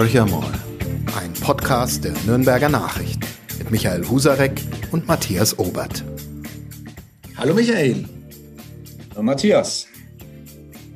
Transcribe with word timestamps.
Horcher 0.00 0.24
mal, 0.24 0.50
ein 1.20 1.30
Podcast 1.42 2.04
der 2.04 2.14
Nürnberger 2.24 2.70
Nachrichten 2.70 3.20
mit 3.58 3.70
Michael 3.70 4.08
Husarek 4.08 4.58
und 4.92 5.06
Matthias 5.06 5.58
Obert. 5.58 6.02
Hallo 7.36 7.52
Michael. 7.52 8.08
Hallo 9.10 9.22
Matthias. 9.22 9.86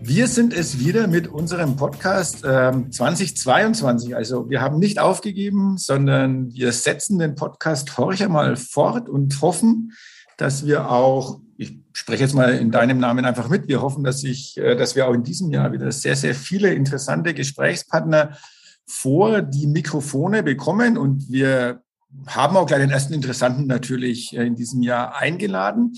Wir 0.01 0.27
sind 0.27 0.55
es 0.55 0.79
wieder 0.79 1.07
mit 1.07 1.29
unserem 1.29 1.77
Podcast 1.77 2.45
ähm, 2.49 2.91
2022. 2.91 4.17
Also 4.17 4.49
wir 4.49 4.63
haben 4.63 4.79
nicht 4.79 4.99
aufgegeben, 4.99 5.77
sondern 5.77 6.55
wir 6.55 6.73
setzen 6.73 7.19
den 7.19 7.35
Podcast 7.35 7.99
Horcher 7.99 8.31
mal 8.31 8.57
fort 8.57 9.11
und 9.11 9.43
hoffen, 9.43 9.93
dass 10.39 10.65
wir 10.65 10.91
auch, 10.91 11.41
ich 11.59 11.79
spreche 11.93 12.23
jetzt 12.23 12.35
mal 12.35 12.55
in 12.55 12.71
deinem 12.71 13.01
Namen 13.01 13.27
einfach 13.27 13.51
mit, 13.51 13.69
wir 13.69 13.83
hoffen, 13.83 14.03
dass, 14.03 14.25
ich, 14.25 14.57
äh, 14.57 14.77
dass 14.77 14.97
wir 14.97 15.07
auch 15.07 15.13
in 15.13 15.25
diesem 15.25 15.51
Jahr 15.51 15.73
wieder 15.75 15.93
sehr, 15.93 16.17
sehr 16.17 16.35
viele 16.35 16.73
interessante 16.73 17.35
Gesprächspartner 17.35 18.39
vor 18.87 19.43
die 19.43 19.67
Mikrofone 19.67 20.43
bekommen 20.43 20.99
und 20.99 21.31
wir 21.31 21.83
haben 22.27 22.57
auch 22.57 22.67
gleich 22.67 22.81
den 22.81 22.91
ersten 22.91 23.15
Interessanten 23.15 23.67
natürlich 23.67 24.37
äh, 24.37 24.47
in 24.47 24.55
diesem 24.55 24.83
Jahr 24.83 25.17
eingeladen. 25.17 25.95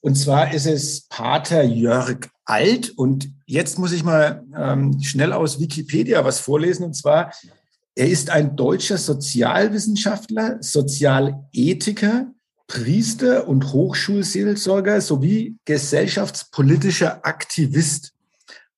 Und 0.00 0.16
zwar 0.16 0.52
ist 0.52 0.66
es 0.66 1.02
Pater 1.08 1.62
Jörg 1.62 2.28
Alt. 2.44 2.90
Und 2.90 3.30
jetzt 3.46 3.78
muss 3.78 3.92
ich 3.92 4.02
mal 4.02 4.44
ähm, 4.56 5.00
schnell 5.02 5.32
aus 5.32 5.60
Wikipedia 5.60 6.24
was 6.24 6.40
vorlesen. 6.40 6.84
Und 6.84 6.94
zwar, 6.94 7.32
er 7.94 8.08
ist 8.08 8.30
ein 8.30 8.56
deutscher 8.56 8.98
Sozialwissenschaftler, 8.98 10.58
Sozialethiker, 10.60 12.32
Priester 12.66 13.46
und 13.48 13.72
Hochschulseelsorger 13.72 15.00
sowie 15.00 15.56
gesellschaftspolitischer 15.64 17.24
Aktivist. 17.24 18.12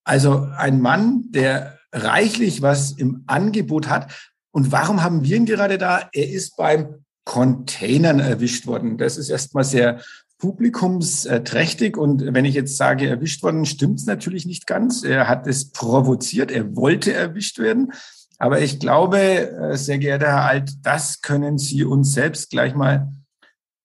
Also 0.02 0.48
ein 0.56 0.80
Mann, 0.80 1.24
der 1.30 1.78
reichlich 1.92 2.62
was 2.62 2.92
im 2.92 3.24
Angebot 3.26 3.88
hat. 3.88 4.12
Und 4.50 4.72
warum 4.72 5.02
haben 5.02 5.24
wir 5.24 5.36
ihn 5.36 5.46
gerade 5.46 5.78
da? 5.78 6.08
Er 6.12 6.28
ist 6.28 6.56
beim 6.56 7.04
Containern 7.24 8.18
erwischt 8.18 8.66
worden. 8.66 8.98
Das 8.98 9.16
ist 9.16 9.28
erstmal 9.28 9.64
sehr 9.64 10.00
publikumsträchtig. 10.38 11.96
Und 11.96 12.34
wenn 12.34 12.44
ich 12.44 12.54
jetzt 12.54 12.76
sage, 12.76 13.08
erwischt 13.08 13.42
worden, 13.42 13.64
stimmt 13.64 14.00
es 14.00 14.06
natürlich 14.06 14.44
nicht 14.44 14.66
ganz. 14.66 15.04
Er 15.04 15.28
hat 15.28 15.46
es 15.46 15.70
provoziert. 15.70 16.50
Er 16.50 16.74
wollte 16.74 17.12
erwischt 17.12 17.58
werden. 17.58 17.92
Aber 18.38 18.60
ich 18.60 18.80
glaube, 18.80 19.18
äh, 19.18 19.76
sehr 19.76 19.98
geehrter 19.98 20.26
Herr 20.26 20.44
Alt, 20.44 20.72
das 20.82 21.20
können 21.20 21.58
Sie 21.58 21.84
uns 21.84 22.12
selbst 22.12 22.50
gleich 22.50 22.74
mal 22.74 23.12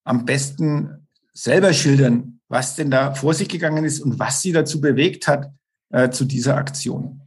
am 0.04 0.26
besten 0.26 1.08
selber 1.32 1.74
schildern, 1.74 2.40
was 2.48 2.76
denn 2.76 2.90
da 2.90 3.14
vor 3.14 3.36
sich 3.36 3.50
gegangen 3.50 3.86
ist 3.86 4.00
und 4.00 4.18
was 4.18 4.42
Sie 4.42 4.52
dazu 4.52 4.82
bewegt 4.82 5.28
hat 5.28 5.52
äh, 5.92 6.10
zu 6.10 6.26
dieser 6.26 6.58
Aktion. 6.58 7.22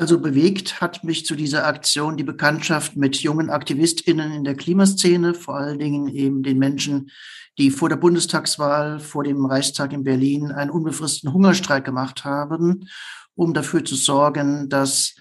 Also 0.00 0.18
bewegt 0.18 0.80
hat 0.80 1.04
mich 1.04 1.26
zu 1.26 1.34
dieser 1.34 1.66
Aktion 1.66 2.16
die 2.16 2.24
Bekanntschaft 2.24 2.96
mit 2.96 3.16
jungen 3.16 3.50
AktivistInnen 3.50 4.32
in 4.32 4.44
der 4.44 4.54
Klimaszene, 4.54 5.34
vor 5.34 5.58
allen 5.58 5.78
Dingen 5.78 6.08
eben 6.08 6.42
den 6.42 6.58
Menschen, 6.58 7.10
die 7.58 7.70
vor 7.70 7.90
der 7.90 7.96
Bundestagswahl, 7.96 8.98
vor 8.98 9.24
dem 9.24 9.44
Reichstag 9.44 9.92
in 9.92 10.02
Berlin 10.02 10.52
einen 10.52 10.70
unbefristeten 10.70 11.34
Hungerstreik 11.34 11.84
gemacht 11.84 12.24
haben, 12.24 12.88
um 13.34 13.52
dafür 13.52 13.84
zu 13.84 13.94
sorgen, 13.94 14.70
dass 14.70 15.16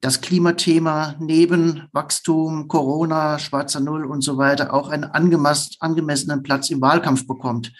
das 0.00 0.20
Klimathema 0.20 1.14
neben 1.20 1.86
Wachstum, 1.92 2.66
Corona, 2.66 3.38
schwarzer 3.38 3.78
Null 3.78 4.04
und 4.04 4.22
so 4.22 4.36
weiter 4.36 4.74
auch 4.74 4.88
einen 4.88 5.04
angemessenen 5.04 6.42
Platz 6.42 6.70
im 6.70 6.80
Wahlkampf 6.80 7.24
bekommt. 7.28 7.72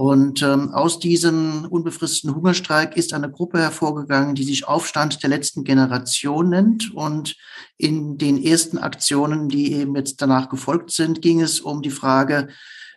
Und 0.00 0.40
ähm, 0.40 0.72
aus 0.72 0.98
diesem 0.98 1.66
unbefristeten 1.66 2.34
Hungerstreik 2.34 2.96
ist 2.96 3.12
eine 3.12 3.30
Gruppe 3.30 3.58
hervorgegangen, 3.58 4.34
die 4.34 4.44
sich 4.44 4.66
Aufstand 4.66 5.22
der 5.22 5.28
letzten 5.28 5.62
Generation 5.62 6.48
nennt. 6.48 6.94
Und 6.94 7.36
in 7.76 8.16
den 8.16 8.42
ersten 8.42 8.78
Aktionen, 8.78 9.50
die 9.50 9.74
eben 9.74 9.94
jetzt 9.94 10.22
danach 10.22 10.48
gefolgt 10.48 10.90
sind, 10.90 11.20
ging 11.20 11.42
es 11.42 11.60
um 11.60 11.82
die 11.82 11.90
Frage 11.90 12.48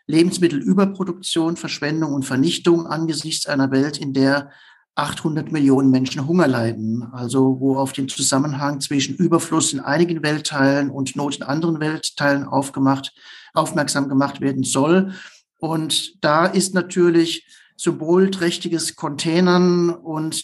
Lebensmittelüberproduktion, 0.07 1.57
Verschwendung 1.57 2.13
und 2.13 2.23
Vernichtung 2.23 2.87
angesichts 2.87 3.47
einer 3.47 3.69
Welt, 3.71 3.97
in 3.97 4.13
der 4.13 4.51
800 4.95 5.51
Millionen 5.51 5.91
Menschen 5.91 6.25
Hunger 6.25 6.47
leiden. 6.47 7.03
Also 7.11 7.59
wo 7.59 7.75
auf 7.75 7.91
den 7.91 8.07
Zusammenhang 8.07 8.79
zwischen 8.79 9.15
Überfluss 9.17 9.73
in 9.73 9.81
einigen 9.81 10.23
Weltteilen 10.23 10.89
und 10.89 11.17
Not 11.17 11.35
in 11.35 11.43
anderen 11.43 11.81
Weltteilen 11.81 12.45
aufgemacht, 12.45 13.13
aufmerksam 13.53 14.07
gemacht 14.07 14.39
werden 14.39 14.63
soll. 14.63 15.11
Und 15.63 16.21
da 16.21 16.45
ist 16.45 16.73
natürlich 16.73 17.47
symbolträchtiges 17.77 18.97
Containern 18.97 19.91
und 19.91 20.43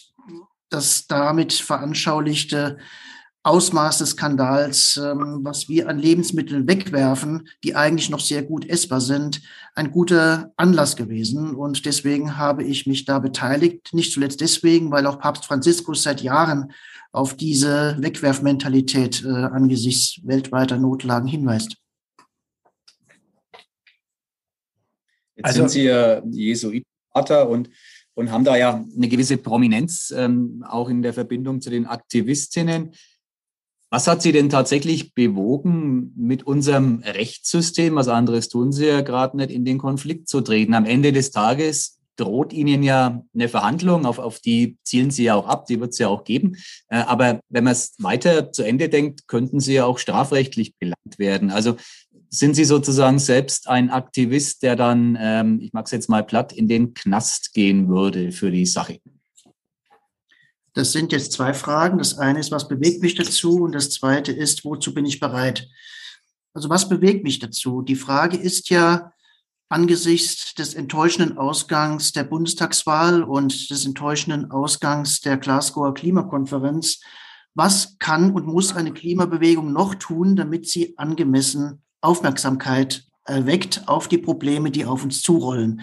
das 0.70 1.08
damit 1.08 1.52
veranschaulichte 1.52 2.78
Ausmaß 3.42 3.98
des 3.98 4.12
Skandals, 4.12 4.96
ähm, 4.96 5.40
was 5.42 5.68
wir 5.68 5.90
an 5.90 5.98
Lebensmitteln 5.98 6.66
wegwerfen, 6.66 7.48
die 7.62 7.76
eigentlich 7.76 8.08
noch 8.08 8.20
sehr 8.20 8.42
gut 8.42 8.66
essbar 8.66 9.02
sind, 9.02 9.42
ein 9.74 9.90
guter 9.90 10.54
Anlass 10.56 10.96
gewesen. 10.96 11.54
Und 11.54 11.84
deswegen 11.84 12.38
habe 12.38 12.64
ich 12.64 12.86
mich 12.86 13.04
da 13.04 13.18
beteiligt. 13.18 13.92
Nicht 13.92 14.14
zuletzt 14.14 14.40
deswegen, 14.40 14.90
weil 14.90 15.06
auch 15.06 15.18
Papst 15.18 15.44
Franziskus 15.44 16.02
seit 16.02 16.22
Jahren 16.22 16.72
auf 17.12 17.36
diese 17.36 17.98
Wegwerfmentalität 18.00 19.22
äh, 19.22 19.28
angesichts 19.28 20.18
weltweiter 20.24 20.78
Notlagen 20.78 21.28
hinweist. 21.28 21.76
Jetzt 25.40 25.46
also, 25.46 25.60
sind 25.60 25.70
Sie 25.70 25.84
ja 25.84 26.22
Jesuitenvater 26.30 27.48
und, 27.48 27.70
und 28.14 28.30
haben 28.30 28.44
da 28.44 28.56
ja 28.56 28.84
eine 28.94 29.08
gewisse 29.08 29.38
Prominenz, 29.38 30.12
ähm, 30.14 30.62
auch 30.68 30.90
in 30.90 31.00
der 31.00 31.14
Verbindung 31.14 31.62
zu 31.62 31.70
den 31.70 31.86
Aktivistinnen. 31.86 32.92
Was 33.88 34.06
hat 34.06 34.20
Sie 34.20 34.32
denn 34.32 34.50
tatsächlich 34.50 35.14
bewogen, 35.14 36.12
mit 36.14 36.42
unserem 36.42 37.02
Rechtssystem, 37.04 37.94
was 37.94 38.08
anderes 38.08 38.48
tun 38.48 38.70
Sie 38.70 38.86
ja 38.86 39.00
gerade 39.00 39.38
nicht, 39.38 39.50
in 39.50 39.64
den 39.64 39.78
Konflikt 39.78 40.28
zu 40.28 40.42
treten? 40.42 40.74
Am 40.74 40.84
Ende 40.84 41.10
des 41.12 41.30
Tages 41.30 41.98
droht 42.16 42.52
Ihnen 42.52 42.82
ja 42.82 43.24
eine 43.34 43.48
Verhandlung, 43.48 44.04
auf, 44.04 44.18
auf 44.18 44.40
die 44.40 44.76
zielen 44.84 45.10
Sie 45.10 45.24
ja 45.24 45.36
auch 45.36 45.48
ab, 45.48 45.64
die 45.64 45.80
wird 45.80 45.92
es 45.92 45.98
ja 45.98 46.08
auch 46.08 46.24
geben. 46.24 46.56
Äh, 46.88 46.98
aber 46.98 47.40
wenn 47.48 47.64
man 47.64 47.72
es 47.72 47.94
weiter 47.98 48.52
zu 48.52 48.62
Ende 48.62 48.90
denkt, 48.90 49.26
könnten 49.26 49.58
Sie 49.58 49.72
ja 49.72 49.86
auch 49.86 49.98
strafrechtlich 49.98 50.76
belangt 50.76 51.18
werden. 51.18 51.50
Also 51.50 51.76
sind 52.30 52.54
Sie 52.54 52.64
sozusagen 52.64 53.18
selbst 53.18 53.68
ein 53.68 53.90
Aktivist, 53.90 54.62
der 54.62 54.76
dann, 54.76 55.18
ähm, 55.20 55.58
ich 55.60 55.72
mag 55.72 55.86
es 55.86 55.90
jetzt 55.90 56.08
mal 56.08 56.24
platt, 56.24 56.52
in 56.52 56.68
den 56.68 56.94
Knast 56.94 57.52
gehen 57.52 57.88
würde 57.88 58.30
für 58.30 58.52
die 58.52 58.66
Sache? 58.66 59.00
Das 60.72 60.92
sind 60.92 61.10
jetzt 61.10 61.32
zwei 61.32 61.52
Fragen. 61.52 61.98
Das 61.98 62.18
eine 62.18 62.38
ist, 62.38 62.52
was 62.52 62.68
bewegt 62.68 63.02
mich 63.02 63.16
dazu? 63.16 63.62
Und 63.62 63.74
das 63.74 63.90
zweite 63.90 64.30
ist, 64.30 64.64
wozu 64.64 64.94
bin 64.94 65.04
ich 65.04 65.18
bereit? 65.18 65.68
Also 66.54 66.70
was 66.70 66.88
bewegt 66.88 67.24
mich 67.24 67.40
dazu? 67.40 67.82
Die 67.82 67.96
Frage 67.96 68.36
ist 68.36 68.70
ja 68.70 69.12
angesichts 69.68 70.54
des 70.54 70.74
enttäuschenden 70.74 71.36
Ausgangs 71.36 72.12
der 72.12 72.24
Bundestagswahl 72.24 73.24
und 73.24 73.70
des 73.70 73.84
enttäuschenden 73.84 74.52
Ausgangs 74.52 75.20
der 75.20 75.36
Glasgower 75.36 75.94
Klimakonferenz, 75.94 77.00
was 77.54 77.98
kann 77.98 78.32
und 78.32 78.46
muss 78.46 78.74
eine 78.74 78.92
Klimabewegung 78.92 79.72
noch 79.72 79.96
tun, 79.96 80.36
damit 80.36 80.68
sie 80.68 80.96
angemessen 80.96 81.82
Aufmerksamkeit 82.00 83.04
erweckt 83.24 83.82
auf 83.86 84.08
die 84.08 84.18
Probleme, 84.18 84.70
die 84.70 84.84
auf 84.84 85.04
uns 85.04 85.22
zurollen. 85.22 85.82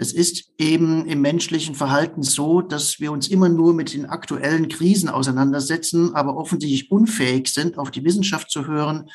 Es 0.00 0.12
ist 0.12 0.52
eben 0.58 1.06
im 1.06 1.20
menschlichen 1.20 1.74
Verhalten 1.74 2.22
so, 2.22 2.60
dass 2.60 3.00
wir 3.00 3.10
uns 3.10 3.26
immer 3.26 3.48
nur 3.48 3.74
mit 3.74 3.92
den 3.92 4.06
aktuellen 4.06 4.68
Krisen 4.68 5.08
auseinandersetzen, 5.08 6.14
aber 6.14 6.36
offensichtlich 6.36 6.92
unfähig 6.92 7.48
sind, 7.48 7.78
auf 7.78 7.90
die 7.90 8.04
Wissenschaft 8.04 8.48
zu 8.48 8.68
hören, 8.68 9.10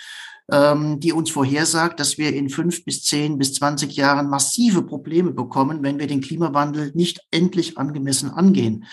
ähm, 0.52 1.00
die 1.00 1.14
uns 1.14 1.32
vorhersagt, 1.32 2.02
dass 2.02 2.18
wir 2.18 2.36
in 2.36 2.50
fünf 2.50 2.84
bis 2.84 3.02
zehn 3.03 3.38
bis 3.38 3.53
zwanzig 3.53 3.96
Jahren 3.96 4.30
massive 4.30 4.84
Probleme 4.84 5.32
bekommen, 5.32 5.84
wenn 5.84 6.00
wir 6.00 6.08
den 6.08 6.20
Klimawandel 6.20 6.92
nicht 6.96 7.22
endlich 7.32 7.78
angemessen 7.78 8.30
angehen. 8.30 8.84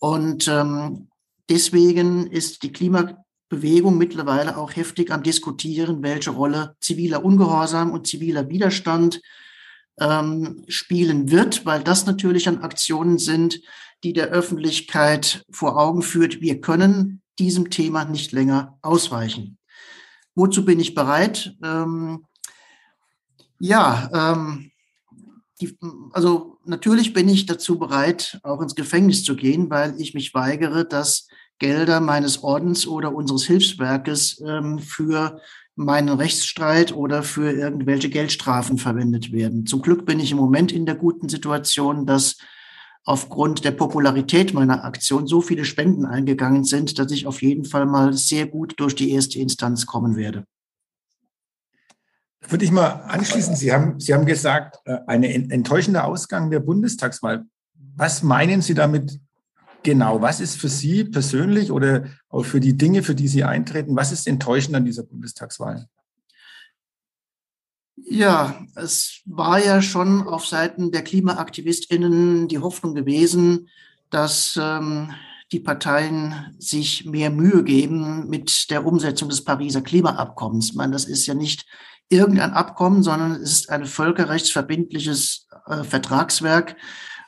Und 0.00 0.48
ähm, 0.48 1.06
deswegen 1.48 2.26
ist 2.26 2.64
die 2.64 2.72
Klima 2.72 3.21
Bewegung 3.52 3.98
mittlerweile 3.98 4.56
auch 4.56 4.74
heftig 4.74 5.10
am 5.12 5.22
Diskutieren, 5.22 6.02
welche 6.02 6.30
Rolle 6.30 6.74
ziviler 6.80 7.22
Ungehorsam 7.22 7.90
und 7.90 8.06
ziviler 8.06 8.48
Widerstand 8.48 9.20
ähm, 10.00 10.64
spielen 10.68 11.30
wird, 11.30 11.66
weil 11.66 11.82
das 11.82 12.06
natürlich 12.06 12.48
an 12.48 12.62
Aktionen 12.62 13.18
sind, 13.18 13.60
die 14.04 14.14
der 14.14 14.28
Öffentlichkeit 14.28 15.44
vor 15.50 15.78
Augen 15.78 16.00
führt, 16.00 16.40
wir 16.40 16.62
können 16.62 17.20
diesem 17.38 17.68
Thema 17.68 18.06
nicht 18.06 18.32
länger 18.32 18.78
ausweichen. 18.80 19.58
Wozu 20.34 20.64
bin 20.64 20.80
ich 20.80 20.94
bereit? 20.94 21.54
Ähm, 21.62 22.24
ja, 23.60 24.08
ähm, 24.14 24.70
die, 25.60 25.76
also 26.12 26.56
natürlich 26.64 27.12
bin 27.12 27.28
ich 27.28 27.44
dazu 27.44 27.78
bereit, 27.78 28.40
auch 28.44 28.62
ins 28.62 28.74
Gefängnis 28.74 29.24
zu 29.24 29.36
gehen, 29.36 29.68
weil 29.68 30.00
ich 30.00 30.14
mich 30.14 30.32
weigere, 30.32 30.86
dass 30.86 31.28
Gelder 31.62 32.00
meines 32.00 32.42
Ordens 32.42 32.88
oder 32.88 33.14
unseres 33.14 33.44
Hilfswerkes 33.44 34.42
ähm, 34.44 34.80
für 34.80 35.40
meinen 35.76 36.08
Rechtsstreit 36.08 36.92
oder 36.92 37.22
für 37.22 37.52
irgendwelche 37.52 38.10
Geldstrafen 38.10 38.78
verwendet 38.78 39.30
werden. 39.30 39.64
Zum 39.64 39.80
Glück 39.80 40.04
bin 40.04 40.18
ich 40.18 40.32
im 40.32 40.38
Moment 40.38 40.72
in 40.72 40.86
der 40.86 40.96
guten 40.96 41.28
Situation, 41.28 42.04
dass 42.04 42.36
aufgrund 43.04 43.64
der 43.64 43.70
Popularität 43.70 44.52
meiner 44.54 44.84
Aktion 44.84 45.28
so 45.28 45.40
viele 45.40 45.64
Spenden 45.64 46.04
eingegangen 46.04 46.64
sind, 46.64 46.98
dass 46.98 47.12
ich 47.12 47.28
auf 47.28 47.42
jeden 47.42 47.64
Fall 47.64 47.86
mal 47.86 48.12
sehr 48.12 48.46
gut 48.48 48.74
durch 48.78 48.96
die 48.96 49.12
erste 49.12 49.38
Instanz 49.38 49.86
kommen 49.86 50.16
werde. 50.16 50.44
Würde 52.48 52.64
ich 52.64 52.72
mal 52.72 52.88
anschließen. 53.06 53.54
Sie 53.54 53.72
haben, 53.72 54.00
Sie 54.00 54.12
haben 54.12 54.26
gesagt, 54.26 54.78
äh, 54.84 54.98
ein 55.06 55.22
enttäuschender 55.22 56.06
Ausgang 56.06 56.50
der 56.50 56.58
Bundestagswahl. 56.58 57.44
Was 57.94 58.24
meinen 58.24 58.62
Sie 58.62 58.74
damit 58.74 59.20
genau? 59.82 60.20
Was 60.20 60.40
ist 60.40 60.56
für 60.56 60.68
Sie 60.68 61.04
persönlich 61.04 61.70
oder 61.70 62.06
auch 62.28 62.44
für 62.44 62.60
die 62.60 62.76
Dinge, 62.76 63.02
für 63.02 63.14
die 63.14 63.28
Sie 63.28 63.44
eintreten, 63.44 63.96
was 63.96 64.12
ist 64.12 64.26
enttäuschend 64.26 64.74
an 64.74 64.84
dieser 64.84 65.02
Bundestagswahl? 65.02 65.88
Ja, 67.96 68.64
es 68.74 69.20
war 69.26 69.64
ja 69.64 69.80
schon 69.80 70.26
auf 70.26 70.46
Seiten 70.46 70.90
der 70.90 71.02
KlimaaktivistInnen 71.02 72.48
die 72.48 72.58
Hoffnung 72.58 72.94
gewesen, 72.94 73.68
dass 74.10 74.58
ähm, 74.60 75.12
die 75.52 75.60
Parteien 75.60 76.54
sich 76.58 77.04
mehr 77.04 77.30
Mühe 77.30 77.62
geben 77.62 78.28
mit 78.28 78.70
der 78.70 78.86
Umsetzung 78.86 79.28
des 79.28 79.44
Pariser 79.44 79.82
Klimaabkommens. 79.82 80.70
Ich 80.70 80.74
meine, 80.74 80.92
das 80.92 81.04
ist 81.04 81.26
ja 81.26 81.34
nicht 81.34 81.66
irgendein 82.08 82.52
Abkommen, 82.52 83.02
sondern 83.02 83.32
es 83.32 83.52
ist 83.52 83.70
ein 83.70 83.86
völkerrechtsverbindliches 83.86 85.46
äh, 85.66 85.84
Vertragswerk, 85.84 86.76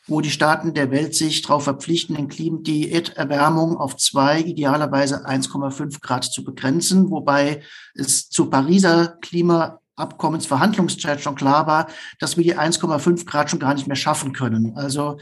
wo 0.06 0.20
die 0.20 0.30
Staaten 0.30 0.74
der 0.74 0.90
Welt 0.90 1.14
sich 1.14 1.42
darauf 1.42 1.64
verpflichten, 1.64 2.28
die 2.62 2.90
Erderwärmung 2.92 3.78
auf 3.78 3.96
zwei, 3.96 4.40
idealerweise 4.40 5.26
1,5 5.26 6.00
Grad 6.00 6.24
zu 6.24 6.44
begrenzen, 6.44 7.10
wobei 7.10 7.62
es 7.94 8.28
zu 8.28 8.50
Pariser 8.50 9.16
Klimaabkommensverhandlungszeit 9.22 11.20
schon 11.22 11.36
klar 11.36 11.66
war, 11.66 11.86
dass 12.18 12.36
wir 12.36 12.44
die 12.44 12.56
1,5 12.56 13.24
Grad 13.24 13.50
schon 13.50 13.60
gar 13.60 13.72
nicht 13.74 13.86
mehr 13.86 13.96
schaffen 13.96 14.34
können. 14.34 14.76
Also 14.76 15.18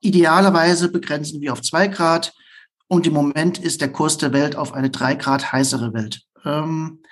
idealerweise 0.00 0.90
begrenzen 0.90 1.42
wir 1.42 1.52
auf 1.52 1.60
zwei 1.60 1.88
Grad 1.88 2.32
und 2.88 3.06
im 3.06 3.12
Moment 3.12 3.58
ist 3.58 3.82
der 3.82 3.92
Kurs 3.92 4.16
der 4.16 4.32
Welt 4.32 4.56
auf 4.56 4.72
eine 4.72 4.90
drei 4.90 5.14
Grad 5.14 5.52
heißere 5.52 5.92
Welt. 5.92 6.22
Ähm, 6.44 7.02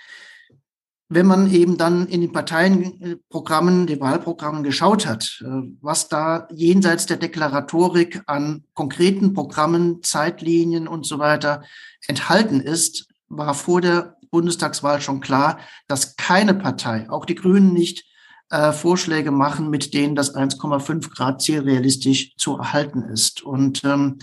wenn 1.12 1.26
man 1.26 1.52
eben 1.52 1.76
dann 1.76 2.06
in 2.06 2.20
den 2.20 2.32
Parteienprogrammen, 2.32 3.88
den 3.88 4.00
Wahlprogrammen 4.00 4.62
geschaut 4.62 5.06
hat, 5.06 5.42
äh, 5.44 5.48
was 5.82 6.08
da 6.08 6.46
jenseits 6.52 7.04
der 7.06 7.16
Deklaratorik 7.16 8.22
an 8.26 8.62
konkreten 8.74 9.34
Programmen, 9.34 10.04
Zeitlinien 10.04 10.86
und 10.86 11.04
so 11.04 11.18
weiter 11.18 11.64
enthalten 12.06 12.60
ist, 12.60 13.08
war 13.28 13.54
vor 13.54 13.80
der 13.80 14.16
Bundestagswahl 14.30 15.00
schon 15.00 15.20
klar, 15.20 15.58
dass 15.88 16.14
keine 16.14 16.54
Partei, 16.54 17.10
auch 17.10 17.26
die 17.26 17.34
Grünen 17.34 17.72
nicht, 17.72 18.04
äh, 18.50 18.72
Vorschläge 18.72 19.32
machen, 19.32 19.68
mit 19.68 19.92
denen 19.94 20.14
das 20.14 20.34
1,5 20.36 21.10
Grad 21.10 21.42
Ziel 21.42 21.60
realistisch 21.60 22.36
zu 22.36 22.56
erhalten 22.56 23.02
ist. 23.02 23.42
Und 23.42 23.82
ähm, 23.84 24.18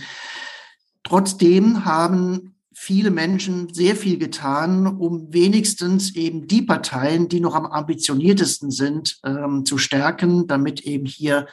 trotzdem 1.02 1.84
haben 1.84 2.54
viele 2.80 3.10
Menschen 3.10 3.74
sehr 3.74 3.96
viel 3.96 4.18
getan, 4.18 4.86
um 4.86 5.32
wenigstens 5.32 6.14
eben 6.14 6.46
die 6.46 6.62
Parteien, 6.62 7.28
die 7.28 7.40
noch 7.40 7.56
am 7.56 7.66
ambitioniertesten 7.66 8.70
sind, 8.70 9.18
ähm, 9.24 9.66
zu 9.66 9.78
stärken, 9.78 10.46
damit 10.46 10.82
eben 10.82 11.04
hier 11.04 11.48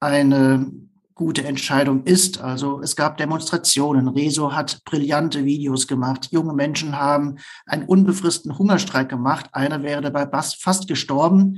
eine 0.00 0.70
gute 1.14 1.44
Entscheidung 1.44 2.04
ist. 2.04 2.40
Also 2.42 2.80
es 2.82 2.94
gab 2.94 3.16
Demonstrationen. 3.16 4.06
Rezo 4.08 4.52
hat 4.52 4.84
brillante 4.84 5.46
Videos 5.46 5.86
gemacht. 5.88 6.28
Junge 6.30 6.52
Menschen 6.52 6.96
haben 6.96 7.38
einen 7.64 7.86
unbefristeten 7.86 8.58
Hungerstreik 8.58 9.08
gemacht. 9.08 9.46
Einer 9.52 9.82
wäre 9.82 10.02
dabei 10.02 10.28
fast 10.30 10.86
gestorben, 10.86 11.56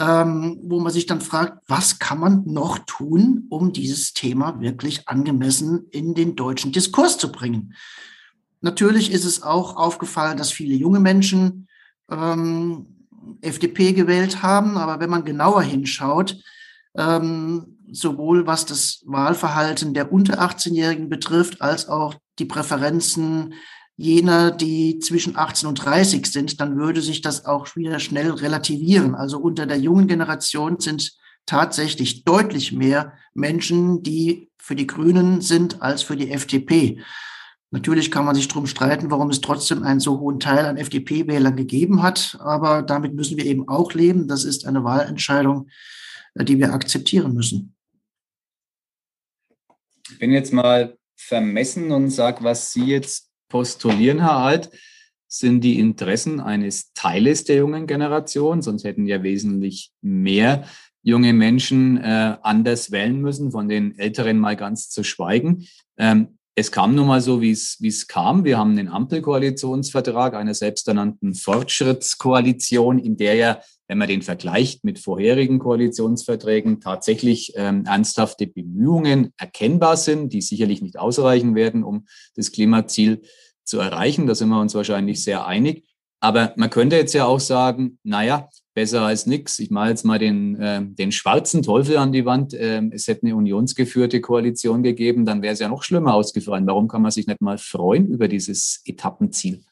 ähm, 0.00 0.58
wo 0.64 0.80
man 0.80 0.92
sich 0.92 1.04
dann 1.04 1.20
fragt, 1.20 1.62
was 1.68 1.98
kann 1.98 2.18
man 2.18 2.42
noch 2.46 2.78
tun, 2.80 3.46
um 3.50 3.72
dieses 3.72 4.14
Thema 4.14 4.60
wirklich 4.60 5.08
angemessen 5.08 5.86
in 5.90 6.14
den 6.14 6.36
deutschen 6.36 6.72
Diskurs 6.72 7.18
zu 7.18 7.30
bringen? 7.30 7.74
Natürlich 8.64 9.12
ist 9.12 9.26
es 9.26 9.42
auch 9.42 9.76
aufgefallen, 9.76 10.38
dass 10.38 10.50
viele 10.50 10.74
junge 10.74 10.98
Menschen 10.98 11.68
ähm, 12.10 12.86
FDP 13.42 13.92
gewählt 13.92 14.42
haben, 14.42 14.78
aber 14.78 15.00
wenn 15.00 15.10
man 15.10 15.26
genauer 15.26 15.62
hinschaut, 15.62 16.38
ähm, 16.96 17.76
sowohl 17.92 18.46
was 18.46 18.64
das 18.64 19.02
Wahlverhalten 19.04 19.92
der 19.92 20.10
unter 20.10 20.40
18-Jährigen 20.40 21.10
betrifft, 21.10 21.60
als 21.60 21.90
auch 21.90 22.14
die 22.38 22.46
Präferenzen 22.46 23.52
jener, 23.98 24.50
die 24.50 24.98
zwischen 24.98 25.36
18 25.36 25.68
und 25.68 25.74
30 25.74 26.24
sind, 26.24 26.58
dann 26.58 26.78
würde 26.78 27.02
sich 27.02 27.20
das 27.20 27.44
auch 27.44 27.76
wieder 27.76 28.00
schnell 28.00 28.30
relativieren. 28.30 29.14
Also 29.14 29.40
unter 29.40 29.66
der 29.66 29.78
jungen 29.78 30.08
Generation 30.08 30.80
sind 30.80 31.12
tatsächlich 31.44 32.24
deutlich 32.24 32.72
mehr 32.72 33.12
Menschen, 33.34 34.02
die 34.02 34.50
für 34.56 34.74
die 34.74 34.86
Grünen 34.86 35.42
sind, 35.42 35.82
als 35.82 36.02
für 36.02 36.16
die 36.16 36.30
FDP. 36.30 37.02
Natürlich 37.74 38.12
kann 38.12 38.24
man 38.24 38.36
sich 38.36 38.46
darum 38.46 38.68
streiten, 38.68 39.10
warum 39.10 39.30
es 39.30 39.40
trotzdem 39.40 39.82
einen 39.82 39.98
so 39.98 40.20
hohen 40.20 40.38
Teil 40.38 40.64
an 40.64 40.76
FDP-Wählern 40.76 41.56
gegeben 41.56 42.04
hat. 42.04 42.38
Aber 42.38 42.82
damit 42.82 43.14
müssen 43.14 43.36
wir 43.36 43.44
eben 43.46 43.68
auch 43.68 43.94
leben. 43.94 44.28
Das 44.28 44.44
ist 44.44 44.64
eine 44.64 44.84
Wahlentscheidung, 44.84 45.66
äh, 46.36 46.44
die 46.44 46.56
wir 46.56 46.72
akzeptieren 46.72 47.34
müssen. 47.34 47.74
Ich 50.08 50.20
bin 50.20 50.30
jetzt 50.30 50.52
mal 50.52 50.96
vermessen 51.16 51.90
und 51.90 52.10
sage, 52.10 52.44
was 52.44 52.72
Sie 52.72 52.84
jetzt 52.84 53.32
postulieren, 53.48 54.20
Herr 54.20 54.36
Alt, 54.36 54.70
sind 55.26 55.62
die 55.62 55.80
Interessen 55.80 56.38
eines 56.38 56.92
Teiles 56.92 57.42
der 57.42 57.56
jungen 57.56 57.88
Generation. 57.88 58.62
Sonst 58.62 58.84
hätten 58.84 59.08
ja 59.08 59.24
wesentlich 59.24 59.90
mehr 60.00 60.68
junge 61.02 61.32
Menschen 61.32 61.96
äh, 61.96 62.36
anders 62.40 62.92
wählen 62.92 63.20
müssen, 63.20 63.50
von 63.50 63.68
den 63.68 63.98
Älteren 63.98 64.38
mal 64.38 64.54
ganz 64.54 64.90
zu 64.90 65.02
schweigen. 65.02 65.66
Ähm, 65.98 66.38
es 66.56 66.70
kam 66.70 66.94
nun 66.94 67.08
mal 67.08 67.20
so, 67.20 67.40
wie 67.40 67.50
es, 67.50 68.06
kam. 68.06 68.44
Wir 68.44 68.58
haben 68.58 68.76
den 68.76 68.88
Ampelkoalitionsvertrag 68.88 70.34
einer 70.34 70.54
selbsternannten 70.54 71.34
Fortschrittskoalition, 71.34 72.98
in 72.98 73.16
der 73.16 73.34
ja, 73.34 73.60
wenn 73.88 73.98
man 73.98 74.08
den 74.08 74.22
vergleicht 74.22 74.84
mit 74.84 74.98
vorherigen 75.00 75.58
Koalitionsverträgen, 75.58 76.80
tatsächlich 76.80 77.52
ähm, 77.56 77.84
ernsthafte 77.86 78.46
Bemühungen 78.46 79.32
erkennbar 79.36 79.96
sind, 79.96 80.32
die 80.32 80.42
sicherlich 80.42 80.80
nicht 80.80 80.98
ausreichen 80.98 81.54
werden, 81.56 81.82
um 81.82 82.06
das 82.36 82.52
Klimaziel 82.52 83.22
zu 83.64 83.80
erreichen. 83.80 84.26
Da 84.26 84.34
sind 84.34 84.48
wir 84.48 84.60
uns 84.60 84.74
wahrscheinlich 84.74 85.24
sehr 85.24 85.46
einig. 85.46 85.84
Aber 86.20 86.54
man 86.56 86.70
könnte 86.70 86.96
jetzt 86.96 87.14
ja 87.14 87.26
auch 87.26 87.40
sagen, 87.40 87.98
naja, 88.04 88.48
besser 88.74 89.02
als 89.02 89.26
nichts. 89.26 89.58
Ich 89.60 89.70
mache 89.70 89.90
jetzt 89.90 90.04
mal 90.04 90.18
den, 90.18 90.56
äh, 90.60 90.84
den 90.84 91.12
schwarzen 91.12 91.62
Teufel 91.62 91.96
an 91.96 92.12
die 92.12 92.26
Wand. 92.26 92.54
Ähm, 92.58 92.90
es 92.92 93.06
hätte 93.06 93.26
eine 93.26 93.36
unionsgeführte 93.36 94.20
Koalition 94.20 94.82
gegeben, 94.82 95.24
dann 95.24 95.42
wäre 95.42 95.54
es 95.54 95.60
ja 95.60 95.68
noch 95.68 95.82
schlimmer 95.82 96.14
ausgefallen. 96.14 96.66
Warum 96.66 96.88
kann 96.88 97.02
man 97.02 97.10
sich 97.10 97.26
nicht 97.26 97.40
mal 97.40 97.58
freuen 97.58 98.08
über 98.08 98.28
dieses 98.28 98.82
Etappenziel? 98.84 99.62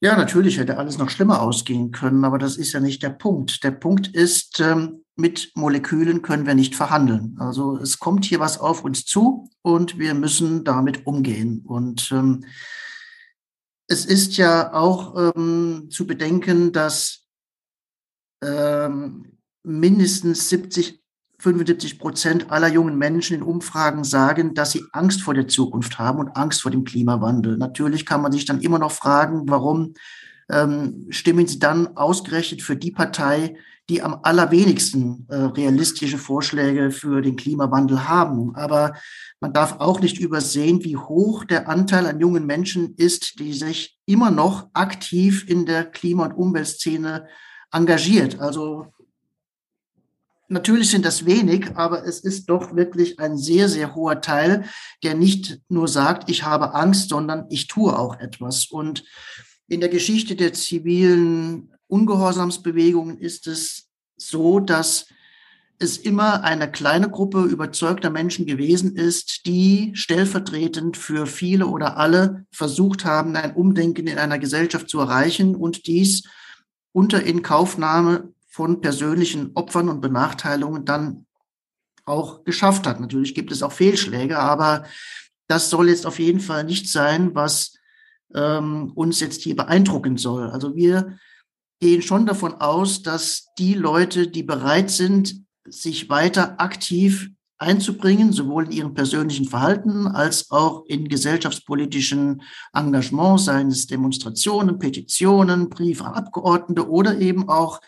Ja, 0.00 0.16
natürlich 0.16 0.58
hätte 0.58 0.78
alles 0.78 0.98
noch 0.98 1.10
schlimmer 1.10 1.40
ausgehen 1.40 1.92
können, 1.92 2.24
aber 2.24 2.36
das 2.36 2.56
ist 2.56 2.72
ja 2.72 2.80
nicht 2.80 3.04
der 3.04 3.10
Punkt. 3.10 3.62
Der 3.62 3.70
Punkt 3.70 4.08
ist, 4.08 4.58
ähm, 4.58 5.04
mit 5.14 5.52
Molekülen 5.54 6.22
können 6.22 6.46
wir 6.46 6.54
nicht 6.54 6.74
verhandeln. 6.74 7.36
Also 7.38 7.76
es 7.76 8.00
kommt 8.00 8.24
hier 8.24 8.40
was 8.40 8.58
auf 8.58 8.82
uns 8.82 9.04
zu 9.04 9.48
und 9.62 9.98
wir 9.98 10.14
müssen 10.14 10.64
damit 10.64 11.06
umgehen. 11.06 11.62
Und 11.64 12.10
ähm, 12.10 12.44
es 13.88 14.04
ist 14.06 14.36
ja 14.36 14.72
auch 14.72 15.34
ähm, 15.36 15.88
zu 15.90 16.06
bedenken, 16.06 16.72
dass 16.72 17.26
ähm, 18.42 19.38
mindestens 19.62 20.48
70, 20.48 21.00
75 21.38 21.98
Prozent 21.98 22.50
aller 22.50 22.68
jungen 22.68 22.96
Menschen 22.96 23.36
in 23.36 23.42
Umfragen 23.42 24.04
sagen, 24.04 24.54
dass 24.54 24.72
sie 24.72 24.84
Angst 24.92 25.22
vor 25.22 25.34
der 25.34 25.48
Zukunft 25.48 25.98
haben 25.98 26.20
und 26.20 26.36
Angst 26.36 26.62
vor 26.62 26.70
dem 26.70 26.84
Klimawandel. 26.84 27.56
Natürlich 27.56 28.06
kann 28.06 28.22
man 28.22 28.32
sich 28.32 28.44
dann 28.44 28.60
immer 28.60 28.78
noch 28.78 28.92
fragen, 28.92 29.48
warum 29.48 29.94
ähm, 30.48 31.06
stimmen 31.10 31.46
sie 31.46 31.58
dann 31.58 31.96
ausgerechnet 31.96 32.62
für 32.62 32.76
die 32.76 32.90
Partei, 32.90 33.56
die 33.88 34.02
am 34.02 34.20
allerwenigsten 34.22 35.26
äh, 35.28 35.34
realistische 35.36 36.18
Vorschläge 36.18 36.90
für 36.90 37.20
den 37.20 37.36
Klimawandel 37.36 38.08
haben. 38.08 38.54
Aber 38.54 38.94
man 39.40 39.52
darf 39.52 39.80
auch 39.80 40.00
nicht 40.00 40.18
übersehen, 40.18 40.84
wie 40.84 40.96
hoch 40.96 41.44
der 41.44 41.68
Anteil 41.68 42.06
an 42.06 42.20
jungen 42.20 42.46
Menschen 42.46 42.94
ist, 42.94 43.40
die 43.40 43.52
sich 43.52 43.98
immer 44.06 44.30
noch 44.30 44.68
aktiv 44.72 45.48
in 45.48 45.66
der 45.66 45.84
Klima- 45.84 46.26
und 46.26 46.32
Umweltszene 46.32 47.26
engagiert. 47.72 48.38
Also 48.38 48.86
natürlich 50.48 50.90
sind 50.90 51.04
das 51.04 51.26
wenig, 51.26 51.74
aber 51.74 52.06
es 52.06 52.20
ist 52.20 52.46
doch 52.46 52.76
wirklich 52.76 53.18
ein 53.18 53.36
sehr, 53.36 53.68
sehr 53.68 53.94
hoher 53.96 54.20
Teil, 54.20 54.64
der 55.02 55.14
nicht 55.14 55.60
nur 55.68 55.88
sagt, 55.88 56.30
ich 56.30 56.44
habe 56.44 56.74
Angst, 56.74 57.08
sondern 57.08 57.46
ich 57.50 57.66
tue 57.66 57.98
auch 57.98 58.20
etwas. 58.20 58.66
Und 58.66 59.02
in 59.66 59.80
der 59.80 59.88
Geschichte 59.88 60.36
der 60.36 60.52
zivilen 60.52 61.71
Ungehorsamsbewegungen 61.92 63.18
ist 63.18 63.46
es 63.46 63.90
so, 64.16 64.60
dass 64.60 65.06
es 65.78 65.98
immer 65.98 66.42
eine 66.42 66.70
kleine 66.70 67.10
Gruppe 67.10 67.42
überzeugter 67.42 68.08
Menschen 68.08 68.46
gewesen 68.46 68.96
ist, 68.96 69.44
die 69.44 69.92
stellvertretend 69.94 70.96
für 70.96 71.26
viele 71.26 71.66
oder 71.66 71.98
alle 71.98 72.46
versucht 72.50 73.04
haben, 73.04 73.36
ein 73.36 73.54
Umdenken 73.54 74.06
in 74.06 74.18
einer 74.18 74.38
Gesellschaft 74.38 74.88
zu 74.88 75.00
erreichen 75.00 75.54
und 75.54 75.86
dies 75.86 76.22
unter 76.92 77.22
Inkaufnahme 77.22 78.32
von 78.48 78.80
persönlichen 78.80 79.50
Opfern 79.54 79.90
und 79.90 80.00
Benachteiligungen 80.00 80.86
dann 80.86 81.26
auch 82.06 82.44
geschafft 82.44 82.86
hat. 82.86 83.00
Natürlich 83.00 83.34
gibt 83.34 83.52
es 83.52 83.62
auch 83.62 83.72
Fehlschläge, 83.72 84.38
aber 84.38 84.84
das 85.46 85.68
soll 85.68 85.90
jetzt 85.90 86.06
auf 86.06 86.18
jeden 86.18 86.40
Fall 86.40 86.64
nicht 86.64 86.88
sein, 86.88 87.34
was 87.34 87.74
ähm, 88.34 88.92
uns 88.94 89.20
jetzt 89.20 89.42
hier 89.42 89.56
beeindrucken 89.56 90.16
soll. 90.16 90.48
Also 90.48 90.74
wir 90.74 91.18
gehen 91.82 92.00
schon 92.00 92.26
davon 92.26 92.54
aus, 92.54 93.02
dass 93.02 93.48
die 93.58 93.74
Leute, 93.74 94.28
die 94.28 94.44
bereit 94.44 94.88
sind, 94.88 95.42
sich 95.68 96.08
weiter 96.08 96.60
aktiv 96.60 97.30
einzubringen, 97.58 98.32
sowohl 98.32 98.66
in 98.66 98.70
ihrem 98.70 98.94
persönlichen 98.94 99.46
Verhalten 99.46 100.06
als 100.06 100.52
auch 100.52 100.84
in 100.86 101.08
gesellschaftspolitischen 101.08 102.42
Engagements, 102.72 103.46
seien 103.46 103.66
es 103.66 103.88
Demonstrationen, 103.88 104.78
Petitionen, 104.78 105.70
Briefe 105.70 106.04
an 106.04 106.14
Abgeordnete 106.14 106.88
oder 106.88 107.18
eben 107.18 107.48
auch 107.48 107.80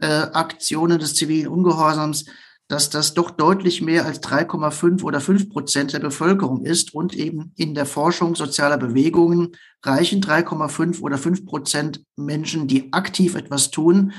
äh, 0.00 0.06
Aktionen 0.06 0.98
des 0.98 1.14
zivilen 1.14 1.46
Ungehorsams, 1.46 2.24
dass 2.68 2.90
das 2.90 3.14
doch 3.14 3.30
deutlich 3.30 3.80
mehr 3.80 4.04
als 4.04 4.22
3,5 4.22 5.02
oder 5.02 5.20
5 5.20 5.48
Prozent 5.48 5.94
der 5.94 6.00
Bevölkerung 6.00 6.64
ist 6.64 6.94
und 6.94 7.14
eben 7.14 7.52
in 7.56 7.74
der 7.74 7.86
Forschung 7.86 8.34
sozialer 8.34 8.76
Bewegungen 8.76 9.56
reichen 9.82 10.20
3,5 10.20 11.00
oder 11.00 11.16
5 11.16 11.46
Prozent 11.46 12.04
Menschen, 12.16 12.68
die 12.68 12.92
aktiv 12.92 13.34
etwas 13.34 13.70
tun, 13.70 14.12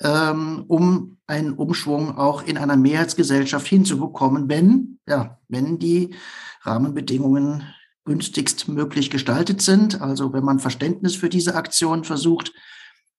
ähm, 0.00 0.64
um 0.68 1.16
einen 1.26 1.54
Umschwung 1.54 2.18
auch 2.18 2.42
in 2.42 2.58
einer 2.58 2.76
Mehrheitsgesellschaft 2.76 3.66
hinzubekommen, 3.66 4.48
wenn, 4.48 4.98
ja, 5.08 5.38
wenn 5.48 5.78
die 5.78 6.14
Rahmenbedingungen 6.62 7.62
günstigst 8.04 8.68
möglich 8.68 9.10
gestaltet 9.10 9.62
sind. 9.62 10.00
Also 10.00 10.32
wenn 10.34 10.44
man 10.44 10.60
Verständnis 10.60 11.16
für 11.16 11.28
diese 11.28 11.54
Aktion 11.54 12.04
versucht 12.04 12.52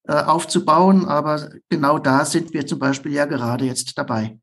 äh, 0.07 0.13
aufzubauen. 0.13 1.05
Aber 1.05 1.49
genau 1.69 1.99
da 1.99 2.25
sind 2.25 2.53
wir 2.53 2.65
zum 2.65 2.79
Beispiel 2.79 3.11
ja 3.13 3.25
gerade 3.25 3.65
jetzt 3.65 3.97
dabei. 3.97 4.39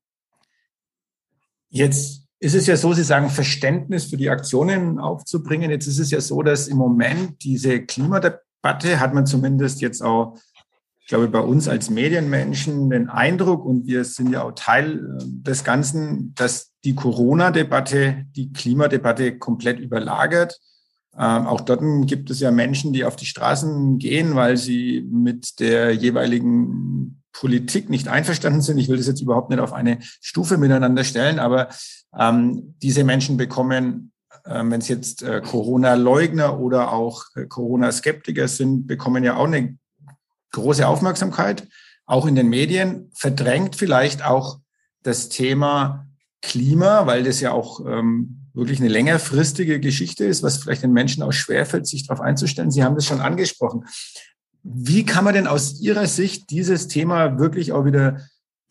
Jetzt 1.74 2.22
ist 2.38 2.54
es 2.54 2.66
ja 2.66 2.76
so, 2.76 2.92
Sie 2.92 3.02
sagen, 3.02 3.30
Verständnis 3.30 4.04
für 4.04 4.16
die 4.16 4.30
Aktionen 4.30 5.00
aufzubringen. 5.00 5.70
Jetzt 5.70 5.88
ist 5.88 5.98
es 5.98 6.10
ja 6.12 6.20
so, 6.20 6.42
dass 6.42 6.68
im 6.68 6.76
Moment 6.76 7.42
diese 7.42 7.80
Klimadebatte 7.80 9.00
hat 9.00 9.12
man 9.12 9.26
zumindest 9.26 9.80
jetzt 9.80 10.02
auch 10.02 10.38
ich 11.04 11.08
glaube, 11.08 11.28
bei 11.28 11.40
uns 11.40 11.68
als 11.68 11.90
Medienmenschen 11.90 12.88
den 12.88 13.10
Eindruck, 13.10 13.66
und 13.66 13.86
wir 13.86 14.04
sind 14.04 14.32
ja 14.32 14.42
auch 14.42 14.52
Teil 14.52 15.00
äh, 15.00 15.24
des 15.26 15.62
Ganzen, 15.62 16.34
dass 16.34 16.72
die 16.82 16.94
Corona-Debatte 16.94 18.24
die 18.34 18.54
Klimadebatte 18.54 19.38
komplett 19.38 19.80
überlagert. 19.80 20.58
Ähm, 21.14 21.46
auch 21.46 21.60
dort 21.60 21.82
gibt 22.06 22.30
es 22.30 22.40
ja 22.40 22.50
Menschen, 22.50 22.94
die 22.94 23.04
auf 23.04 23.16
die 23.16 23.26
Straßen 23.26 23.98
gehen, 23.98 24.34
weil 24.34 24.56
sie 24.56 25.06
mit 25.10 25.60
der 25.60 25.92
jeweiligen 25.92 27.22
Politik 27.34 27.90
nicht 27.90 28.08
einverstanden 28.08 28.62
sind. 28.62 28.78
Ich 28.78 28.88
will 28.88 28.96
das 28.96 29.06
jetzt 29.06 29.20
überhaupt 29.20 29.50
nicht 29.50 29.58
auf 29.58 29.72
eine 29.72 29.98
Stufe 30.20 30.56
miteinander 30.56 31.04
stellen, 31.04 31.38
aber 31.38 31.68
ähm, 32.18 32.74
diese 32.80 33.04
Menschen 33.04 33.36
bekommen, 33.36 34.12
äh, 34.44 34.62
wenn 34.64 34.80
es 34.80 34.88
jetzt 34.88 35.22
äh, 35.22 35.42
Corona-Leugner 35.42 36.58
oder 36.58 36.92
auch 36.92 37.24
äh, 37.34 37.46
Corona-Skeptiker 37.46 38.48
sind, 38.48 38.86
bekommen 38.86 39.24
ja 39.24 39.36
auch 39.36 39.46
eine 39.46 39.76
große 40.52 40.86
Aufmerksamkeit, 40.86 41.66
auch 42.06 42.26
in 42.26 42.36
den 42.36 42.48
Medien, 42.48 43.10
verdrängt 43.14 43.76
vielleicht 43.76 44.24
auch 44.24 44.60
das 45.02 45.28
Thema 45.28 46.06
Klima, 46.40 47.06
weil 47.06 47.24
das 47.24 47.40
ja 47.40 47.52
auch 47.52 47.80
ähm, 47.84 48.48
wirklich 48.52 48.78
eine 48.78 48.88
längerfristige 48.88 49.80
Geschichte 49.80 50.24
ist, 50.24 50.42
was 50.42 50.58
vielleicht 50.58 50.82
den 50.82 50.92
Menschen 50.92 51.22
auch 51.22 51.32
schwerfällt, 51.32 51.86
sich 51.86 52.06
darauf 52.06 52.20
einzustellen. 52.20 52.70
Sie 52.70 52.84
haben 52.84 52.94
das 52.94 53.06
schon 53.06 53.20
angesprochen. 53.20 53.84
Wie 54.64 55.04
kann 55.04 55.24
man 55.24 55.34
denn 55.34 55.46
aus 55.46 55.80
Ihrer 55.80 56.06
Sicht 56.06 56.50
dieses 56.50 56.88
Thema 56.88 57.38
wirklich 57.38 57.72
auch 57.72 57.84
wieder, 57.84 58.20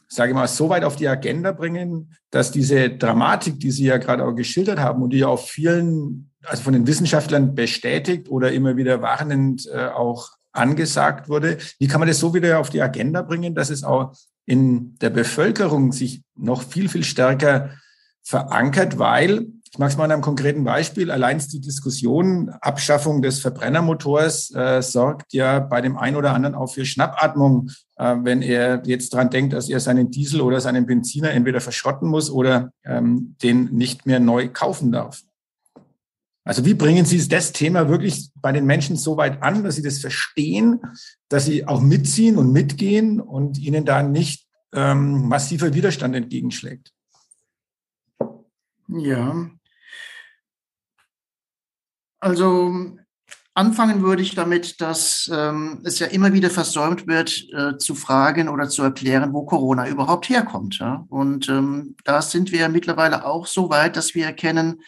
sage 0.07 0.31
ich 0.31 0.35
mal, 0.35 0.47
so 0.47 0.67
weit 0.69 0.83
auf 0.83 0.95
die 0.95 1.07
Agenda 1.07 1.51
bringen, 1.51 2.15
dass 2.31 2.51
diese 2.51 2.89
Dramatik, 2.89 3.59
die 3.59 3.69
Sie 3.69 3.85
ja 3.85 3.97
gerade 3.97 4.25
auch 4.25 4.33
geschildert 4.33 4.79
haben 4.79 5.03
und 5.03 5.11
die 5.11 5.19
ja 5.19 5.27
auf 5.27 5.47
vielen, 5.47 6.31
also 6.43 6.63
von 6.63 6.73
den 6.73 6.87
Wissenschaftlern 6.87 7.53
bestätigt 7.53 8.27
oder 8.27 8.51
immer 8.51 8.75
wieder 8.75 9.03
warnend 9.03 9.69
äh, 9.71 9.85
auch 9.87 10.29
angesagt 10.51 11.29
wurde. 11.29 11.59
Wie 11.77 11.87
kann 11.87 11.99
man 11.99 12.07
das 12.07 12.19
so 12.19 12.33
wieder 12.33 12.59
auf 12.59 12.71
die 12.71 12.81
Agenda 12.81 13.21
bringen, 13.21 13.53
dass 13.53 13.69
es 13.69 13.83
auch 13.83 14.13
in 14.45 14.97
der 14.99 15.11
Bevölkerung 15.11 15.91
sich 15.91 16.23
noch 16.35 16.63
viel, 16.63 16.89
viel 16.89 17.03
stärker 17.03 17.69
verankert, 18.23 18.97
weil, 18.97 19.47
ich 19.73 19.79
mache 19.79 19.89
es 19.89 19.97
mal 19.97 20.03
an 20.03 20.11
einem 20.11 20.21
konkreten 20.21 20.63
Beispiel, 20.63 21.09
allein 21.09 21.39
die 21.51 21.59
Diskussion 21.59 22.49
Abschaffung 22.61 23.23
des 23.23 23.39
Verbrennermotors 23.39 24.53
äh, 24.53 24.83
sorgt 24.83 25.33
ja 25.33 25.57
bei 25.61 25.81
dem 25.81 25.97
einen 25.97 26.15
oder 26.15 26.35
anderen 26.35 26.53
auch 26.53 26.71
für 26.71 26.85
Schnappatmung, 26.85 27.71
äh, 27.95 28.15
wenn 28.21 28.43
er 28.43 28.83
jetzt 28.85 29.15
dran 29.15 29.31
denkt, 29.31 29.53
dass 29.53 29.69
er 29.69 29.79
seinen 29.79 30.11
Diesel 30.11 30.41
oder 30.41 30.61
seinen 30.61 30.85
Benziner 30.85 31.31
entweder 31.31 31.59
verschrotten 31.59 32.07
muss 32.07 32.29
oder 32.29 32.71
ähm, 32.85 33.35
den 33.41 33.71
nicht 33.71 34.05
mehr 34.05 34.19
neu 34.19 34.47
kaufen 34.47 34.91
darf. 34.91 35.23
Also 36.43 36.65
wie 36.65 36.75
bringen 36.75 37.05
Sie 37.05 37.27
das 37.27 37.51
Thema 37.51 37.89
wirklich 37.89 38.29
bei 38.35 38.51
den 38.51 38.67
Menschen 38.67 38.95
so 38.95 39.17
weit 39.17 39.41
an, 39.41 39.63
dass 39.63 39.77
sie 39.77 39.81
das 39.81 39.97
verstehen, 39.97 40.81
dass 41.29 41.45
sie 41.45 41.65
auch 41.65 41.81
mitziehen 41.81 42.37
und 42.37 42.51
mitgehen 42.51 43.19
und 43.19 43.57
ihnen 43.57 43.85
da 43.85 44.03
nicht 44.03 44.45
ähm, 44.71 45.27
massiver 45.27 45.73
Widerstand 45.73 46.15
entgegenschlägt? 46.15 46.93
Ja. 48.87 49.49
Also 52.23 52.73
anfangen 53.53 54.01
würde 54.01 54.21
ich 54.21 54.33
damit, 54.33 54.79
dass 54.79 55.29
ähm, 55.33 55.81
es 55.83 55.99
ja 55.99 56.07
immer 56.07 56.31
wieder 56.31 56.49
versäumt 56.49 57.05
wird, 57.05 57.45
äh, 57.51 57.77
zu 57.77 57.95
fragen 57.95 58.47
oder 58.47 58.69
zu 58.69 58.81
erklären, 58.81 59.33
wo 59.33 59.43
Corona 59.43 59.89
überhaupt 59.89 60.29
herkommt. 60.29 60.79
Ja? 60.79 61.05
Und 61.09 61.49
ähm, 61.49 61.97
da 62.05 62.21
sind 62.21 62.53
wir 62.53 62.69
mittlerweile 62.69 63.25
auch 63.25 63.45
so 63.45 63.69
weit, 63.69 63.97
dass 63.97 64.15
wir 64.15 64.25
erkennen, 64.25 64.81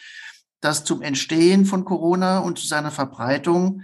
dass 0.62 0.84
zum 0.84 1.02
Entstehen 1.02 1.66
von 1.66 1.84
Corona 1.84 2.38
und 2.38 2.58
zu 2.58 2.66
seiner 2.66 2.90
Verbreitung 2.90 3.82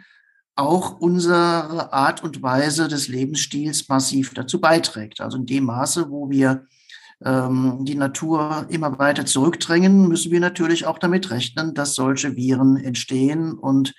auch 0.56 0.98
unsere 0.98 1.92
Art 1.92 2.22
und 2.22 2.42
Weise 2.42 2.88
des 2.88 3.08
Lebensstils 3.08 3.86
massiv 3.90 4.32
dazu 4.32 4.62
beiträgt. 4.62 5.20
Also 5.20 5.36
in 5.36 5.44
dem 5.44 5.64
Maße, 5.64 6.08
wo 6.08 6.30
wir 6.30 6.66
ähm, 7.24 7.84
die 7.84 7.94
Natur 7.94 8.66
immer 8.68 8.98
weiter 8.98 9.26
zurückdrängen, 9.26 10.08
müssen 10.08 10.32
wir 10.32 10.40
natürlich 10.40 10.86
auch 10.86 10.98
damit 10.98 11.30
rechnen, 11.30 11.74
dass 11.74 11.94
solche 11.94 12.36
Viren 12.36 12.76
entstehen 12.76 13.52
und 13.54 13.94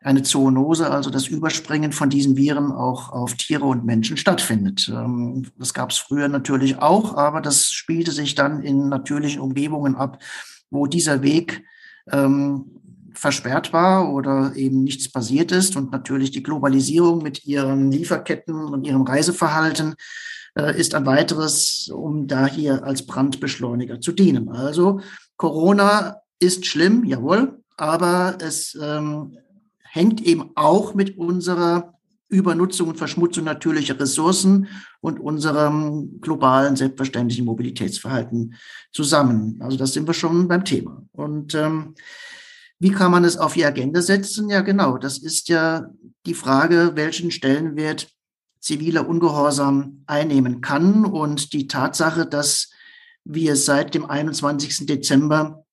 eine 0.00 0.22
Zoonose, 0.22 0.90
also 0.90 1.10
das 1.10 1.26
Überspringen 1.26 1.90
von 1.90 2.10
diesen 2.10 2.36
Viren 2.36 2.70
auch 2.70 3.10
auf 3.10 3.34
Tiere 3.34 3.64
und 3.64 3.84
Menschen 3.84 4.16
stattfindet. 4.16 4.88
Ähm, 4.88 5.46
das 5.58 5.74
gab 5.74 5.90
es 5.90 5.98
früher 5.98 6.28
natürlich 6.28 6.78
auch, 6.78 7.16
aber 7.16 7.40
das 7.40 7.70
spielte 7.70 8.12
sich 8.12 8.34
dann 8.34 8.62
in 8.62 8.88
natürlichen 8.88 9.40
Umgebungen 9.40 9.96
ab, 9.96 10.22
wo 10.70 10.86
dieser 10.86 11.22
Weg 11.22 11.64
ähm, 12.10 12.66
versperrt 13.14 13.72
war 13.72 14.12
oder 14.12 14.54
eben 14.54 14.84
nichts 14.84 15.10
passiert 15.10 15.50
ist 15.50 15.76
und 15.76 15.90
natürlich 15.90 16.30
die 16.30 16.42
Globalisierung 16.42 17.22
mit 17.22 17.44
ihren 17.44 17.90
Lieferketten 17.90 18.54
und 18.54 18.86
ihrem 18.86 19.02
Reiseverhalten 19.02 19.94
ist 20.56 20.94
ein 20.94 21.06
weiteres, 21.06 21.90
um 21.92 22.26
da 22.26 22.46
hier 22.46 22.84
als 22.84 23.04
Brandbeschleuniger 23.04 24.00
zu 24.00 24.12
dienen. 24.12 24.48
Also 24.48 25.00
Corona 25.36 26.16
ist 26.38 26.66
schlimm, 26.66 27.04
jawohl, 27.04 27.62
aber 27.76 28.38
es 28.40 28.76
ähm, 28.80 29.36
hängt 29.82 30.22
eben 30.22 30.52
auch 30.54 30.94
mit 30.94 31.18
unserer 31.18 31.94
Übernutzung 32.28 32.88
und 32.88 32.98
Verschmutzung 32.98 33.44
natürlicher 33.44 33.98
Ressourcen 33.98 34.68
und 35.00 35.20
unserem 35.20 36.20
globalen, 36.20 36.74
selbstverständlichen 36.74 37.44
Mobilitätsverhalten 37.44 38.54
zusammen. 38.92 39.60
Also 39.60 39.76
das 39.76 39.92
sind 39.92 40.08
wir 40.08 40.14
schon 40.14 40.48
beim 40.48 40.64
Thema. 40.64 41.06
Und 41.12 41.54
ähm, 41.54 41.94
wie 42.78 42.90
kann 42.90 43.12
man 43.12 43.24
es 43.24 43.36
auf 43.36 43.54
die 43.54 43.64
Agenda 43.64 44.02
setzen? 44.02 44.48
Ja, 44.50 44.62
genau. 44.62 44.98
Das 44.98 45.18
ist 45.18 45.48
ja 45.48 45.88
die 46.26 46.34
Frage, 46.34 46.92
welchen 46.94 47.30
Stellenwert 47.30 48.08
ziviler 48.66 49.08
Ungehorsam 49.08 50.02
einnehmen 50.06 50.60
kann. 50.60 51.04
Und 51.04 51.52
die 51.52 51.68
Tatsache, 51.68 52.26
dass 52.26 52.72
wir 53.24 53.54
seit 53.54 53.94
dem 53.94 54.04
21. 54.04 54.86
Dezember 54.86 55.64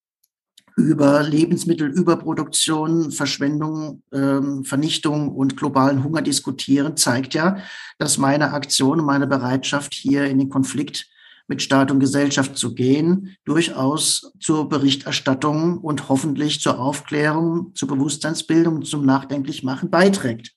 über 0.76 1.24
Lebensmittelüberproduktion, 1.24 3.12
Verschwendung, 3.12 4.04
ähm, 4.12 4.64
Vernichtung 4.64 5.30
und 5.30 5.58
globalen 5.58 6.04
Hunger 6.04 6.22
diskutieren, 6.22 6.96
zeigt 6.96 7.34
ja, 7.34 7.58
dass 7.98 8.20
meine 8.20 8.54
Aktion 8.54 9.00
und 9.00 9.06
meine 9.06 9.28
Bereitschaft, 9.28 9.96
hier 9.96 10.26
in 10.26 10.38
den 10.38 10.50
Konflikt 10.50 11.08
mit 11.48 11.62
Staat 11.62 11.92
und 11.92 12.00
Gesellschaft 12.00 12.58
zu 12.58 12.74
gehen, 12.76 13.36
durchaus 13.44 14.34
zur 14.40 14.70
Berichterstattung 14.70 15.80
und 15.80 16.10
hoffentlich 16.10 16.62
zur 16.62 16.80
Aufklärung, 16.80 17.74
zur 17.76 17.88
Bewusstseinsbildung, 17.88 18.84
zum 18.84 19.06
Nachdenklichmachen 19.06 19.90
beiträgt. 19.90 20.54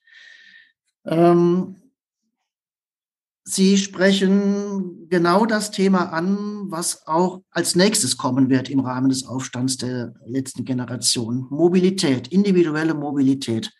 Ähm, 1.05 1.75
Sie 3.49 3.77
sprechen 3.77 5.07
genau 5.07 5.45
das 5.45 5.71
Thema 5.71 6.11
an, 6.11 6.69
was 6.69 7.07
auch 7.07 7.43
als 7.49 7.75
nächstes 7.75 8.17
kommen 8.17 8.49
wird 8.49 8.69
im 8.69 8.81
Rahmen 8.81 9.07
des 9.07 9.25
Aufstands 9.25 9.77
der 9.77 10.13
letzten 10.25 10.65
Generation. 10.65 11.47
Mobilität, 11.49 12.27
individuelle 12.27 12.93
Mobilität. 12.93 13.71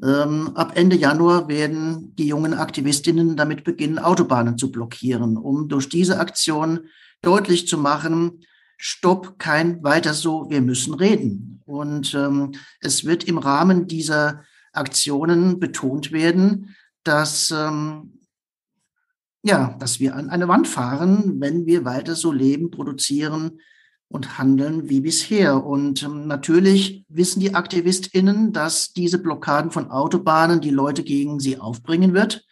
Ähm, 0.00 0.52
ab 0.54 0.74
Ende 0.76 0.94
Januar 0.94 1.48
werden 1.48 2.14
die 2.14 2.28
jungen 2.28 2.54
Aktivistinnen 2.54 3.36
damit 3.36 3.64
beginnen, 3.64 3.98
Autobahnen 3.98 4.56
zu 4.58 4.70
blockieren, 4.70 5.36
um 5.36 5.66
durch 5.66 5.88
diese 5.88 6.20
Aktion 6.20 6.86
deutlich 7.20 7.66
zu 7.66 7.78
machen, 7.78 8.44
Stopp, 8.76 9.40
kein 9.40 9.82
weiter 9.82 10.14
so, 10.14 10.50
wir 10.50 10.60
müssen 10.60 10.94
reden. 10.94 11.62
Und 11.66 12.14
ähm, 12.14 12.52
es 12.80 13.04
wird 13.04 13.24
im 13.24 13.38
Rahmen 13.38 13.88
dieser 13.88 14.44
Aktionen 14.72 15.58
betont 15.58 16.12
werden, 16.12 16.76
dass, 17.02 17.50
ähm, 17.50 18.12
ja, 19.42 19.76
dass 19.78 20.00
wir 20.00 20.14
an 20.14 20.30
eine 20.30 20.48
Wand 20.48 20.68
fahren, 20.68 21.40
wenn 21.40 21.66
wir 21.66 21.84
weiter 21.84 22.14
so 22.14 22.32
leben, 22.32 22.70
produzieren 22.70 23.60
und 24.08 24.38
handeln 24.38 24.88
wie 24.88 25.00
bisher. 25.00 25.64
Und 25.64 26.02
ähm, 26.02 26.26
natürlich 26.26 27.04
wissen 27.08 27.40
die 27.40 27.54
AktivistInnen, 27.54 28.52
dass 28.52 28.92
diese 28.92 29.18
Blockaden 29.18 29.70
von 29.70 29.90
Autobahnen 29.90 30.60
die 30.60 30.70
Leute 30.70 31.02
gegen 31.02 31.40
sie 31.40 31.58
aufbringen 31.58 32.14
wird. 32.14 32.44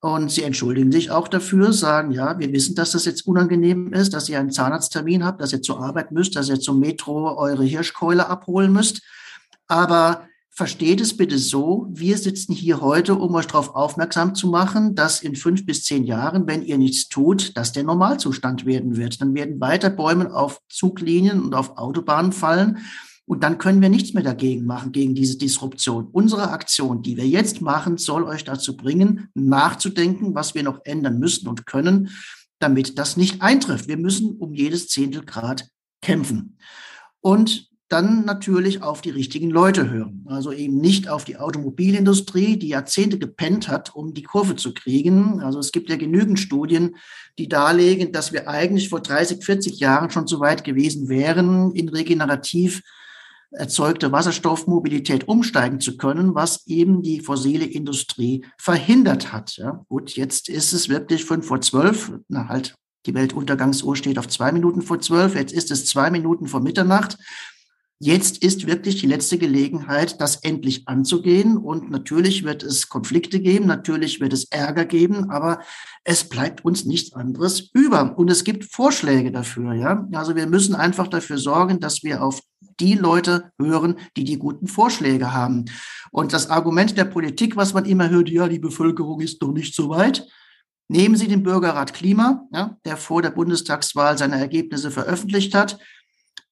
Und 0.00 0.30
sie 0.30 0.42
entschuldigen 0.42 0.92
sich 0.92 1.10
auch 1.10 1.26
dafür, 1.26 1.72
sagen, 1.72 2.12
ja, 2.12 2.38
wir 2.38 2.52
wissen, 2.52 2.74
dass 2.74 2.92
das 2.92 3.06
jetzt 3.06 3.26
unangenehm 3.26 3.92
ist, 3.92 4.14
dass 4.14 4.28
ihr 4.28 4.38
einen 4.38 4.52
Zahnarzttermin 4.52 5.24
habt, 5.24 5.40
dass 5.40 5.52
ihr 5.52 5.62
zur 5.62 5.80
Arbeit 5.80 6.12
müsst, 6.12 6.36
dass 6.36 6.48
ihr 6.48 6.60
zum 6.60 6.80
Metro 6.80 7.36
eure 7.36 7.64
Hirschkeule 7.64 8.28
abholen 8.28 8.72
müsst. 8.72 9.02
Aber 9.66 10.28
versteht 10.56 11.02
es 11.02 11.14
bitte 11.14 11.38
so, 11.38 11.86
wir 11.90 12.16
sitzen 12.16 12.54
hier 12.54 12.80
heute, 12.80 13.14
um 13.14 13.34
euch 13.34 13.46
darauf 13.46 13.74
aufmerksam 13.74 14.34
zu 14.34 14.48
machen, 14.48 14.94
dass 14.94 15.20
in 15.20 15.36
fünf 15.36 15.66
bis 15.66 15.84
zehn 15.84 16.04
Jahren, 16.04 16.46
wenn 16.46 16.62
ihr 16.62 16.78
nichts 16.78 17.10
tut, 17.10 17.54
dass 17.58 17.72
der 17.72 17.84
Normalzustand 17.84 18.64
werden 18.64 18.96
wird. 18.96 19.20
Dann 19.20 19.34
werden 19.34 19.60
weiter 19.60 19.90
Bäume 19.90 20.34
auf 20.34 20.62
Zuglinien 20.70 21.42
und 21.42 21.54
auf 21.54 21.76
Autobahnen 21.76 22.32
fallen. 22.32 22.78
Und 23.26 23.42
dann 23.42 23.58
können 23.58 23.82
wir 23.82 23.90
nichts 23.90 24.14
mehr 24.14 24.22
dagegen 24.22 24.64
machen, 24.64 24.92
gegen 24.92 25.14
diese 25.14 25.36
Disruption. 25.36 26.08
Unsere 26.10 26.50
Aktion, 26.50 27.02
die 27.02 27.18
wir 27.18 27.28
jetzt 27.28 27.60
machen, 27.60 27.98
soll 27.98 28.24
euch 28.24 28.44
dazu 28.44 28.78
bringen, 28.78 29.28
nachzudenken, 29.34 30.34
was 30.34 30.54
wir 30.54 30.62
noch 30.62 30.80
ändern 30.84 31.18
müssen 31.18 31.48
und 31.48 31.66
können, 31.66 32.08
damit 32.60 32.98
das 32.98 33.18
nicht 33.18 33.42
eintrifft. 33.42 33.88
Wir 33.88 33.98
müssen 33.98 34.36
um 34.38 34.54
jedes 34.54 34.88
Zehntel 34.88 35.22
Grad 35.22 35.68
kämpfen. 36.00 36.56
Und 37.20 37.68
dann 37.88 38.24
natürlich 38.24 38.82
auf 38.82 39.00
die 39.00 39.10
richtigen 39.10 39.50
Leute 39.50 39.88
hören. 39.88 40.24
Also 40.26 40.50
eben 40.50 40.78
nicht 40.78 41.08
auf 41.08 41.24
die 41.24 41.36
Automobilindustrie, 41.36 42.56
die 42.56 42.68
Jahrzehnte 42.68 43.18
gepennt 43.18 43.68
hat, 43.68 43.94
um 43.94 44.12
die 44.12 44.24
Kurve 44.24 44.56
zu 44.56 44.74
kriegen. 44.74 45.40
Also 45.40 45.60
es 45.60 45.70
gibt 45.70 45.88
ja 45.88 45.96
genügend 45.96 46.40
Studien, 46.40 46.96
die 47.38 47.48
darlegen, 47.48 48.10
dass 48.10 48.32
wir 48.32 48.48
eigentlich 48.48 48.88
vor 48.88 49.00
30, 49.00 49.44
40 49.44 49.78
Jahren 49.78 50.10
schon 50.10 50.26
so 50.26 50.40
weit 50.40 50.64
gewesen 50.64 51.08
wären, 51.08 51.72
in 51.72 51.88
regenerativ 51.88 52.82
erzeugte 53.52 54.10
Wasserstoffmobilität 54.12 55.28
umsteigen 55.28 55.80
zu 55.80 55.96
können, 55.96 56.34
was 56.34 56.66
eben 56.66 57.02
die 57.02 57.20
fossile 57.20 57.64
Industrie 57.64 58.44
verhindert 58.58 59.32
hat. 59.32 59.56
Ja, 59.56 59.84
gut, 59.88 60.16
jetzt 60.16 60.48
ist 60.48 60.72
es 60.72 60.88
wirklich 60.88 61.24
fünf 61.24 61.46
vor 61.46 61.60
zwölf, 61.60 62.12
na 62.28 62.48
halt, 62.48 62.74
die 63.06 63.14
Weltuntergangsuhr 63.14 63.94
steht 63.94 64.18
auf 64.18 64.28
zwei 64.28 64.50
Minuten 64.50 64.82
vor 64.82 65.00
zwölf, 65.00 65.36
jetzt 65.36 65.52
ist 65.52 65.70
es 65.70 65.86
zwei 65.86 66.10
Minuten 66.10 66.48
vor 66.48 66.60
Mitternacht. 66.60 67.16
Jetzt 67.98 68.44
ist 68.44 68.66
wirklich 68.66 69.00
die 69.00 69.06
letzte 69.06 69.38
Gelegenheit, 69.38 70.20
das 70.20 70.36
endlich 70.36 70.86
anzugehen. 70.86 71.56
Und 71.56 71.90
natürlich 71.90 72.44
wird 72.44 72.62
es 72.62 72.90
Konflikte 72.90 73.40
geben, 73.40 73.66
natürlich 73.66 74.20
wird 74.20 74.34
es 74.34 74.44
Ärger 74.50 74.84
geben, 74.84 75.30
aber 75.30 75.60
es 76.04 76.28
bleibt 76.28 76.62
uns 76.62 76.84
nichts 76.84 77.14
anderes 77.14 77.70
über. 77.72 78.18
Und 78.18 78.30
es 78.30 78.44
gibt 78.44 78.64
Vorschläge 78.64 79.32
dafür, 79.32 79.72
ja. 79.72 80.06
Also 80.12 80.36
wir 80.36 80.46
müssen 80.46 80.74
einfach 80.74 81.08
dafür 81.08 81.38
sorgen, 81.38 81.80
dass 81.80 82.02
wir 82.02 82.22
auf 82.22 82.42
die 82.80 82.94
Leute 82.94 83.50
hören, 83.58 83.96
die 84.18 84.24
die 84.24 84.38
guten 84.38 84.66
Vorschläge 84.66 85.32
haben. 85.32 85.64
Und 86.10 86.34
das 86.34 86.50
Argument 86.50 86.98
der 86.98 87.06
Politik, 87.06 87.56
was 87.56 87.72
man 87.72 87.86
immer 87.86 88.10
hört, 88.10 88.28
ja, 88.28 88.46
die 88.46 88.58
Bevölkerung 88.58 89.22
ist 89.22 89.40
noch 89.40 89.52
nicht 89.52 89.74
so 89.74 89.88
weit. 89.88 90.26
Nehmen 90.88 91.16
Sie 91.16 91.28
den 91.28 91.42
Bürgerrat 91.42 91.94
Klima, 91.94 92.46
ja, 92.52 92.76
der 92.84 92.98
vor 92.98 93.22
der 93.22 93.30
Bundestagswahl 93.30 94.18
seine 94.18 94.38
Ergebnisse 94.38 94.90
veröffentlicht 94.90 95.54
hat. 95.54 95.78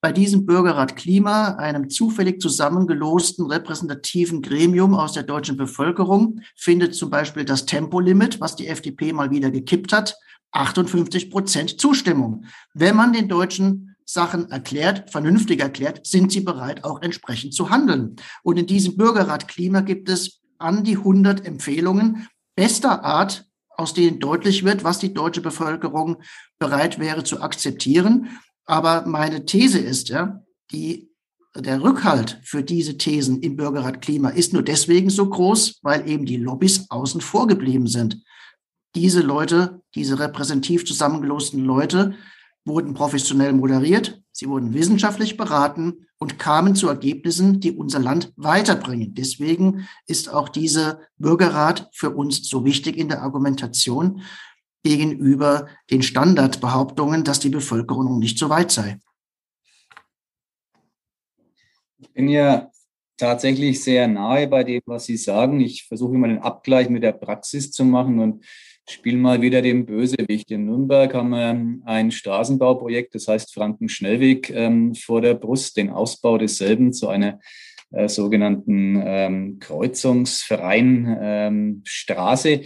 Bei 0.04 0.12
diesem 0.12 0.44
Bürgerrat 0.44 0.96
Klima, 0.96 1.54
einem 1.54 1.88
zufällig 1.88 2.38
zusammengelosten 2.38 3.46
repräsentativen 3.46 4.42
Gremium 4.42 4.94
aus 4.94 5.14
der 5.14 5.22
deutschen 5.22 5.56
Bevölkerung, 5.56 6.42
findet 6.56 6.94
zum 6.94 7.08
Beispiel 7.08 7.46
das 7.46 7.64
Tempolimit, 7.64 8.38
was 8.38 8.54
die 8.54 8.66
FDP 8.66 9.14
mal 9.14 9.30
wieder 9.30 9.50
gekippt 9.50 9.94
hat, 9.94 10.14
58 10.52 11.30
Prozent 11.30 11.80
Zustimmung. 11.80 12.44
Wenn 12.74 12.96
man 12.96 13.14
den 13.14 13.30
Deutschen 13.30 13.96
Sachen 14.04 14.50
erklärt, 14.50 15.10
vernünftig 15.10 15.60
erklärt, 15.60 16.06
sind 16.06 16.30
sie 16.30 16.40
bereit, 16.40 16.84
auch 16.84 17.00
entsprechend 17.00 17.54
zu 17.54 17.70
handeln. 17.70 18.16
Und 18.42 18.58
in 18.58 18.66
diesem 18.66 18.98
Bürgerrat 18.98 19.48
Klima 19.48 19.80
gibt 19.80 20.10
es 20.10 20.42
an 20.58 20.84
die 20.84 20.98
100 20.98 21.46
Empfehlungen 21.46 22.28
bester 22.54 23.04
Art, 23.04 23.46
aus 23.70 23.94
denen 23.94 24.20
deutlich 24.20 24.66
wird, 24.66 24.84
was 24.84 24.98
die 24.98 25.14
deutsche 25.14 25.40
Bevölkerung 25.40 26.18
bereit 26.58 26.98
wäre 26.98 27.24
zu 27.24 27.40
akzeptieren. 27.40 28.28
Aber 28.66 29.06
meine 29.06 29.44
These 29.44 29.78
ist, 29.78 30.08
ja, 30.08 30.42
die, 30.72 31.10
der 31.54 31.82
Rückhalt 31.82 32.40
für 32.42 32.62
diese 32.62 32.96
Thesen 32.96 33.40
im 33.40 33.56
Bürgerrat 33.56 34.00
Klima 34.00 34.30
ist 34.30 34.52
nur 34.52 34.62
deswegen 34.62 35.10
so 35.10 35.28
groß, 35.28 35.80
weil 35.82 36.08
eben 36.08 36.26
die 36.26 36.36
Lobbys 36.36 36.90
außen 36.90 37.20
vor 37.20 37.46
geblieben 37.46 37.86
sind. 37.86 38.22
Diese 38.94 39.20
Leute, 39.20 39.82
diese 39.94 40.18
repräsentativ 40.18 40.86
zusammengelosten 40.86 41.64
Leute, 41.64 42.14
wurden 42.64 42.94
professionell 42.94 43.52
moderiert, 43.52 44.22
sie 44.32 44.48
wurden 44.48 44.72
wissenschaftlich 44.72 45.36
beraten 45.36 46.06
und 46.18 46.38
kamen 46.38 46.74
zu 46.74 46.88
Ergebnissen, 46.88 47.60
die 47.60 47.72
unser 47.72 47.98
Land 47.98 48.32
weiterbringen. 48.36 49.14
Deswegen 49.14 49.86
ist 50.06 50.32
auch 50.32 50.48
dieser 50.48 51.00
Bürgerrat 51.18 51.90
für 51.92 52.10
uns 52.10 52.48
so 52.48 52.64
wichtig 52.64 52.96
in 52.96 53.08
der 53.08 53.22
Argumentation 53.22 54.22
gegenüber 54.84 55.66
den 55.90 56.02
Standardbehauptungen, 56.02 57.24
dass 57.24 57.40
die 57.40 57.48
Bevölkerung 57.48 58.18
nicht 58.18 58.38
so 58.38 58.50
weit 58.50 58.70
sei. 58.70 58.98
Ich 61.98 62.12
bin 62.12 62.28
ja 62.28 62.70
tatsächlich 63.16 63.82
sehr 63.82 64.06
nahe 64.06 64.46
bei 64.46 64.62
dem, 64.62 64.82
was 64.86 65.06
Sie 65.06 65.16
sagen. 65.16 65.60
Ich 65.60 65.84
versuche 65.84 66.14
immer 66.14 66.28
den 66.28 66.38
Abgleich 66.38 66.88
mit 66.90 67.02
der 67.02 67.12
Praxis 67.12 67.72
zu 67.72 67.84
machen 67.84 68.18
und 68.18 68.44
spiele 68.88 69.16
mal 69.16 69.40
wieder 69.40 69.62
den 69.62 69.86
Bösewicht. 69.86 70.50
In 70.50 70.66
Nürnberg 70.66 71.14
haben 71.14 71.30
wir 71.30 71.58
ein 71.86 72.10
Straßenbauprojekt, 72.10 73.14
das 73.14 73.26
heißt 73.26 73.54
Franken-Schnellweg, 73.54 74.50
ähm, 74.50 74.94
vor 74.94 75.22
der 75.22 75.34
Brust, 75.34 75.78
den 75.78 75.88
Ausbau 75.88 76.36
desselben 76.36 76.92
zu 76.92 77.08
einer 77.08 77.40
äh, 77.90 78.08
sogenannten 78.08 79.00
ähm, 79.02 79.58
kreuzungsfreien 79.60 81.16
ähm, 81.20 81.82
Straße. 81.84 82.62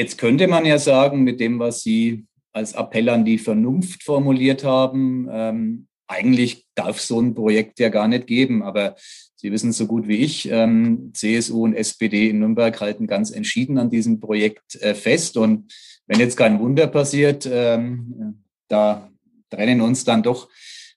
Jetzt 0.00 0.16
könnte 0.16 0.48
man 0.48 0.64
ja 0.64 0.78
sagen, 0.78 1.24
mit 1.24 1.40
dem, 1.40 1.58
was 1.58 1.82
Sie 1.82 2.24
als 2.54 2.72
Appell 2.72 3.10
an 3.10 3.26
die 3.26 3.36
Vernunft 3.36 4.02
formuliert 4.02 4.64
haben, 4.64 5.28
ähm, 5.30 5.88
eigentlich 6.06 6.64
darf 6.74 6.98
so 6.98 7.20
ein 7.20 7.34
Projekt 7.34 7.78
ja 7.80 7.90
gar 7.90 8.08
nicht 8.08 8.26
geben. 8.26 8.62
Aber 8.62 8.96
Sie 9.36 9.52
wissen 9.52 9.72
so 9.72 9.86
gut 9.86 10.08
wie 10.08 10.16
ich, 10.16 10.50
ähm, 10.50 11.10
CSU 11.12 11.64
und 11.64 11.74
SPD 11.74 12.30
in 12.30 12.38
Nürnberg 12.38 12.80
halten 12.80 13.06
ganz 13.06 13.30
entschieden 13.30 13.76
an 13.76 13.90
diesem 13.90 14.20
Projekt 14.20 14.76
äh, 14.76 14.94
fest. 14.94 15.36
Und 15.36 15.70
wenn 16.06 16.18
jetzt 16.18 16.38
kein 16.38 16.60
Wunder 16.60 16.86
passiert, 16.86 17.46
ähm, 17.52 18.42
da 18.68 19.10
trennen 19.50 19.82
uns 19.82 20.04
dann 20.06 20.22
doch 20.22 20.48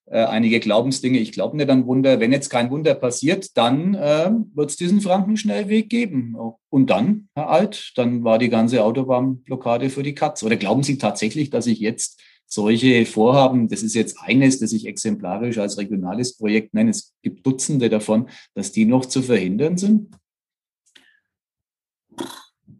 äh, 0.06 0.24
einige 0.24 0.60
Glaubensdinge. 0.60 1.20
Ich 1.20 1.32
glaube 1.32 1.58
nicht 1.58 1.70
an 1.70 1.86
Wunder. 1.86 2.20
Wenn 2.20 2.32
jetzt 2.32 2.50
kein 2.50 2.70
Wunder 2.70 2.94
passiert, 2.94 3.58
dann 3.58 3.94
äh, 3.96 4.32
wird 4.54 4.70
es 4.70 4.76
diesen 4.76 5.02
Frankenschnellweg 5.02 5.89
geben. 5.89 6.36
Und 6.70 6.89
dann, 6.89 7.30
Herr 7.36 7.50
Alt, 7.50 7.94
dann 7.96 8.24
war 8.24 8.38
die 8.38 8.50
ganze 8.50 8.84
Autobahnblockade 8.84 9.89
für 9.89 10.04
die 10.04 10.16
Katz. 10.16 10.44
Oder 10.44 10.58
glauben 10.58 10.84
Sie 10.84 10.98
tatsächlich, 10.98 11.50
dass 11.50 11.68
ich 11.68 11.80
jetzt 11.80 12.22
solche 12.46 13.06
Vorhaben, 13.06 13.68
das 13.68 13.82
ist 13.82 13.96
jetzt 13.96 14.18
eines, 14.20 14.60
das 14.60 14.74
ich 14.74 14.86
exemplarisch 14.86 15.58
als 15.58 15.78
regionales 15.78 16.38
Projekt 16.38 16.74
nenne, 16.74 16.92
es 16.92 17.13
gibt 17.22 17.46
Dutzende 17.46 17.89
davon, 17.89 18.30
dass 18.54 18.72
die 18.72 18.86
noch 18.86 19.06
zu 19.06 19.22
verhindern 19.22 19.78
sind? 19.78 20.10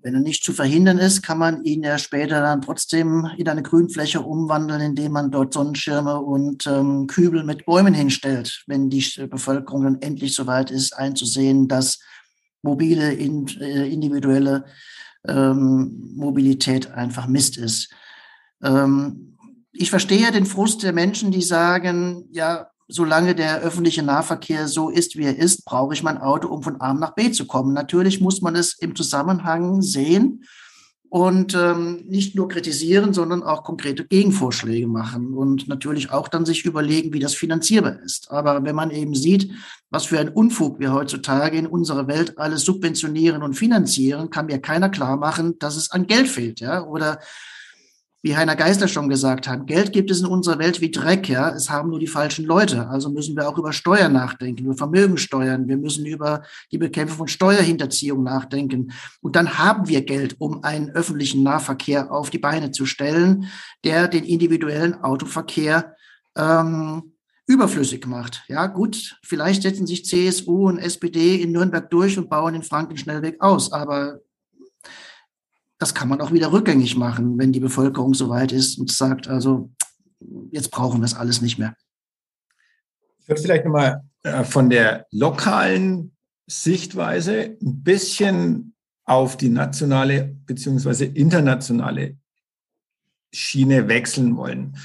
Wenn 0.04 0.16
er 0.16 0.20
nicht 0.20 0.44
zu 0.44 0.52
verhindern 0.52 0.98
ist, 0.98 1.22
kann 1.22 1.38
man 1.38 1.64
ihn 1.64 1.82
ja 1.82 1.98
später 1.98 2.42
dann 2.42 2.62
trotzdem 2.62 3.30
in 3.38 3.48
eine 3.48 3.64
Grünfläche 3.64 4.20
umwandeln, 4.20 4.82
indem 4.82 5.14
man 5.14 5.32
dort 5.32 5.54
Sonnenschirme 5.54 6.20
und 6.20 6.68
ähm, 6.68 7.08
Kübel 7.08 7.46
mit 7.46 7.66
Bäumen 7.66 7.94
hinstellt, 7.94 8.64
wenn 8.68 8.90
die 8.90 9.06
Bevölkerung 9.30 9.84
dann 9.86 10.02
endlich 10.02 10.36
soweit 10.36 10.72
ist, 10.72 10.92
einzusehen, 10.92 11.70
dass 11.70 12.00
mobile, 12.62 13.14
in, 13.14 13.48
äh, 13.62 13.88
individuelle 13.88 14.66
ähm, 15.26 16.12
Mobilität 16.16 16.92
einfach 16.92 17.28
Mist 17.28 17.58
ist. 17.58 17.90
Ähm, 18.62 19.38
ich 19.72 19.90
verstehe 19.90 20.34
den 20.34 20.46
Frust 20.46 20.84
der 20.84 20.92
Menschen, 20.92 21.32
die 21.32 21.42
sagen, 21.42 22.28
ja, 22.32 22.68
solange 22.94 23.34
der 23.34 23.62
öffentliche 23.62 24.04
Nahverkehr 24.04 24.68
so 24.68 24.90
ist, 24.90 25.18
wie 25.18 25.26
er 25.26 25.38
ist, 25.38 25.66
brauche 25.66 25.96
ich 25.96 26.04
mein 26.04 26.20
Auto, 26.20 26.48
um 26.48 26.62
von 26.62 26.80
A 26.80 26.94
nach 26.94 27.16
B 27.16 27.32
zu 27.32 27.48
kommen. 27.48 27.74
Natürlich 27.74 28.22
muss 28.22 28.42
man 28.42 28.56
es 28.56 28.74
im 28.74 28.96
Zusammenhang 28.96 29.82
sehen 29.82 30.44
und 31.10 31.56
ähm, 31.56 32.04
nicht 32.08 32.36
nur 32.36 32.48
kritisieren, 32.48 33.12
sondern 33.12 33.42
auch 33.42 33.64
konkrete 33.64 34.06
Gegenvorschläge 34.06 34.86
machen 34.86 35.34
und 35.34 35.68
natürlich 35.68 36.12
auch 36.12 36.28
dann 36.28 36.46
sich 36.46 36.66
überlegen, 36.66 37.14
wie 37.14 37.20
das 37.20 37.34
finanzierbar 37.34 38.00
ist. 38.04 38.30
Aber 38.30 38.64
wenn 38.64 38.76
man 38.76 38.92
eben 38.92 39.16
sieht, 39.16 39.52
was 39.90 40.06
für 40.06 40.20
ein 40.20 40.30
Unfug 40.30 40.80
wir 40.80 40.94
heutzutage 40.94 41.58
in 41.58 41.66
unserer 41.66 42.08
Welt 42.08 42.38
alles 42.38 42.64
subventionieren 42.64 43.42
und 43.42 43.56
finanzieren, 43.56 44.30
kann 44.30 44.46
mir 44.46 44.60
keiner 44.60 44.90
klar 44.90 45.18
machen, 45.18 45.58
dass 45.58 45.78
es 45.78 45.90
an 45.90 46.06
Geld 46.06 46.28
fehlt, 46.28 46.60
ja, 46.60 46.84
oder 46.86 47.20
wie 48.24 48.38
Heiner 48.38 48.56
Geisler 48.56 48.88
schon 48.88 49.10
gesagt 49.10 49.50
hat, 49.50 49.68
Geld 49.68 49.92
gibt 49.92 50.10
es 50.10 50.22
in 50.22 50.28
unserer 50.28 50.58
Welt 50.58 50.80
wie 50.80 50.90
Dreck, 50.90 51.28
ja. 51.28 51.50
Es 51.50 51.70
haben 51.70 51.90
nur 51.90 52.00
die 52.00 52.08
falschen 52.08 52.46
Leute. 52.46 52.88
Also 52.88 53.10
müssen 53.10 53.36
wir 53.36 53.50
auch 53.50 53.58
über 53.58 53.74
Steuern 53.74 54.14
nachdenken, 54.14 54.64
über 54.64 54.76
Vermögensteuern. 54.76 55.68
Wir 55.68 55.76
müssen 55.76 56.06
über 56.06 56.44
die 56.72 56.78
Bekämpfung 56.78 57.18
von 57.18 57.28
Steuerhinterziehung 57.28 58.24
nachdenken. 58.24 58.94
Und 59.20 59.36
dann 59.36 59.58
haben 59.58 59.90
wir 59.90 60.06
Geld, 60.06 60.38
um 60.40 60.64
einen 60.64 60.92
öffentlichen 60.92 61.44
Nahverkehr 61.44 62.14
auf 62.14 62.30
die 62.30 62.38
Beine 62.38 62.72
zu 62.72 62.86
stellen, 62.86 63.48
der 63.84 64.08
den 64.08 64.24
individuellen 64.24 65.04
Autoverkehr 65.04 65.98
ähm, 66.38 67.14
überflüssig 67.46 68.08
macht. 68.08 68.46
Ja, 68.48 68.68
gut, 68.68 69.20
vielleicht 69.22 69.64
setzen 69.64 69.86
sich 69.86 70.06
CSU 70.06 70.70
und 70.70 70.80
SPD 70.80 71.42
in 71.42 71.52
Nürnberg 71.52 71.90
durch 71.90 72.18
und 72.18 72.30
bauen 72.30 72.54
den 72.54 72.64
Frankenschnellweg 72.64 73.42
aus, 73.42 73.74
aber 73.74 74.22
das 75.84 75.94
kann 75.94 76.08
man 76.08 76.22
auch 76.22 76.32
wieder 76.32 76.54
rückgängig 76.54 76.96
machen, 76.96 77.38
wenn 77.38 77.52
die 77.52 77.60
Bevölkerung 77.60 78.14
so 78.14 78.30
weit 78.30 78.54
ist 78.54 78.80
und 78.80 78.90
sagt, 78.90 79.28
also 79.28 79.70
jetzt 80.50 80.72
brauchen 80.72 81.02
wir 81.02 81.06
es 81.06 81.14
alles 81.14 81.42
nicht 81.42 81.60
mehr. 81.60 81.76
Ich 83.20 83.28
würde 83.28 83.42
vielleicht 83.42 83.66
nochmal 83.66 84.02
äh, 84.24 84.46
von 84.46 84.70
der 84.70 85.08
lokalen 85.12 86.16
Sichtweise 86.48 87.58
ein 87.62 87.84
bisschen 87.84 88.76
auf 89.04 89.36
die 89.36 89.50
nationale 89.50 90.38
beziehungsweise 90.46 91.04
internationale 91.04 92.16
Schiene 93.34 93.90
wechseln 93.90 94.38
wollen. 94.38 94.78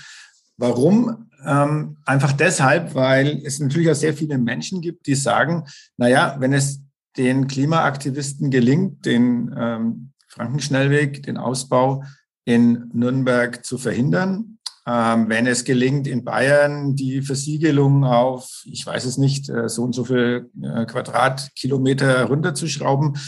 Warum? 0.57 1.31
Ähm, 1.47 1.99
einfach 2.07 2.33
deshalb, 2.33 2.97
weil 2.97 3.41
es 3.45 3.61
natürlich 3.61 3.89
auch 3.89 3.95
sehr 3.95 4.15
viele 4.15 4.37
Menschen 4.37 4.81
gibt, 4.81 5.07
die 5.07 5.15
sagen, 5.15 5.63
naja, 5.97 6.35
wenn 6.41 6.53
es 6.53 6.81
den 7.17 7.47
Klimaaktivisten 7.47 8.51
gelingt, 8.51 9.07
den 9.07 9.55
ähm, 9.57 10.13
Frankenschnellweg, 10.39 11.25
den 11.25 11.37
Ausbau 11.37 12.05
in 12.45 12.91
Nürnberg 12.93 13.65
zu 13.65 13.77
verhindern. 13.77 14.59
Ähm, 14.87 15.29
wenn 15.29 15.47
es 15.47 15.65
gelingt, 15.65 16.07
in 16.07 16.25
Bayern 16.25 16.95
die 16.95 17.21
Versiegelung 17.21 18.05
auf, 18.05 18.63
ich 18.65 18.87
weiß 18.87 19.05
es 19.05 19.19
nicht, 19.19 19.51
äh, 19.51 19.69
so 19.69 19.83
und 19.83 19.95
so 19.95 20.05
viel 20.05 20.49
äh, 20.63 20.87
Quadratkilometer 20.87 22.25
runterzuschrauben, 22.25 23.19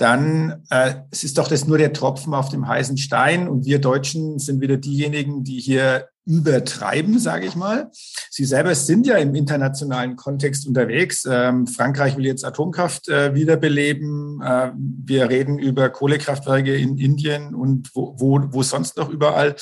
dann 0.00 0.62
äh, 0.70 0.94
es 1.10 1.24
ist 1.24 1.36
doch 1.36 1.46
das 1.46 1.66
nur 1.66 1.76
der 1.76 1.92
Tropfen 1.92 2.32
auf 2.32 2.48
dem 2.48 2.66
heißen 2.66 2.96
Stein 2.96 3.48
und 3.48 3.66
wir 3.66 3.80
Deutschen 3.80 4.38
sind 4.38 4.62
wieder 4.62 4.78
diejenigen, 4.78 5.44
die 5.44 5.60
hier 5.60 6.08
übertreiben, 6.24 7.18
sage 7.18 7.44
ich 7.44 7.54
mal. 7.54 7.90
Sie 8.30 8.46
selber 8.46 8.74
sind 8.74 9.06
ja 9.06 9.16
im 9.16 9.34
internationalen 9.34 10.16
Kontext 10.16 10.66
unterwegs. 10.66 11.26
Ähm, 11.30 11.66
Frankreich 11.66 12.16
will 12.16 12.24
jetzt 12.24 12.46
Atomkraft 12.46 13.08
äh, 13.08 13.34
wiederbeleben. 13.34 14.40
Äh, 14.40 14.70
wir 14.74 15.28
reden 15.28 15.58
über 15.58 15.90
Kohlekraftwerke 15.90 16.74
in 16.74 16.96
Indien 16.96 17.54
und 17.54 17.94
wo, 17.94 18.14
wo, 18.16 18.40
wo 18.52 18.62
sonst 18.62 18.96
noch 18.96 19.10
überall. 19.10 19.54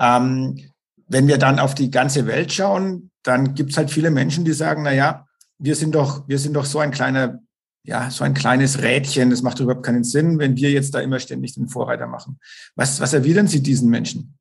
Ähm, 0.00 0.58
wenn 1.06 1.28
wir 1.28 1.38
dann 1.38 1.60
auf 1.60 1.76
die 1.76 1.92
ganze 1.92 2.26
Welt 2.26 2.52
schauen, 2.52 3.12
dann 3.22 3.54
gibt 3.54 3.70
es 3.70 3.76
halt 3.76 3.92
viele 3.92 4.10
Menschen, 4.10 4.44
die 4.44 4.52
sagen, 4.52 4.82
na 4.82 4.92
ja, 4.92 5.26
wir 5.58 5.76
sind 5.76 5.94
doch, 5.94 6.26
wir 6.26 6.40
sind 6.40 6.54
doch 6.54 6.64
so 6.64 6.80
ein 6.80 6.90
kleiner 6.90 7.38
ja, 7.82 8.10
so 8.10 8.24
ein 8.24 8.34
kleines 8.34 8.82
Rädchen, 8.82 9.30
das 9.30 9.42
macht 9.42 9.60
überhaupt 9.60 9.84
keinen 9.84 10.04
Sinn, 10.04 10.38
wenn 10.38 10.56
wir 10.56 10.70
jetzt 10.70 10.94
da 10.94 11.00
immer 11.00 11.18
ständig 11.18 11.54
den 11.54 11.68
Vorreiter 11.68 12.06
machen. 12.06 12.38
Was, 12.76 13.00
was 13.00 13.12
erwidern 13.12 13.48
Sie 13.48 13.62
diesen 13.62 13.88
Menschen? 13.88 14.38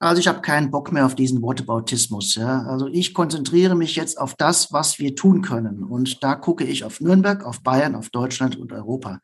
Also 0.00 0.20
ich 0.20 0.28
habe 0.28 0.40
keinen 0.40 0.70
Bock 0.70 0.92
mehr 0.92 1.06
auf 1.06 1.16
diesen 1.16 1.42
Wortebautismus. 1.42 2.36
Ja. 2.36 2.62
Also 2.62 2.86
ich 2.86 3.14
konzentriere 3.14 3.74
mich 3.74 3.96
jetzt 3.96 4.18
auf 4.18 4.34
das, 4.36 4.72
was 4.72 4.98
wir 4.98 5.16
tun 5.16 5.42
können. 5.42 5.82
Und 5.82 6.22
da 6.22 6.36
gucke 6.36 6.64
ich 6.64 6.84
auf 6.84 7.00
Nürnberg, 7.00 7.44
auf 7.44 7.62
Bayern, 7.62 7.96
auf 7.96 8.10
Deutschland 8.10 8.56
und 8.56 8.72
Europa. 8.72 9.20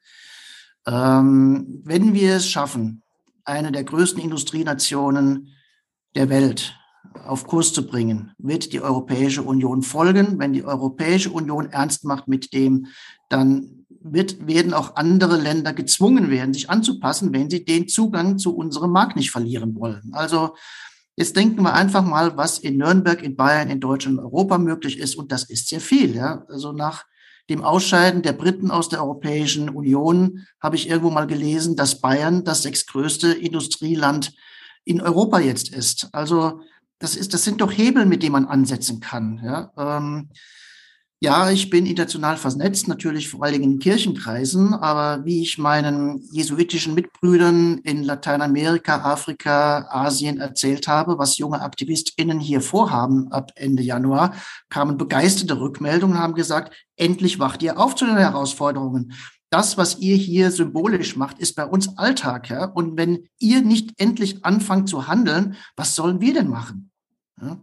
Ähm, 0.87 1.81
wenn 1.85 2.13
wir 2.13 2.37
es 2.37 2.49
schaffen, 2.49 3.03
eine 3.45 3.71
der 3.71 3.85
größten 3.85 4.23
Industrienationen 4.23 5.53
der 6.17 6.29
Welt 6.29 6.77
auf 7.27 7.47
Kurs 7.47 7.73
zu 7.73 7.87
bringen, 7.87 8.33
wird 8.39 8.73
die 8.73 8.81
Europäische 8.81 9.43
Union 9.43 9.83
folgen. 9.83 10.39
Wenn 10.39 10.53
die 10.53 10.65
Europäische 10.65 11.31
Union 11.31 11.71
ernst 11.71 12.05
macht 12.05 12.29
mit 12.29 12.53
dem, 12.53 12.87
dann 13.29 13.87
wird, 14.05 14.47
werden 14.47 14.75
auch 14.75 14.97
andere 14.97 15.37
Länder 15.37 15.73
gezwungen 15.73 16.31
werden, 16.31 16.53
sich 16.53 16.71
anzupassen, 16.71 17.33
wenn 17.33 17.51
sie 17.51 17.65
den 17.65 17.89
Zugang 17.89 18.39
zu 18.39 18.55
unserem 18.55 18.91
Markt 18.91 19.17
nicht 19.17 19.31
verlieren 19.31 19.75
wollen. 19.77 20.11
Also 20.13 20.55
jetzt 21.17 21.37
denken 21.37 21.63
wir 21.63 21.73
einfach 21.73 22.05
mal, 22.05 22.37
was 22.37 22.59
in 22.59 22.77
Nürnberg, 22.77 23.23
in 23.23 23.37
Bayern, 23.37 23.71
in 23.71 23.81
Deutschland, 23.81 24.19
Europa 24.19 24.59
möglich 24.59 24.99
ist. 24.99 25.17
Und 25.17 25.33
das 25.33 25.45
ist 25.45 25.69
sehr 25.69 25.81
viel. 25.81 26.15
Ja? 26.15 26.45
Also 26.49 26.73
nach 26.73 27.05
dem 27.49 27.63
Ausscheiden 27.63 28.23
der 28.23 28.33
Briten 28.33 28.71
aus 28.71 28.89
der 28.89 29.01
Europäischen 29.01 29.69
Union 29.69 30.47
habe 30.61 30.77
ich 30.77 30.89
irgendwo 30.89 31.11
mal 31.11 31.27
gelesen, 31.27 31.77
dass 31.77 32.01
Bayern 32.01 32.45
das 32.45 32.63
sechstgrößte 32.63 33.33
Industrieland 33.33 34.33
in 34.85 35.01
Europa 35.01 35.39
jetzt 35.41 35.75
ist. 35.75 36.09
Also 36.13 36.61
das 36.99 37.17
ist, 37.17 37.35
das 37.35 37.45
sind 37.45 37.61
doch 37.61 37.73
Hebel, 37.73 38.07
mit 38.07 38.23
denen 38.23 38.33
man 38.33 38.47
ansetzen 38.47 39.01
kann. 39.01 39.41
Ja, 39.45 39.73
ähm, 39.77 40.31
ja, 41.25 41.51
ich 41.51 41.71
bin 41.71 41.87
international 41.87 42.37
vernetzt, 42.37 42.87
natürlich 42.87 43.31
vor 43.31 43.43
allen 43.43 43.55
Dingen 43.55 43.73
in 43.73 43.79
Kirchenkreisen, 43.79 44.75
aber 44.75 45.25
wie 45.25 45.41
ich 45.41 45.57
meinen 45.57 46.19
jesuitischen 46.31 46.93
Mitbrüdern 46.93 47.79
in 47.79 48.03
Lateinamerika, 48.03 49.01
Afrika, 49.11 49.87
Asien 49.89 50.39
erzählt 50.39 50.87
habe, 50.87 51.17
was 51.17 51.39
junge 51.39 51.63
AktivistInnen 51.63 52.41
hier 52.41 52.61
vorhaben 52.61 53.33
ab 53.33 53.53
Ende 53.55 53.83
Januar, 53.83 54.35
kamen 54.69 54.99
begeisterte 54.99 55.59
Rückmeldungen, 55.59 56.19
haben 56.19 56.35
gesagt, 56.35 56.75
endlich 56.97 57.39
wacht 57.39 57.63
ihr 57.63 57.79
auf 57.79 57.95
zu 57.95 58.05
den 58.05 58.19
Herausforderungen 58.19 59.15
das, 59.55 59.79
was 59.79 60.01
ihr 60.01 60.17
hier 60.17 60.51
symbolisch 60.51 61.15
macht, 61.15 61.39
ist 61.39 61.55
bei 61.55 61.65
uns 61.65 61.97
Alltag. 61.97 62.51
Ja? 62.51 62.65
Und 62.65 62.97
wenn 62.97 63.29
ihr 63.39 63.63
nicht 63.63 63.93
endlich 64.01 64.45
anfangt 64.45 64.89
zu 64.89 65.07
handeln, 65.07 65.55
was 65.77 65.95
sollen 65.95 66.21
wir 66.21 66.35
denn 66.35 66.49
machen? 66.49 66.91
Ja? 67.41 67.61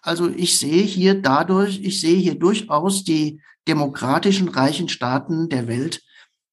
Also 0.00 0.28
ich 0.28 0.56
sehe 0.56 0.84
hier 0.84 1.20
dadurch, 1.20 1.80
ich 1.82 2.00
sehe 2.00 2.16
hier 2.16 2.36
durchaus 2.36 3.02
die 3.02 3.40
demokratischen 3.66 4.48
reichen 4.48 4.88
Staaten 4.88 5.48
der 5.48 5.66
Welt 5.66 6.04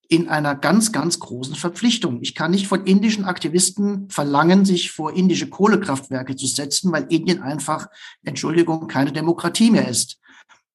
in 0.07 0.27
einer 0.27 0.55
ganz, 0.55 0.91
ganz 0.91 1.19
großen 1.19 1.53
Verpflichtung. 1.53 2.23
Ich 2.23 2.33
kann 2.33 2.49
nicht 2.49 2.65
von 2.65 2.83
indischen 2.87 3.25
Aktivisten 3.25 4.09
verlangen, 4.09 4.65
sich 4.65 4.89
vor 4.89 5.15
indische 5.15 5.49
Kohlekraftwerke 5.49 6.35
zu 6.35 6.47
setzen, 6.47 6.91
weil 6.91 7.05
Indien 7.13 7.43
einfach, 7.43 7.89
Entschuldigung, 8.23 8.87
keine 8.87 9.11
Demokratie 9.11 9.69
mehr 9.69 9.87
ist. 9.87 10.19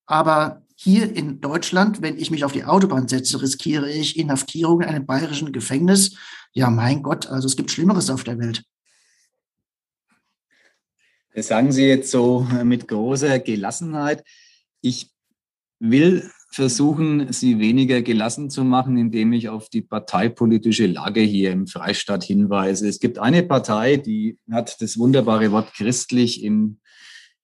Aber 0.07 0.63
hier 0.81 1.17
in 1.17 1.41
Deutschland, 1.41 2.03
wenn 2.03 2.19
ich 2.19 2.31
mich 2.31 2.45
auf 2.45 2.53
die 2.53 2.65
Autobahn 2.65 3.09
setze, 3.09 3.43
riskiere 3.43 3.91
ich 3.91 4.17
Inhaftierung 4.17 4.81
in 4.81 4.89
einem 4.89 5.07
bayerischen 5.07 5.51
Gefängnis. 5.51 6.17
Ja, 6.53 6.71
mein 6.71 7.03
Gott, 7.03 7.27
also 7.27 7.47
es 7.47 7.57
gibt 7.57 7.73
Schlimmeres 7.73 8.11
auf 8.11 8.23
der 8.23 8.39
Welt. 8.39 8.63
Das 11.35 11.49
sagen 11.49 11.73
Sie 11.73 11.85
jetzt 11.85 12.13
so 12.13 12.47
mit 12.63 12.87
großer 12.87 13.41
Gelassenheit. 13.41 14.23
Ich 14.81 15.11
will 15.81 16.31
versuchen, 16.53 17.33
Sie 17.33 17.59
weniger 17.59 18.01
gelassen 18.01 18.49
zu 18.49 18.63
machen, 18.63 18.97
indem 18.97 19.33
ich 19.33 19.49
auf 19.49 19.69
die 19.71 19.83
parteipolitische 19.83 20.87
Lage 20.87 21.23
hier 21.23 21.51
im 21.51 21.67
Freistaat 21.67 22.23
hinweise. 22.23 22.89
Es 22.89 23.01
gibt 23.01 23.19
eine 23.19 23.43
Partei, 23.43 23.97
die 23.97 24.39
hat 24.49 24.81
das 24.81 24.97
wunderbare 24.97 25.51
Wort 25.51 25.75
christlich 25.75 26.45
im, 26.45 26.79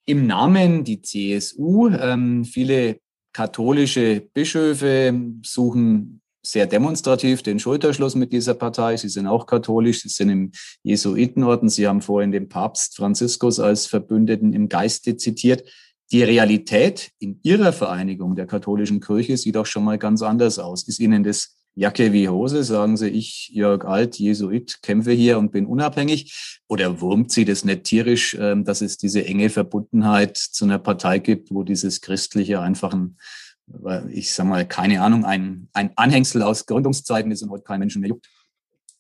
im 0.07 0.29
Namen, 0.29 0.85
die 0.85 1.03
CSU. 1.03 1.89
Ähm, 1.89 2.45
viele 2.45 3.01
katholische 3.35 4.23
Bischöfe 4.33 5.13
suchen 5.45 6.23
sehr 6.47 6.67
demonstrativ 6.67 7.43
den 7.43 7.59
Schulterschluss 7.59 8.15
mit 8.15 8.33
dieser 8.33 8.55
Partei. 8.55 8.97
Sie 8.97 9.09
sind 9.09 9.27
auch 9.27 9.47
katholisch, 9.47 10.03
sie 10.03 10.09
sind 10.09 10.31
im 10.31 10.53
Jesuitenorden. 10.83 11.69
Sie 11.69 11.87
haben 11.87 12.03
vorhin 12.03 12.33
den 12.33 12.49
Papst 12.49 12.97
Franziskus 12.97 13.61
als 13.61 13.87
Verbündeten 13.87 14.53
im 14.53 14.69
Geiste 14.69 15.17
zitiert. 15.17 15.65
Die 16.13 16.23
Realität 16.23 17.11
in 17.19 17.41
ihrer 17.43 17.73
Vereinigung 17.73 18.37
der 18.37 18.47
katholischen 18.47 19.01
Kirche 19.01 19.37
sieht 19.37 19.57
auch 19.57 19.67
schon 19.67 19.85
mal 19.85 19.99
ganz 19.99 20.23
anders 20.23 20.59
aus. 20.59 20.87
Ist 20.87 21.01
Ihnen 21.01 21.25
das 21.25 21.57
Jacke 21.75 22.13
wie 22.13 22.29
Hose? 22.29 22.63
Sagen 22.63 22.97
Sie, 22.97 23.09
ich, 23.09 23.51
Jörg 23.53 23.85
Alt, 23.85 24.19
Jesuit, 24.19 24.81
kämpfe 24.83 25.13
hier 25.13 25.39
und 25.39 25.51
bin 25.53 25.67
unabhängig? 25.67 26.61
Oder 26.69 27.01
wurmt 27.01 27.33
Sie 27.33 27.45
das 27.45 27.65
nicht 27.65 27.85
tierisch, 27.85 28.37
ähm, 28.39 28.65
dass 28.65 28.81
es 28.81 28.97
diese 28.97 29.25
enge 29.25 29.51
Verbundenheit 29.51 30.37
zu 30.37 30.65
einer 30.65 30.79
Partei 30.79 31.19
gibt, 31.19 31.51
wo 31.51 31.63
dieses 31.65 32.01
Christliche 32.01 32.61
einfach 32.61 32.93
ein 32.93 33.17
ich 34.11 34.33
sag 34.33 34.47
mal, 34.47 34.67
keine 34.67 35.01
Ahnung, 35.01 35.25
ein, 35.25 35.69
ein 35.73 35.91
Anhängsel 35.97 36.43
aus 36.43 36.67
Gründungszeiten 36.67 37.31
ist 37.31 37.43
und 37.43 37.51
heute 37.51 37.65
kein 37.65 37.81
Menschen 37.81 38.01
mehr 38.01 38.11
juckt. 38.11 38.29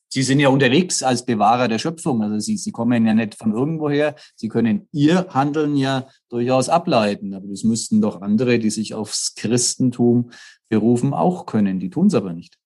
Sie 0.08 0.22
sind 0.22 0.38
ja 0.38 0.48
unterwegs 0.48 1.02
als 1.02 1.26
Bewahrer 1.26 1.66
der 1.66 1.80
Schöpfung. 1.80 2.22
Also 2.22 2.38
Sie, 2.38 2.56
Sie 2.56 2.70
kommen 2.70 3.04
ja 3.04 3.14
nicht 3.14 3.34
von 3.34 3.52
irgendwoher. 3.52 4.14
Sie 4.36 4.48
können 4.48 4.88
Ihr 4.92 5.26
Handeln 5.30 5.76
ja 5.76 6.06
durchaus 6.28 6.68
ableiten. 6.68 7.34
Aber 7.34 7.48
das 7.48 7.64
müssten 7.64 8.00
doch 8.00 8.22
andere, 8.22 8.60
die 8.60 8.70
sich 8.70 8.94
aufs 8.94 9.34
Christentum 9.34 10.30
berufen, 10.68 11.14
auch 11.14 11.46
können. 11.46 11.80
Die 11.80 11.90
tun 11.90 12.06
es 12.06 12.14
aber 12.14 12.32
nicht. 12.32 12.56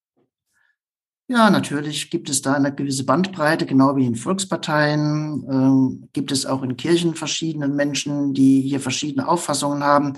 Ja, 1.30 1.50
natürlich 1.50 2.08
gibt 2.08 2.30
es 2.30 2.40
da 2.40 2.54
eine 2.54 2.74
gewisse 2.74 3.04
Bandbreite, 3.04 3.66
genau 3.66 3.94
wie 3.96 4.06
in 4.06 4.14
Volksparteien. 4.14 5.44
Ähm, 5.50 6.08
gibt 6.14 6.32
es 6.32 6.46
auch 6.46 6.62
in 6.62 6.78
Kirchen 6.78 7.14
verschiedene 7.14 7.68
Menschen, 7.68 8.32
die 8.32 8.62
hier 8.62 8.80
verschiedene 8.80 9.28
Auffassungen 9.28 9.84
haben. 9.84 10.14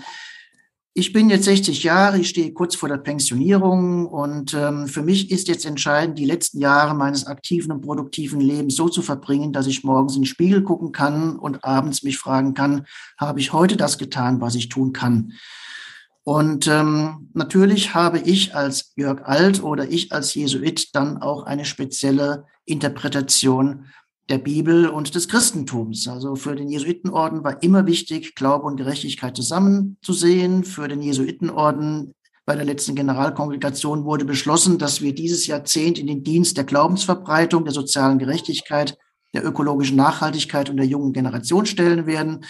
ich 0.95 1.13
bin 1.13 1.31
jetzt 1.31 1.45
60 1.45 1.83
Jahre, 1.85 2.19
ich 2.19 2.29
stehe 2.29 2.53
kurz 2.53 2.75
vor 2.77 2.89
der 2.89 2.99
Pensionierung 2.99 4.07
und 4.07 4.55
ähm, 4.55 4.87
für 4.89 5.03
mich 5.03 5.31
ist 5.31 5.49
jetzt 5.49 5.65
entscheidend, 5.67 6.19
die 6.19 6.25
letzten 6.25 6.61
Jahre 6.61 6.95
meines 6.95 7.27
aktiven 7.27 7.73
und 7.73 7.81
produktiven 7.81 8.41
Lebens 8.41 8.77
so 8.77 8.89
zu 8.89 9.03
verbringen, 9.03 9.53
dass 9.53 9.67
ich 9.67 9.85
morgens 9.85 10.17
in 10.17 10.23
den 10.23 10.27
Spiegel 10.27 10.63
gucken 10.63 10.93
kann 10.93 11.39
und 11.39 11.65
abends 11.65 12.03
mich 12.03 12.19
fragen 12.19 12.55
kann, 12.55 12.87
habe 13.19 13.41
ich 13.41 13.53
heute 13.53 13.77
das 13.77 13.99
getan, 13.99 14.41
was 14.41 14.55
ich 14.57 14.69
tun 14.69 14.93
kann? 14.93 15.33
Und 16.31 16.69
ähm, 16.69 17.29
natürlich 17.35 17.93
habe 17.93 18.21
ich 18.21 18.55
als 18.55 18.93
Jörg 18.95 19.25
Alt 19.25 19.65
oder 19.65 19.91
ich 19.91 20.13
als 20.13 20.33
Jesuit 20.33 20.95
dann 20.95 21.21
auch 21.21 21.43
eine 21.43 21.65
spezielle 21.65 22.45
Interpretation 22.65 23.87
der 24.29 24.39
Bibel 24.39 24.87
und 24.87 25.17
des 25.17 25.27
Christentums. 25.27 26.07
Also 26.07 26.37
für 26.37 26.55
den 26.55 26.69
Jesuitenorden 26.69 27.43
war 27.43 27.61
immer 27.65 27.85
wichtig, 27.87 28.37
Glaube 28.37 28.67
und 28.67 28.77
Gerechtigkeit 28.77 29.35
zusammenzusehen. 29.35 30.63
Für 30.63 30.87
den 30.87 31.03
Jesuitenorden 31.03 32.15
bei 32.47 32.55
der 32.55 32.65
letzten 32.65 32.95
Generalkongregation 32.95 34.05
wurde 34.05 34.25
beschlossen, 34.25 34.79
dass 34.79 35.01
wir 35.01 35.13
dieses 35.13 35.49
Jahrzehnt 35.49 35.99
in 35.99 36.07
den 36.07 36.23
Dienst 36.23 36.57
der 36.57 36.63
Glaubensverbreitung, 36.63 37.65
der 37.65 37.75
sozialen 37.75 38.21
Gerechtigkeit, 38.21 38.97
der 39.35 39.45
ökologischen 39.45 39.97
Nachhaltigkeit 39.97 40.71
und 40.71 40.77
der 40.77 40.87
jungen 40.87 41.13
Generation 41.13 41.67
stellen 41.67 42.07
werden. 42.07 42.45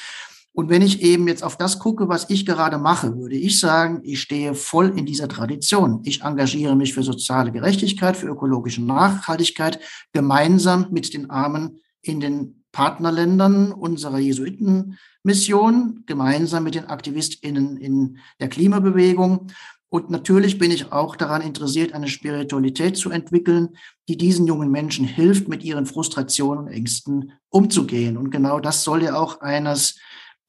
Und 0.53 0.69
wenn 0.69 0.83
ich 0.83 1.03
eben 1.03 1.29
jetzt 1.29 1.45
auf 1.45 1.57
das 1.57 1.79
gucke, 1.79 2.09
was 2.09 2.29
ich 2.29 2.45
gerade 2.45 2.79
mache, 2.79 3.17
würde 3.17 3.37
ich 3.37 3.61
sagen, 3.61 4.01
ich 4.03 4.21
stehe 4.21 4.55
voll 4.55 4.99
in 4.99 5.07
dieser 5.07 5.29
Tradition. 5.29 6.01
Ich 6.05 6.23
engagiere 6.23 6.75
mich 6.75 6.93
für 6.93 7.05
soziale 7.05 7.53
Gerechtigkeit, 7.53 8.17
für 8.17 8.27
ökologische 8.27 8.83
Nachhaltigkeit, 8.83 9.79
gemeinsam 10.13 10.89
mit 10.91 11.15
den 11.15 11.31
Armen 11.31 11.79
in 12.03 12.21
den 12.21 12.65
Partnerländern 12.73 13.73
unserer 13.73 14.19
Jesuitenmission, 14.19 16.05
gemeinsam 16.07 16.65
mit 16.65 16.75
den 16.75 16.87
AktivistInnen 16.87 17.77
in 17.77 18.19
der 18.41 18.49
Klimabewegung. 18.49 19.49
Und 19.89 20.09
natürlich 20.09 20.59
bin 20.59 20.71
ich 20.71 20.93
auch 20.93 21.17
daran 21.17 21.43
interessiert, 21.43 21.95
eine 21.95 22.07
Spiritualität 22.07 22.97
zu 22.97 23.11
entwickeln, 23.11 23.71
die 24.09 24.17
diesen 24.17 24.47
jungen 24.47 24.71
Menschen 24.71 25.05
hilft, 25.05 25.49
mit 25.49 25.65
ihren 25.65 25.85
Frustrationen 25.85 26.67
und 26.67 26.73
Ängsten 26.73 27.33
umzugehen. 27.49 28.17
Und 28.17 28.31
genau 28.31 28.61
das 28.61 28.85
soll 28.85 29.03
ja 29.03 29.17
auch 29.17 29.41
eines 29.41 29.99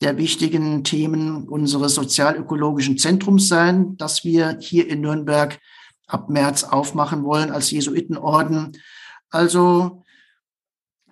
der 0.02 0.18
wichtigen 0.18 0.84
Themen 0.84 1.48
unseres 1.48 1.96
sozialökologischen 1.96 2.98
Zentrums 2.98 3.48
sein, 3.48 3.96
das 3.98 4.24
wir 4.24 4.58
hier 4.60 4.90
in 4.90 5.02
Nürnberg 5.02 5.60
ab 6.08 6.30
März 6.30 6.64
aufmachen 6.64 7.24
wollen 7.24 7.52
als 7.52 7.72
Jesuitenorden. 7.72 8.74
Also 9.30 10.04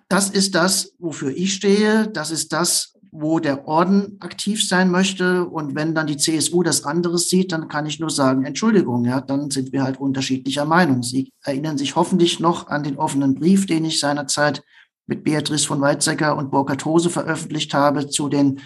das 0.08 0.28
ist 0.28 0.54
das, 0.56 0.92
wofür 0.98 1.30
ich 1.30 1.54
stehe. 1.54 2.08
Das 2.08 2.32
ist 2.32 2.52
das, 2.52 2.94
wo 3.12 3.38
der 3.38 3.66
Orden 3.66 4.16
aktiv 4.20 4.66
sein 4.66 4.90
möchte. 4.90 5.46
Und 5.46 5.74
wenn 5.74 5.94
dann 5.94 6.08
die 6.08 6.16
CSU 6.16 6.62
das 6.62 6.84
anderes 6.84 7.28
sieht, 7.28 7.52
dann 7.52 7.68
kann 7.68 7.86
ich 7.86 8.00
nur 8.00 8.10
sagen, 8.10 8.44
Entschuldigung, 8.44 9.04
ja, 9.04 9.20
dann 9.20 9.50
sind 9.50 9.72
wir 9.72 9.84
halt 9.84 10.00
unterschiedlicher 10.00 10.64
Meinung. 10.64 11.02
Sie 11.02 11.32
erinnern 11.42 11.78
sich 11.78 11.96
hoffentlich 11.96 12.40
noch 12.40 12.68
an 12.68 12.82
den 12.82 12.98
offenen 12.98 13.36
Brief, 13.36 13.66
den 13.66 13.84
ich 13.84 14.00
seinerzeit 14.00 14.62
mit 15.10 15.24
Beatrice 15.24 15.66
von 15.66 15.80
Weizsäcker 15.80 16.36
und 16.36 16.50
Burkhard 16.50 16.84
Hose 16.84 17.10
veröffentlicht 17.10 17.74
habe 17.74 18.08
zu 18.08 18.28
den 18.28 18.60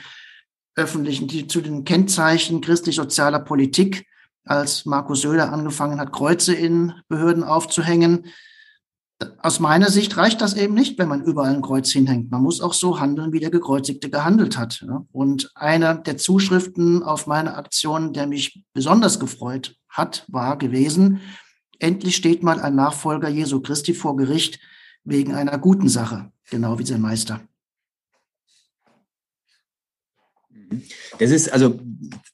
öffentlichen, 0.77 1.49
zu 1.49 1.61
den 1.61 1.85
Kennzeichen 1.85 2.61
christlich-sozialer 2.61 3.41
Politik, 3.41 4.07
als 4.45 4.85
Markus 4.85 5.23
Söder 5.23 5.53
angefangen 5.53 5.99
hat, 5.99 6.13
Kreuze 6.13 6.55
in 6.55 6.93
Behörden 7.09 7.43
aufzuhängen. 7.43 8.27
Aus 9.39 9.59
meiner 9.59 9.89
Sicht 9.91 10.17
reicht 10.19 10.43
das 10.43 10.55
eben 10.55 10.75
nicht, 10.75 10.99
wenn 10.99 11.09
man 11.09 11.23
überall 11.23 11.55
ein 11.55 11.63
Kreuz 11.63 11.91
hinhängt. 11.91 12.31
Man 12.31 12.43
muss 12.43 12.61
auch 12.61 12.75
so 12.75 13.01
handeln, 13.01 13.33
wie 13.33 13.41
der 13.41 13.51
Gekreuzigte 13.51 14.11
gehandelt 14.11 14.59
hat. 14.59 14.85
Und 15.13 15.51
eine 15.55 16.03
der 16.05 16.19
Zuschriften 16.19 17.03
auf 17.03 17.27
meine 17.27 17.55
Aktion, 17.55 18.13
der 18.13 18.27
mich 18.27 18.63
besonders 18.75 19.19
gefreut 19.19 19.77
hat, 19.89 20.27
war 20.29 20.59
gewesen, 20.59 21.21
endlich 21.79 22.17
steht 22.17 22.43
mal 22.43 22.61
ein 22.61 22.75
Nachfolger 22.75 23.29
Jesu 23.29 23.61
Christi 23.61 23.95
vor 23.95 24.17
Gericht, 24.17 24.59
wegen 25.05 25.35
einer 25.35 25.59
guten 25.59 25.89
Sache, 25.89 26.33
genau 26.51 26.79
wie 26.79 26.87
sein 26.87 27.01
Meister. 27.01 27.41
Das 31.19 31.31
ist 31.31 31.53
also 31.53 31.79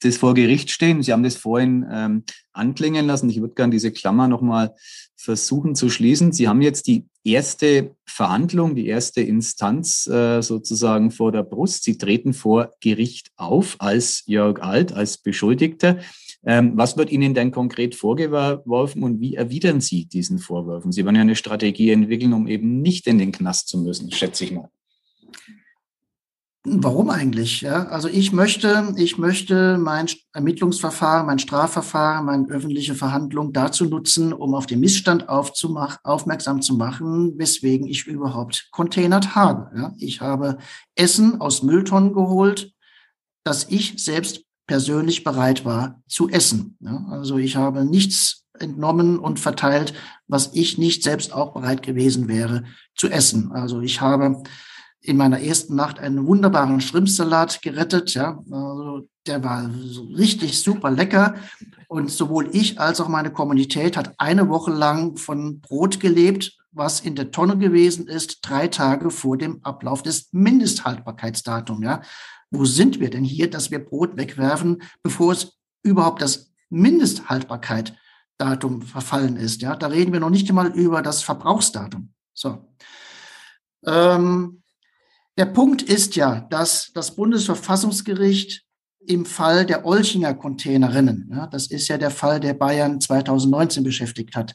das 0.02 0.16
vor 0.16 0.34
Gericht 0.34 0.70
stehen. 0.70 1.02
Sie 1.02 1.12
haben 1.12 1.22
das 1.22 1.36
vorhin 1.36 1.86
ähm, 1.90 2.24
anklingen 2.52 3.06
lassen. 3.06 3.28
Ich 3.28 3.40
würde 3.40 3.54
gerne 3.54 3.72
diese 3.72 3.92
Klammer 3.92 4.28
nochmal 4.28 4.74
versuchen 5.16 5.74
zu 5.74 5.90
schließen. 5.90 6.32
Sie 6.32 6.48
haben 6.48 6.62
jetzt 6.62 6.86
die 6.86 7.06
erste 7.24 7.94
Verhandlung, 8.06 8.74
die 8.74 8.86
erste 8.86 9.20
Instanz 9.20 10.06
äh, 10.06 10.40
sozusagen 10.40 11.10
vor 11.10 11.32
der 11.32 11.42
Brust. 11.42 11.84
Sie 11.84 11.98
treten 11.98 12.32
vor 12.32 12.72
Gericht 12.80 13.30
auf 13.36 13.76
als 13.78 14.22
Jörg 14.26 14.62
Alt, 14.62 14.92
als 14.92 15.18
Beschuldigter. 15.18 15.98
Ähm, 16.44 16.72
was 16.74 16.96
wird 16.96 17.10
Ihnen 17.10 17.34
denn 17.34 17.50
konkret 17.50 17.94
vorgeworfen 17.94 19.02
und 19.02 19.20
wie 19.20 19.34
erwidern 19.34 19.80
Sie 19.80 20.06
diesen 20.06 20.38
Vorwürfen? 20.38 20.90
Sie 20.92 21.04
werden 21.04 21.16
ja 21.16 21.22
eine 21.22 21.36
Strategie 21.36 21.90
entwickeln, 21.90 22.32
um 22.32 22.46
eben 22.46 22.80
nicht 22.80 23.06
in 23.06 23.18
den 23.18 23.32
Knast 23.32 23.68
zu 23.68 23.78
müssen, 23.78 24.10
schätze 24.10 24.44
ich 24.44 24.52
mal. 24.52 24.70
Warum 26.64 27.08
eigentlich? 27.08 27.62
Ja, 27.62 27.86
also 27.86 28.06
ich 28.08 28.32
möchte, 28.32 28.92
ich 28.98 29.16
möchte 29.16 29.78
mein 29.78 30.08
Ermittlungsverfahren, 30.34 31.26
mein 31.26 31.38
Strafverfahren, 31.38 32.26
meine 32.26 32.48
öffentliche 32.48 32.94
Verhandlung 32.94 33.54
dazu 33.54 33.86
nutzen, 33.86 34.34
um 34.34 34.54
auf 34.54 34.66
den 34.66 34.80
Missstand 34.80 35.26
aufmerksam 35.30 36.60
zu 36.60 36.74
machen, 36.74 37.38
weswegen 37.38 37.86
ich 37.86 38.06
überhaupt 38.06 38.68
containert 38.72 39.34
habe. 39.34 39.70
Ja, 39.74 39.94
ich 39.98 40.20
habe 40.20 40.58
Essen 40.96 41.40
aus 41.40 41.62
Mülltonnen 41.62 42.12
geholt, 42.12 42.74
das 43.42 43.70
ich 43.70 43.94
selbst 43.96 44.44
persönlich 44.70 45.24
bereit 45.24 45.64
war 45.64 46.00
zu 46.06 46.28
essen. 46.28 46.76
Ja, 46.78 47.04
also 47.10 47.38
ich 47.38 47.56
habe 47.56 47.84
nichts 47.84 48.44
entnommen 48.56 49.18
und 49.18 49.40
verteilt, 49.40 49.94
was 50.28 50.50
ich 50.54 50.78
nicht 50.78 51.02
selbst 51.02 51.32
auch 51.32 51.54
bereit 51.54 51.82
gewesen 51.82 52.28
wäre 52.28 52.62
zu 52.94 53.08
essen. 53.08 53.50
Also 53.50 53.80
ich 53.80 54.00
habe 54.00 54.44
in 55.00 55.16
meiner 55.16 55.40
ersten 55.40 55.74
Nacht 55.74 55.98
einen 55.98 56.24
wunderbaren 56.24 56.80
Schrimpsalat 56.80 57.62
gerettet. 57.62 58.14
Ja, 58.14 58.38
also 58.48 59.08
der 59.26 59.42
war 59.42 59.68
richtig 60.16 60.62
super 60.62 60.92
lecker. 60.92 61.34
Und 61.88 62.12
sowohl 62.12 62.48
ich 62.52 62.78
als 62.78 63.00
auch 63.00 63.08
meine 63.08 63.32
Kommunität 63.32 63.96
hat 63.96 64.14
eine 64.18 64.48
Woche 64.48 64.70
lang 64.70 65.16
von 65.16 65.60
Brot 65.60 65.98
gelebt, 65.98 66.56
was 66.70 67.00
in 67.00 67.16
der 67.16 67.32
Tonne 67.32 67.58
gewesen 67.58 68.06
ist, 68.06 68.38
drei 68.42 68.68
Tage 68.68 69.10
vor 69.10 69.36
dem 69.36 69.64
Ablauf 69.64 70.04
des 70.04 70.28
Mindesthaltbarkeitsdatums. 70.30 71.84
Ja, 71.84 72.02
wo 72.50 72.64
sind 72.64 73.00
wir 73.00 73.10
denn 73.10 73.24
hier, 73.24 73.50
dass 73.50 73.70
wir 73.70 73.84
Brot 73.84 74.16
wegwerfen, 74.16 74.82
bevor 75.02 75.32
es 75.32 75.58
überhaupt 75.82 76.22
das 76.22 76.52
Mindesthaltbarkeitsdatum 76.68 78.82
verfallen 78.82 79.36
ist? 79.36 79.62
Ja, 79.62 79.76
da 79.76 79.86
reden 79.86 80.12
wir 80.12 80.20
noch 80.20 80.30
nicht 80.30 80.48
einmal 80.48 80.68
über 80.68 81.02
das 81.02 81.22
Verbrauchsdatum. 81.22 82.12
So. 82.34 82.74
Ähm, 83.86 84.62
der 85.38 85.46
Punkt 85.46 85.82
ist 85.82 86.16
ja, 86.16 86.40
dass 86.50 86.90
das 86.92 87.14
Bundesverfassungsgericht 87.14 88.64
im 89.06 89.24
Fall 89.24 89.64
der 89.64 89.86
Olchinger 89.86 90.34
Containerinnen, 90.34 91.30
ja, 91.32 91.46
das 91.46 91.68
ist 91.68 91.88
ja 91.88 91.96
der 91.96 92.10
Fall, 92.10 92.40
der 92.40 92.54
Bayern 92.54 93.00
2019 93.00 93.82
beschäftigt 93.82 94.36
hat, 94.36 94.54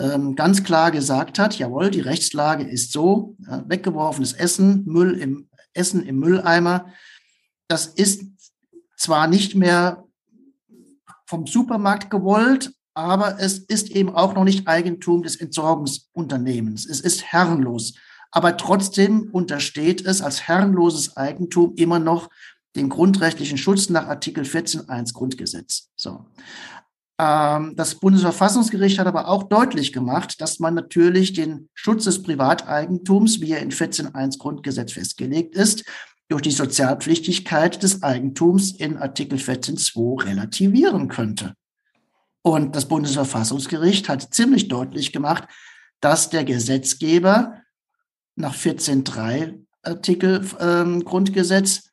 ähm, 0.00 0.34
ganz 0.34 0.64
klar 0.64 0.90
gesagt 0.90 1.38
hat, 1.38 1.58
jawohl, 1.58 1.90
die 1.90 2.00
Rechtslage 2.00 2.64
ist 2.64 2.92
so, 2.92 3.36
ja, 3.46 3.62
weggeworfenes 3.68 4.32
Essen, 4.32 4.84
Müll 4.86 5.18
im 5.18 5.48
Essen 5.74 6.04
im 6.04 6.18
Mülleimer, 6.18 6.92
das 7.68 7.86
ist 7.86 8.24
zwar 8.96 9.26
nicht 9.26 9.54
mehr 9.54 10.04
vom 11.26 11.46
Supermarkt 11.46 12.10
gewollt, 12.10 12.72
aber 12.94 13.40
es 13.40 13.58
ist 13.58 13.90
eben 13.90 14.14
auch 14.14 14.34
noch 14.34 14.44
nicht 14.44 14.68
Eigentum 14.68 15.22
des 15.22 15.36
Entsorgungsunternehmens. 15.36 16.86
Es 16.86 17.00
ist 17.00 17.24
herrenlos 17.24 17.94
aber 18.32 18.56
trotzdem 18.56 19.28
untersteht 19.30 20.04
es 20.04 20.22
als 20.22 20.48
herrenloses 20.48 21.16
Eigentum 21.16 21.74
immer 21.76 21.98
noch 21.98 22.30
den 22.74 22.88
grundrechtlichen 22.88 23.58
Schutz 23.58 23.90
nach 23.90 24.08
Artikel 24.08 24.44
14.1 24.44 25.12
Grundgesetz. 25.12 25.90
So. 25.94 26.24
Ähm, 27.22 27.76
das 27.76 27.94
Bundesverfassungsgericht 27.94 28.98
hat 28.98 29.06
aber 29.06 29.28
auch 29.28 29.44
deutlich 29.44 29.92
gemacht, 29.92 30.40
dass 30.40 30.58
man 30.58 30.74
natürlich 30.74 31.32
den 31.32 31.68
Schutz 31.72 32.04
des 32.04 32.22
Privateigentums, 32.22 33.40
wie 33.40 33.52
er 33.52 33.60
in 33.60 33.70
14.1 33.70 34.38
Grundgesetz 34.38 34.92
festgelegt 34.92 35.54
ist, 35.54 35.84
durch 36.28 36.42
die 36.42 36.50
Sozialpflichtigkeit 36.50 37.80
des 37.82 38.02
Eigentums 38.02 38.72
in 38.72 38.96
Artikel 38.96 39.38
14.2 39.38 40.24
relativieren 40.24 41.08
könnte. 41.08 41.54
Und 42.42 42.74
das 42.74 42.88
Bundesverfassungsgericht 42.88 44.08
hat 44.08 44.34
ziemlich 44.34 44.66
deutlich 44.66 45.12
gemacht, 45.12 45.44
dass 46.00 46.28
der 46.28 46.42
Gesetzgeber 46.42 47.60
nach 48.34 48.56
14.3 48.56 49.60
Artikel 49.82 50.44
ähm, 50.58 51.04
Grundgesetz, 51.04 51.90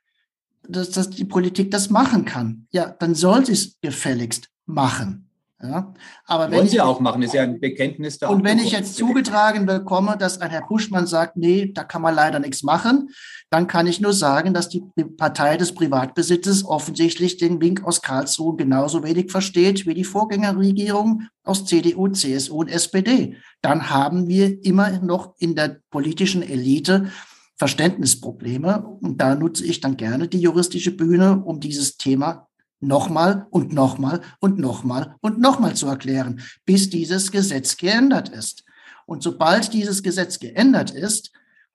dass, 0.67 0.89
dass 0.89 1.11
die 1.11 1.25
Politik 1.25 1.69
das 1.69 1.91
machen 1.91 2.25
kann. 2.25 2.67
Ja, 2.71 2.89
dann 2.89 3.13
soll 3.13 3.45
sie 3.45 3.53
es 3.53 3.79
gefälligst 3.81 4.49
machen. 4.69 5.29
Ja, 5.61 5.93
aber 6.25 6.43
Wollen 6.45 6.53
wenn 6.53 6.69
Sie 6.69 6.77
ich, 6.77 6.81
auch 6.81 7.01
machen, 7.01 7.21
ist 7.21 7.33
ja 7.33 7.43
ein 7.43 7.59
Bekenntnis 7.59 8.17
da. 8.17 8.29
Und 8.29 8.45
wenn 8.45 8.59
ich 8.59 8.71
jetzt 8.71 8.95
zugetragen 8.95 9.65
bekomme, 9.65 10.15
dass 10.17 10.39
ein 10.39 10.51
Herr 10.51 10.65
Buschmann 10.65 11.05
sagt, 11.05 11.35
nee, 11.35 11.73
da 11.73 11.83
kann 11.83 12.01
man 12.01 12.15
leider 12.15 12.39
nichts 12.39 12.63
machen, 12.63 13.09
dann 13.49 13.67
kann 13.67 13.85
ich 13.85 13.99
nur 13.99 14.13
sagen, 14.13 14.53
dass 14.53 14.69
die 14.69 14.81
Partei 15.17 15.57
des 15.57 15.73
Privatbesitzes 15.73 16.63
offensichtlich 16.63 17.35
den 17.35 17.59
Wink 17.59 17.83
aus 17.83 18.01
Karlsruhe 18.01 18.55
genauso 18.55 19.03
wenig 19.03 19.31
versteht 19.31 19.85
wie 19.85 19.93
die 19.93 20.05
Vorgängerregierung 20.05 21.23
aus 21.43 21.65
CDU, 21.65 22.07
CSU 22.07 22.61
und 22.61 22.69
SPD. 22.69 23.35
Dann 23.61 23.89
haben 23.89 24.29
wir 24.29 24.63
immer 24.63 24.99
noch 24.99 25.35
in 25.39 25.55
der 25.55 25.79
politischen 25.89 26.41
Elite 26.41 27.11
Verständnisprobleme. 27.57 28.97
Und 29.01 29.19
da 29.19 29.35
nutze 29.35 29.65
ich 29.65 29.81
dann 29.81 29.97
gerne 29.97 30.29
die 30.29 30.39
juristische 30.39 30.95
Bühne, 30.95 31.43
um 31.43 31.59
dieses 31.59 31.97
Thema 31.97 32.48
nochmal 32.79 33.47
und 33.49 33.73
nochmal 33.73 34.21
und 34.39 34.57
nochmal 34.59 35.15
und 35.21 35.39
nochmal 35.39 35.75
zu 35.75 35.87
erklären, 35.87 36.41
bis 36.65 36.89
dieses 36.89 37.31
Gesetz 37.31 37.77
geändert 37.77 38.29
ist. 38.29 38.63
Und 39.05 39.23
sobald 39.23 39.73
dieses 39.73 40.03
Gesetz 40.03 40.39
geändert 40.39 40.91
ist, 40.91 41.31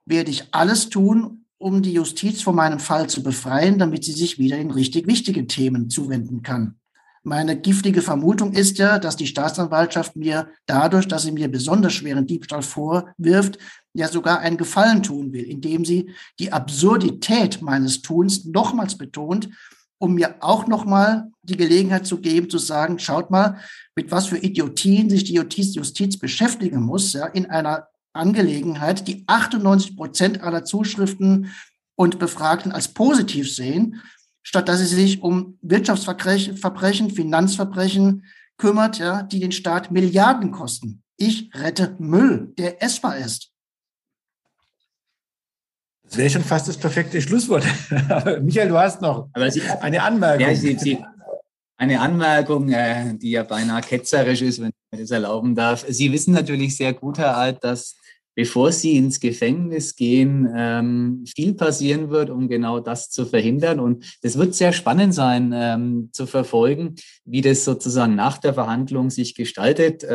werde 0.07 0.31
ich 0.31 0.49
alles 0.53 0.89
tun, 0.89 1.45
um 1.59 1.83
die 1.83 1.93
Justiz 1.93 2.43
von 2.43 2.55
meinem 2.55 2.79
Fall 2.79 3.09
zu 3.09 3.23
befreien, 3.23 3.79
damit 3.79 4.05
sie 4.05 4.13
sich 4.13 4.39
wieder 4.39 4.57
den 4.57 4.71
richtig 4.71 5.07
wichtigen 5.07 5.49
Themen 5.49 5.91
zuwenden 5.91 6.43
kann. 6.43 6.77
Meine 7.27 7.59
giftige 7.59 8.03
Vermutung 8.03 8.53
ist 8.53 8.77
ja, 8.77 8.99
dass 8.99 9.17
die 9.17 9.27
Staatsanwaltschaft 9.27 10.15
mir 10.15 10.49
dadurch, 10.67 11.09
dass 11.09 11.23
sie 11.23 11.33
mir 11.33 11.49
besonders 11.49 11.95
schweren 11.95 12.27
Diebstahl 12.27 12.61
vorwirft, 12.61 13.59
ja 13.95 14.09
sogar 14.09 14.41
einen 14.41 14.59
Gefallen 14.59 15.03
tun 15.03 15.33
will, 15.33 15.45
indem 15.45 15.87
sie 15.87 16.11
die 16.39 16.53
Absurdität 16.53 17.63
meines 17.63 18.03
Tuns 18.03 18.45
nochmals 18.45 18.99
betont 18.99 19.49
um 20.05 20.15
mir 20.15 20.37
auch 20.41 20.67
nochmal 20.67 21.31
die 21.43 21.57
Gelegenheit 21.57 22.07
zu 22.07 22.21
geben, 22.21 22.51
zu 22.51 22.59
sagen, 22.59 22.99
schaut 22.99 23.31
mal, 23.31 23.59
mit 23.97 24.11
was 24.11 24.27
für 24.27 24.37
Idiotien 24.37 25.09
sich 25.09 25.25
die 25.25 25.35
Justiz, 25.35 26.19
beschäftigen 26.19 26.83
muss, 26.83 27.15
ja, 27.15 27.27
in 27.27 27.47
einer 27.47 27.89
Angelegenheit, 28.13 29.09
die 29.09 29.25
98 29.27 29.97
Prozent 29.97 30.43
aller 30.43 30.65
Zuschriften 30.65 31.53
und 31.97 32.19
Befragten 32.19 32.71
als 32.71 32.89
positiv 32.89 33.51
sehen, 33.51 34.03
statt 34.43 34.69
dass 34.69 34.81
sie 34.81 34.95
sich 34.95 35.23
um 35.23 35.59
Wirtschaftsverbrechen, 35.63 37.11
Finanzverbrechen 37.11 38.25
kümmert, 38.59 38.99
ja, 38.99 39.23
die 39.23 39.41
den 39.41 39.53
Staat 39.53 39.91
Milliarden 39.91 40.51
kosten. 40.51 41.03
Ich 41.17 41.51
rette 41.55 41.97
Müll, 41.99 42.53
der 42.59 42.83
essbar 42.83 43.17
ist. 43.17 43.54
Das 46.15 46.21
wäre 46.21 46.31
schon 46.31 46.45
fast 46.45 46.69
das 46.69 46.77
perfekte 46.77 47.21
Schlusswort. 47.21 47.65
Michael, 48.41 48.69
du 48.69 48.79
hast 48.79 49.03
noch 49.03 49.31
Sie, 49.49 49.63
eine 49.81 50.01
Anmerkung. 50.01 50.47
Ja, 50.47 50.55
Sie, 50.55 50.79
Sie, 50.79 50.99
eine 51.77 52.01
Anmerkung, 52.01 52.69
äh, 52.69 53.15
die 53.17 53.33
ja 53.33 53.43
beinahe 53.43 53.81
ketzerisch 53.81 54.41
ist, 54.41 54.61
wenn 54.61 54.69
ich 54.69 54.75
mir 54.93 55.01
das 55.01 55.11
erlauben 55.11 55.57
darf. 55.57 55.85
Sie 55.89 56.13
wissen 56.13 56.33
natürlich 56.33 56.77
sehr 56.77 56.93
gut, 56.93 57.19
Herr 57.19 57.37
Alt, 57.37 57.65
dass 57.65 57.97
bevor 58.37 58.71
Sie 58.71 58.97
ins 58.97 59.19
Gefängnis 59.19 59.97
gehen, 59.97 60.49
ähm, 60.57 61.25
viel 61.35 61.55
passieren 61.55 62.11
wird, 62.11 62.31
um 62.31 62.47
genau 62.47 62.79
das 62.79 63.11
zu 63.11 63.27
verhindern. 63.27 63.81
Und 63.81 64.05
es 64.23 64.39
wird 64.39 64.55
sehr 64.55 64.73
spannend 64.73 65.15
sein, 65.15 65.53
ähm, 65.53 66.11
zu 66.13 66.29
verfolgen, 66.29 66.95
wie 67.25 67.41
das 67.41 67.65
sozusagen 67.65 68.15
nach 68.15 68.39
der 68.39 68.55
Verhandlung 68.55 69.11
sich 69.11 69.35
gestaltet. 69.35 70.07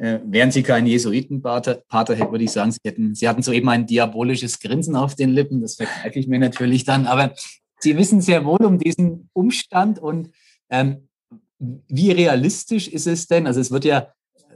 Äh, 0.00 0.20
wären 0.24 0.50
Sie 0.50 0.62
kein 0.62 0.86
Jesuitenpater 0.86 1.82
hätten, 1.90 2.30
würde 2.30 2.44
ich 2.44 2.52
sagen, 2.52 2.72
Sie, 2.72 2.78
hätten, 2.86 3.14
Sie 3.14 3.28
hatten 3.28 3.42
soeben 3.42 3.68
ein 3.68 3.86
diabolisches 3.86 4.58
Grinsen 4.58 4.96
auf 4.96 5.14
den 5.14 5.28
Lippen. 5.28 5.60
Das 5.60 5.74
vergleiche 5.74 6.18
ich 6.18 6.26
mir 6.26 6.38
natürlich 6.38 6.84
dann. 6.84 7.06
Aber 7.06 7.34
Sie 7.80 7.98
wissen 7.98 8.22
sehr 8.22 8.46
wohl 8.46 8.64
um 8.64 8.78
diesen 8.78 9.28
Umstand 9.34 9.98
und 9.98 10.30
ähm, 10.70 11.08
wie 11.58 12.12
realistisch 12.12 12.88
ist 12.88 13.06
es 13.06 13.26
denn? 13.26 13.46
Also 13.46 13.60
es 13.60 13.70
wird 13.70 13.84
ja 13.84 14.08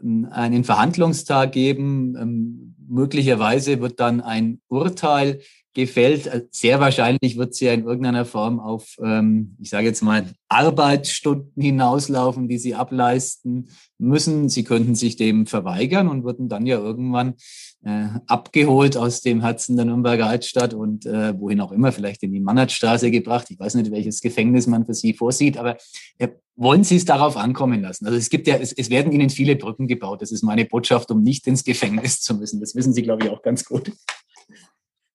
ähm, 0.03 0.27
einen 0.31 0.65
Verhandlungstag 0.65 1.53
geben. 1.53 2.17
Ähm, 2.19 2.77
möglicherweise 2.89 3.83
wird 3.83 4.01
dann 4.01 4.23
ein 4.23 4.63
Urteil 4.69 5.41
gefällt. 5.75 6.27
Äh, 6.27 6.47
sehr 6.51 6.81
wahrscheinlich 6.81 7.37
wird 7.37 7.55
sie 7.55 7.67
ja 7.67 7.73
in 7.73 7.85
irgendeiner 7.85 8.25
Form 8.25 8.61
auf, 8.61 8.97
ähm, 9.03 9.57
ich 9.61 9.71
sage 9.71 9.87
jetzt 9.87 10.03
mal, 10.03 10.33
Arbeitsstunden 10.49 11.61
hinauslaufen, 11.61 12.49
die 12.49 12.59
sie 12.59 12.75
ableisten 12.75 13.69
müssen. 13.99 14.49
Sie 14.49 14.65
könnten 14.65 14.95
sich 14.95 15.17
dem 15.17 15.47
verweigern 15.47 16.09
und 16.09 16.25
würden 16.25 16.49
dann 16.49 16.65
ja 16.67 16.79
irgendwann 16.79 17.35
äh, 17.85 18.07
abgeholt 18.27 18.97
aus 18.97 19.21
dem 19.21 19.41
Herzen 19.41 19.77
der 19.77 19.85
Nürnberger 19.85 20.27
Altstadt 20.27 20.75
und 20.75 21.07
äh, 21.07 21.39
wohin 21.39 21.61
auch 21.61 21.73
immer, 21.73 21.93
vielleicht 21.93 22.23
in 22.23 22.33
die 22.33 22.41
Mannertstraße 22.41 23.11
gebracht. 23.11 23.51
Ich 23.51 23.59
weiß 23.59 23.75
nicht, 23.75 23.91
welches 23.91 24.21
Gefängnis 24.21 24.67
man 24.67 24.87
für 24.87 24.95
sie 24.95 25.13
vorsieht, 25.13 25.59
aber 25.59 25.77
äh, 26.19 26.29
wollen 26.57 26.85
Sie 26.85 26.97
es 26.97 27.05
darauf 27.05 27.37
ankommen 27.37 27.83
lassen? 27.83 28.07
Also 28.07 28.17
es 28.17 28.31
gibt 28.31 28.47
ja, 28.47 28.55
es, 28.57 28.73
es 28.73 28.89
werden 28.89 29.13
Ihnen 29.13 29.29
viele 29.29 29.57
Brücken 29.57 29.89
gebaut. 29.89 30.23
Das 30.23 30.31
ist 30.31 30.43
meine 30.43 30.65
Botschaft, 30.65 31.11
um 31.11 31.23
nicht 31.23 31.47
ins 31.49 31.65
Gefängnis 31.65 32.21
zu 32.21 32.35
müssen. 32.35 32.61
Das 32.61 32.77
wissen 32.77 32.93
Sie, 32.93 33.03
glaube 33.03 33.25
ich, 33.25 33.31
auch 33.31 33.43
ganz 33.43 33.65
gut. 33.65 33.91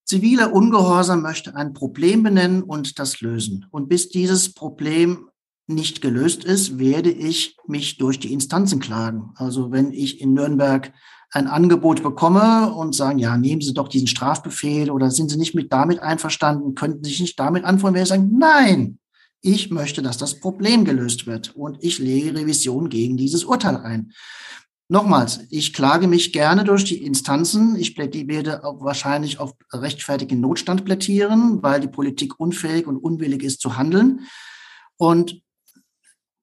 Ziviler 0.10 0.52
Ungehorsam 0.54 1.22
möchte 1.22 1.56
ein 1.56 1.74
Problem 1.74 2.24
benennen 2.24 2.64
und 2.64 2.98
das 2.98 3.22
lösen. 3.22 3.68
Und 3.70 3.90
bis 3.90 4.10
dieses 4.10 4.56
Problem 4.56 5.30
nicht 5.68 6.02
gelöst 6.02 6.44
ist, 6.44 6.80
werde 6.80 7.12
ich 7.12 7.56
mich 7.68 8.00
durch 8.00 8.20
die 8.20 8.34
Instanzen 8.34 8.80
klagen. 8.80 9.30
Also 9.36 9.72
wenn 9.72 9.92
ich 9.92 10.20
in 10.20 10.34
Nürnberg 10.34 10.92
ein 11.30 11.46
Angebot 11.46 12.02
bekomme 12.02 12.74
und 12.74 12.96
sagen, 12.96 13.20
ja, 13.20 13.38
nehmen 13.38 13.62
Sie 13.62 13.76
doch 13.76 13.88
diesen 13.88 14.08
Strafbefehl 14.08 14.90
oder 14.90 15.12
sind 15.12 15.30
Sie 15.30 15.38
nicht 15.38 15.54
mit 15.54 15.72
damit 15.72 16.00
einverstanden, 16.00 16.74
könnten 16.74 17.04
Sie 17.04 17.12
sich 17.12 17.20
nicht 17.20 17.40
damit 17.40 17.64
anfangen, 17.64 17.94
werde 17.94 18.04
ich 18.06 18.10
sagen, 18.10 18.32
nein, 18.36 18.98
ich 19.42 19.70
möchte, 19.70 20.02
dass 20.02 20.18
das 20.18 20.40
Problem 20.40 20.86
gelöst 20.86 21.28
wird 21.28 21.56
und 21.56 21.78
ich 21.82 22.00
lege 22.00 22.34
Revision 22.34 22.90
gegen 22.90 23.16
dieses 23.16 23.44
Urteil 23.44 23.78
ein. 23.78 24.12
Nochmals, 24.92 25.42
ich 25.52 25.72
klage 25.72 26.08
mich 26.08 26.34
gerne 26.34 26.64
durch 26.64 26.84
die 26.84 27.04
Instanzen. 27.06 27.76
Ich 27.76 27.96
werde 27.96 28.62
wahrscheinlich 28.64 29.40
auf 29.40 29.54
rechtfertigen 29.72 30.42
Notstand 30.42 30.84
plädieren, 30.84 31.62
weil 31.62 31.80
die 31.80 31.88
Politik 31.88 32.40
unfähig 32.40 32.88
und 32.88 32.98
unwillig 32.98 33.44
ist 33.44 33.62
zu 33.62 33.78
handeln. 33.78 34.22
Und 34.98 35.44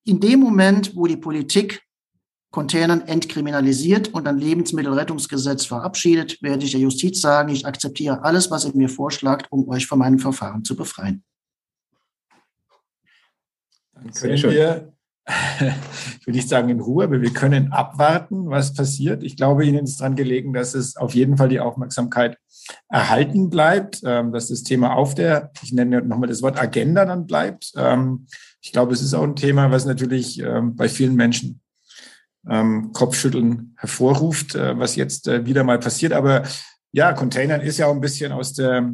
in 0.05 0.21
dem 0.21 0.39
Moment, 0.39 0.95
wo 0.95 1.09
die 1.09 1.17
Politik 1.17 1.83
Containern 2.53 3.01
entkriminalisiert 3.03 4.15
und 4.15 4.29
ein 4.29 4.39
Lebensmittelrettungsgesetz 4.39 5.67
verabschiedet, 5.67 6.41
werde 6.41 6.65
ich 6.65 6.71
der 6.71 6.81
Justiz 6.81 7.21
sagen, 7.21 7.49
ich 7.49 7.67
akzeptiere 7.67 8.23
alles, 8.23 8.53
was 8.53 8.65
ihr 8.65 8.77
mir 8.77 8.89
vorschlagt, 8.89 9.51
um 9.51 9.69
euch 9.69 9.89
von 9.89 9.99
meinem 9.99 10.21
Verfahren 10.21 10.65
zu 10.65 10.77
befreien. 10.77 11.25
Dann 13.93 14.13
können 14.13 14.43
wir 14.43 14.96
ich 16.21 16.27
will 16.27 16.35
nicht 16.35 16.49
sagen 16.49 16.69
in 16.69 16.81
Ruhe, 16.81 17.05
aber 17.05 17.21
wir 17.21 17.33
können 17.33 17.73
abwarten, 17.73 18.49
was 18.49 18.75
passiert. 18.75 19.23
Ich 19.25 19.37
glaube, 19.37 19.65
Ihnen 19.65 19.85
ist 19.85 20.01
daran 20.01 20.15
gelegen, 20.15 20.53
dass 20.53 20.75
es 20.75 20.97
auf 20.97 21.15
jeden 21.15 21.37
Fall 21.37 21.49
die 21.49 21.61
Aufmerksamkeit 21.61 22.39
erhalten 22.89 23.51
bleibt, 23.51 24.03
ähm, 24.05 24.33
dass 24.33 24.49
das 24.49 24.63
Thema 24.63 24.95
auf 24.95 25.15
der, 25.15 25.51
ich 25.63 25.73
nenne 25.73 26.03
nochmal 26.03 26.29
das 26.29 26.43
Wort 26.43 26.61
Agenda 26.61 27.05
dann 27.05 27.27
bleibt. 27.27 27.73
Ähm, 27.77 28.27
ich 28.61 28.73
glaube, 28.73 28.93
es 28.93 29.03
ist 29.03 29.15
auch 29.15 29.23
ein 29.23 29.37
Thema, 29.37 29.71
was 29.71 29.85
natürlich 29.85 30.41
ähm, 30.41 30.77
bei 30.77 30.89
vielen 30.89 31.15
Menschen 31.15 31.61
Kopfschütteln 32.93 33.75
hervorruft, 33.77 34.55
äh, 34.55 34.79
was 34.79 34.95
jetzt 34.95 35.27
äh, 35.27 35.45
wieder 35.47 35.65
mal 35.65 35.81
passiert. 35.81 36.13
Aber 36.13 36.45
ja, 36.93 37.13
Containern 37.13 37.61
ist 37.61 37.79
ja 37.79 37.87
auch 37.87 37.95
ein 37.95 38.01
bisschen 38.01 38.31
aus 38.31 38.53
der, 38.53 38.89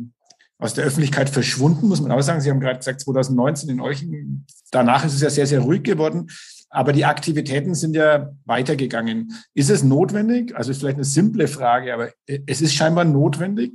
aus 0.63 0.75
der 0.75 0.85
Öffentlichkeit 0.85 1.29
verschwunden, 1.29 1.89
muss 1.89 2.01
man 2.01 2.13
auch 2.13 2.21
sagen. 2.23 2.41
Sie 2.41 2.49
haben 2.49 2.61
gerade 2.61 2.79
gesagt, 2.79 3.01
2019 3.01 3.69
in 3.69 3.81
Euchen, 3.81 4.47
danach 4.71 5.05
ist 5.05 5.15
es 5.15 5.21
ja 5.21 5.29
sehr, 5.29 5.49
sehr 5.49 5.59
ruhig 5.59 5.83
geworden. 5.83 6.29
Aber 6.71 6.93
die 6.93 7.05
Aktivitäten 7.05 7.75
sind 7.75 7.97
ja 7.97 8.31
weitergegangen. 8.45 9.33
Ist 9.55 9.71
es 9.71 9.83
notwendig? 9.83 10.57
Also 10.57 10.71
ist 10.71 10.79
vielleicht 10.79 10.99
eine 10.99 11.05
simple 11.05 11.49
Frage, 11.49 11.93
aber 11.93 12.11
es 12.47 12.63
ist 12.63 12.75
scheinbar 12.75 13.05
notwendig, 13.05 13.73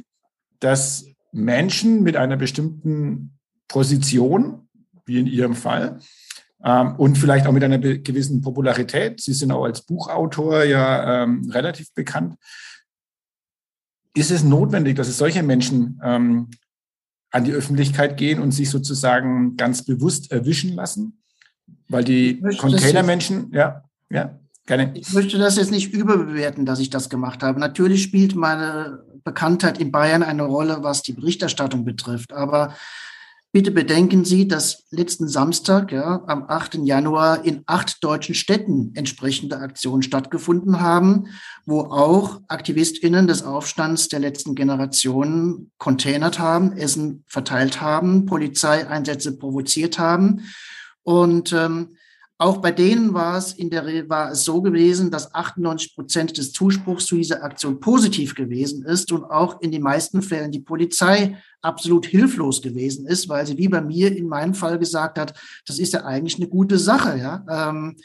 dass 0.62 1.06
Menschen 1.34 2.04
mit 2.04 2.16
einer 2.16 2.38
bestimmten 2.38 3.38
Position, 3.68 4.70
wie 5.06 5.20
in 5.20 5.28
Ihrem 5.28 5.56
Fall, 5.56 6.00
ähm, 6.64 6.96
und 6.96 7.18
vielleicht 7.18 7.48
auch 7.48 7.52
mit 7.52 7.66
einer 7.66 7.80
gewissen 7.80 8.42
Popularität, 8.42 9.20
Sie 9.20 9.34
sind 9.34 9.52
auch 9.52 9.66
als 9.66 9.82
Buchautor 9.82 10.64
ja 10.64 11.24
ähm, 11.24 11.50
relativ 11.52 11.94
bekannt, 11.94 12.36
ist 14.16 14.32
es 14.32 14.46
notwendig, 14.46 14.96
dass 14.96 15.10
es 15.10 15.18
solche 15.18 15.44
Menschen 15.44 16.00
ähm, 16.02 16.50
an 17.32 17.44
die 17.44 17.52
Öffentlichkeit 17.52 18.18
gehen 18.18 18.42
und 18.42 18.52
sich 18.52 18.70
sozusagen 18.70 19.58
ganz 19.58 19.84
bewusst 19.84 20.32
erwischen 20.32 20.74
lassen? 20.74 21.22
Weil 21.90 22.04
die 22.04 22.42
Containermenschen, 22.58 23.52
ja, 23.54 23.84
ja, 24.10 24.40
gerne. 24.66 24.92
Ich 24.96 25.14
möchte 25.14 25.38
das 25.38 25.56
jetzt 25.56 25.72
nicht 25.72 25.94
überbewerten, 25.94 26.66
dass 26.66 26.80
ich 26.80 26.90
das 26.90 27.10
gemacht 27.10 27.44
habe. 27.44 27.60
Natürlich 27.60 28.04
spielt 28.04 28.36
meine 28.36 29.04
Bekanntheit 29.24 29.78
in 29.78 29.92
Bayern 29.92 30.24
eine 30.24 30.44
Rolle, 30.44 30.80
was 30.82 31.02
die 31.02 31.14
Berichterstattung 31.14 31.86
betrifft. 31.86 32.34
Aber 32.34 32.74
Bitte 33.54 33.72
bedenken 33.72 34.26
Sie, 34.26 34.48
dass 34.48 34.86
letzten 34.92 35.30
Samstag, 35.30 35.94
ja, 35.94 36.22
am 36.28 36.44
8. 36.48 36.76
Januar 36.84 37.46
in 37.46 37.64
acht 37.66 38.04
deutschen 38.04 38.36
Städten 38.36 38.92
entsprechende 38.94 39.58
Aktionen 39.60 40.04
stattgefunden 40.04 40.82
haben, 40.82 41.28
wo 41.66 41.82
auch 41.82 42.42
AktivistInnen 42.50 43.26
des 43.26 43.44
Aufstands 43.44 44.10
der 44.10 44.20
letzten 44.20 44.54
Generation 44.54 45.72
containert 45.78 46.40
haben, 46.40 46.74
Essen 46.74 47.24
verteilt 47.26 47.80
haben, 47.80 48.26
Polizeieinsätze 48.26 49.38
provoziert 49.38 49.98
haben. 49.98 50.42
Und 51.04 51.54
ähm, 51.54 51.96
auch 52.40 52.58
bei 52.58 52.72
denen 52.72 53.14
war 53.14 53.38
es 53.38 53.54
in 53.54 53.72
der 53.72 54.10
war 54.10 54.32
es 54.32 54.44
so 54.44 54.62
gewesen, 54.62 55.10
dass 55.10 55.34
98 55.34 55.96
Prozent 55.96 56.38
des 56.38 56.52
Zuspruchs 56.52 57.08
zu 57.08 57.16
dieser 57.16 57.44
Aktion 57.44 57.80
positiv 57.80 58.36
gewesen 58.36 58.86
ist 58.86 59.12
und 59.12 59.24
auch 59.24 59.60
in 59.62 59.72
den 59.72 59.82
meisten 59.82 60.22
Fällen 60.22 60.52
die 60.52 60.60
Polizei 60.60 61.38
absolut 61.62 62.06
hilflos 62.06 62.62
gewesen 62.62 63.08
ist, 63.08 63.28
weil 63.28 63.48
sie 63.48 63.58
wie 63.58 63.68
bei 63.68 63.82
mir 63.82 64.16
in 64.16 64.28
meinem 64.28 64.54
Fall 64.54 64.78
gesagt 64.78 65.18
hat, 65.18 65.34
das 65.66 65.80
ist 65.80 65.94
ja 65.94 66.06
eigentlich 66.06 66.38
eine 66.38 66.48
gute 66.48 66.78
Sache, 66.78 67.18
ja. 67.18 67.46
Ähm, 67.50 67.96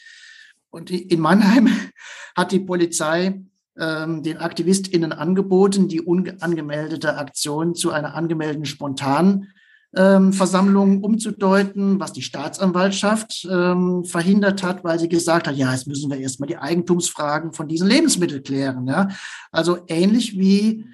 und 0.71 0.91
in 0.91 1.21
Mannheim 1.21 1.69
hat 2.35 2.53
die 2.53 2.61
Polizei 2.61 3.43
ähm, 3.79 4.23
den 4.23 4.39
AktivistInnen 4.39 5.13
angeboten, 5.13 5.89
die 5.89 6.01
unangemeldete 6.01 7.19
Aktion 7.19 7.75
zu 7.75 7.91
einer 7.91 8.15
angemeldeten 8.15 8.65
spontanen 8.65 9.53
ähm, 9.95 10.33
Versammlung 10.33 11.03
umzudeuten, 11.03 12.01
was 12.01 12.13
die 12.13 12.23
Staatsanwaltschaft 12.23 13.47
ähm, 13.51 14.05
verhindert 14.05 14.63
hat, 14.63 14.85
weil 14.85 14.99
sie 14.99 15.09
gesagt 15.09 15.47
hat, 15.47 15.57
ja, 15.57 15.73
jetzt 15.73 15.87
müssen 15.87 16.11
wir 16.11 16.19
erstmal 16.19 16.47
die 16.47 16.57
Eigentumsfragen 16.57 17.53
von 17.53 17.69
diesen 17.69 17.89
Lebensmitteln 17.89 18.43
klären. 18.43 18.87
Ja. 18.87 19.09
Also 19.51 19.79
ähnlich 19.89 20.39
wie 20.39 20.87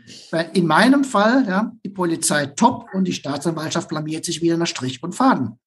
in 0.52 0.66
meinem 0.66 1.04
Fall, 1.04 1.46
ja, 1.48 1.72
die 1.84 1.90
Polizei 1.90 2.46
top 2.46 2.86
und 2.92 3.06
die 3.06 3.12
Staatsanwaltschaft 3.12 3.88
blamiert 3.88 4.24
sich 4.24 4.42
wieder 4.42 4.56
nach 4.56 4.66
Strich 4.66 5.02
und 5.02 5.14
Faden. 5.14 5.58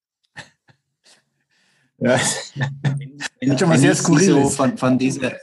Ja, 2.00 2.20
wenn, 3.40 3.58
schon 3.60 3.70
mal 3.70 3.78
sehr 3.78 3.96
skurril 3.96 4.34
so 4.34 4.50
von, 4.50 4.76
von 4.76 4.98
dieser 4.98 5.34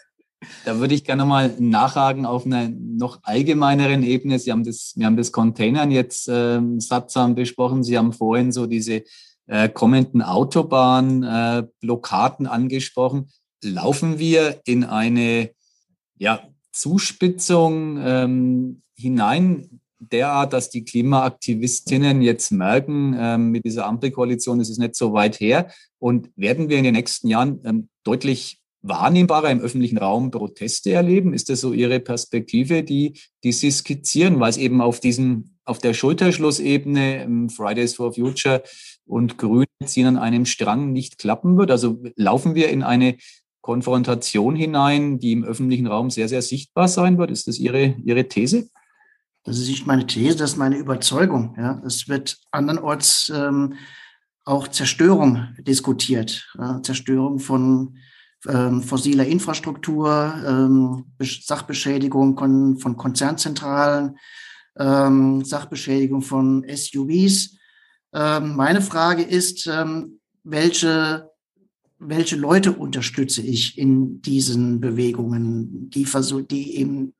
da 0.64 0.78
würde 0.78 0.94
ich 0.94 1.04
gerne 1.04 1.24
mal 1.24 1.54
nachhaken 1.58 2.26
auf 2.26 2.46
einer 2.46 2.68
noch 2.68 3.18
allgemeineren 3.22 4.02
Ebene. 4.02 4.38
Sie 4.38 4.52
haben 4.52 4.64
das, 4.64 4.92
wir 4.96 5.06
haben 5.06 5.16
das 5.16 5.32
Containern 5.32 5.90
jetzt 5.90 6.28
äh, 6.28 6.60
sattsam 6.78 7.34
besprochen. 7.34 7.82
Sie 7.82 7.96
haben 7.98 8.12
vorhin 8.12 8.52
so 8.52 8.66
diese 8.66 9.02
äh, 9.46 9.68
kommenden 9.68 10.22
Autobahnblockaden 10.22 12.46
äh, 12.46 12.48
angesprochen. 12.48 13.30
Laufen 13.64 14.18
wir 14.18 14.60
in 14.64 14.84
eine 14.84 15.50
ja, 16.16 16.42
Zuspitzung 16.72 17.98
ähm, 18.00 18.82
hinein, 18.96 19.80
derart, 20.00 20.52
dass 20.52 20.70
die 20.70 20.84
Klimaaktivistinnen 20.84 22.22
jetzt 22.22 22.52
merken, 22.52 23.16
ähm, 23.18 23.50
mit 23.50 23.64
dieser 23.64 23.86
Ampelkoalition 23.86 24.60
ist 24.60 24.70
es 24.70 24.78
nicht 24.78 24.94
so 24.94 25.12
weit 25.12 25.40
her. 25.40 25.72
Und 25.98 26.30
werden 26.36 26.68
wir 26.68 26.78
in 26.78 26.84
den 26.84 26.94
nächsten 26.94 27.26
Jahren 27.26 27.60
ähm, 27.64 27.88
deutlich 28.04 28.57
wahrnehmbarer 28.82 29.50
im 29.50 29.60
öffentlichen 29.60 29.98
Raum 29.98 30.30
Proteste 30.30 30.92
erleben? 30.92 31.32
Ist 31.34 31.48
das 31.48 31.60
so 31.60 31.72
Ihre 31.72 32.00
Perspektive, 32.00 32.82
die, 32.82 33.14
die 33.44 33.52
Sie 33.52 33.70
skizzieren, 33.70 34.40
weil 34.40 34.50
es 34.50 34.56
eben 34.56 34.80
auf 34.80 35.00
diesen, 35.00 35.58
auf 35.64 35.78
der 35.78 35.94
Schulterschlussebene 35.94 37.24
ähm, 37.24 37.50
Fridays 37.50 37.94
for 37.94 38.14
Future 38.14 38.62
und 39.04 39.38
Grüne 39.38 39.66
ziehen 39.84 40.06
an 40.06 40.16
einem 40.16 40.46
Strang 40.46 40.92
nicht 40.92 41.18
klappen 41.18 41.56
wird? 41.58 41.70
Also 41.70 42.02
laufen 42.16 42.54
wir 42.54 42.68
in 42.68 42.82
eine 42.82 43.16
Konfrontation 43.60 44.56
hinein, 44.56 45.18
die 45.18 45.32
im 45.32 45.44
öffentlichen 45.44 45.86
Raum 45.86 46.10
sehr, 46.10 46.28
sehr 46.28 46.42
sichtbar 46.42 46.88
sein 46.88 47.18
wird? 47.18 47.30
Ist 47.30 47.48
das 47.48 47.58
Ihre, 47.58 47.96
Ihre 48.04 48.28
These? 48.28 48.70
Das 49.44 49.58
ist 49.58 49.68
nicht 49.68 49.86
meine 49.86 50.06
These, 50.06 50.36
das 50.36 50.52
ist 50.52 50.56
meine 50.56 50.76
Überzeugung. 50.76 51.54
Ja. 51.58 51.82
Es 51.84 52.08
wird 52.08 52.38
andernorts 52.50 53.32
ähm, 53.34 53.74
auch 54.44 54.68
Zerstörung 54.68 55.48
diskutiert. 55.58 56.50
Ja. 56.58 56.82
Zerstörung 56.82 57.38
von 57.38 57.98
ähm, 58.46 58.82
fossiler 58.82 59.26
Infrastruktur, 59.26 60.34
ähm, 60.46 61.04
Sachbeschädigung 61.20 62.38
von, 62.38 62.78
von 62.78 62.96
Konzernzentralen, 62.96 64.16
ähm, 64.78 65.44
Sachbeschädigung 65.44 66.22
von 66.22 66.64
SUVs. 66.68 67.56
Ähm, 68.14 68.56
meine 68.56 68.80
Frage 68.80 69.22
ist, 69.22 69.66
ähm, 69.66 70.20
welche, 70.44 71.30
welche 71.98 72.36
Leute 72.36 72.72
unterstütze 72.72 73.42
ich 73.42 73.76
in 73.76 74.22
diesen 74.22 74.80
Bewegungen, 74.80 75.90
die, 75.90 76.06
die 76.50 76.76
eben 76.76 77.14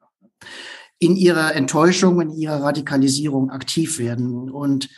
in 1.01 1.16
ihrer 1.16 1.55
Enttäuschung, 1.55 2.21
in 2.21 2.31
ihrer 2.31 2.62
Radikalisierung 2.62 3.51
aktiv 3.51 3.99
werden. 3.99 4.51
Und 4.51 4.89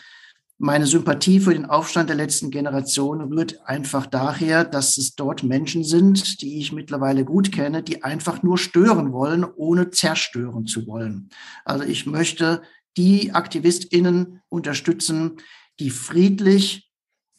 meine 0.63 0.87
Sympathie 0.87 1.41
für 1.41 1.55
den 1.55 1.65
Aufstand 1.65 2.11
der 2.11 2.17
letzten 2.17 2.51
Generation 2.51 3.23
rührt 3.23 3.67
einfach 3.67 4.05
daher, 4.05 4.63
dass 4.63 4.99
es 4.99 5.15
dort 5.15 5.43
Menschen 5.43 5.85
sind, 5.85 6.43
die 6.43 6.59
ich 6.59 6.71
mittlerweile 6.71 7.25
gut 7.25 7.51
kenne, 7.51 7.83
die 7.83 8.05
einfach 8.05 8.43
nur 8.43 8.59
stören 8.59 9.11
wollen, 9.11 9.45
ohne 9.57 9.91
zerstören 9.91 10.67
zu 10.67 10.87
wollen. 10.87 11.31
Also 11.65 11.85
ich 11.85 12.05
möchte 12.05 12.61
die 12.99 13.33
AktivistInnen 13.33 14.43
unterstützen, 14.51 15.39
die 15.79 15.89
friedlich 15.89 16.93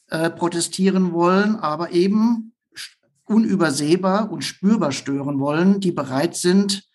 äh, 0.07 0.31
protestieren 0.31 1.13
wollen, 1.13 1.57
aber 1.57 1.91
eben 1.91 2.53
unübersehbar 3.25 4.31
und 4.31 4.43
spürbar 4.43 4.91
stören 4.91 5.39
wollen, 5.39 5.79
die 5.79 5.91
bereit 5.91 6.35
sind, 6.35 6.89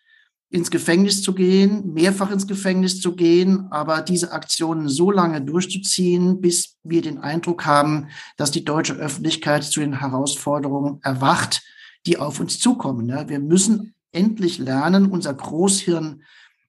ins 0.49 0.71
Gefängnis 0.71 1.23
zu 1.23 1.35
gehen, 1.35 1.93
mehrfach 1.93 2.31
ins 2.31 2.47
Gefängnis 2.47 3.01
zu 3.01 3.17
gehen, 3.17 3.67
aber 3.71 4.01
diese 4.01 4.33
Aktionen 4.33 4.89
so 4.89 5.11
lange 5.11 5.43
durchzuziehen, 5.43 6.41
bis 6.41 6.77
wir 6.85 7.03
den 7.03 7.19
Eindruck 7.19 7.67
haben, 7.67 8.09
dass 8.37 8.53
die 8.53 8.65
deutsche 8.65 8.95
Öffentlichkeit 8.95 9.65
zu 9.65 9.81
den 9.81 9.99
Herausforderungen 9.99 11.01
erwacht, 11.03 11.63
die 12.07 12.19
auf 12.19 12.39
uns 12.39 12.61
zukommen. 12.61 13.09
Wir 13.29 13.41
müssen 13.41 13.95
endlich 14.13 14.59
lernen, 14.59 15.07
unser 15.07 15.35
Großhirn 15.35 16.23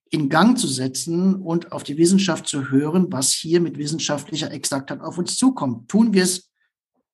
in 0.09 0.29
Gang 0.29 0.57
zu 0.57 0.67
setzen 0.67 1.35
und 1.35 1.71
auf 1.71 1.83
die 1.83 1.97
Wissenschaft 1.97 2.47
zu 2.47 2.71
hören, 2.71 3.07
was 3.11 3.31
hier 3.31 3.61
mit 3.61 3.77
wissenschaftlicher 3.77 4.51
Exaktheit 4.51 5.01
auf 5.01 5.17
uns 5.17 5.35
zukommt. 5.35 5.89
Tun 5.89 6.13
wir 6.13 6.23
es 6.23 6.49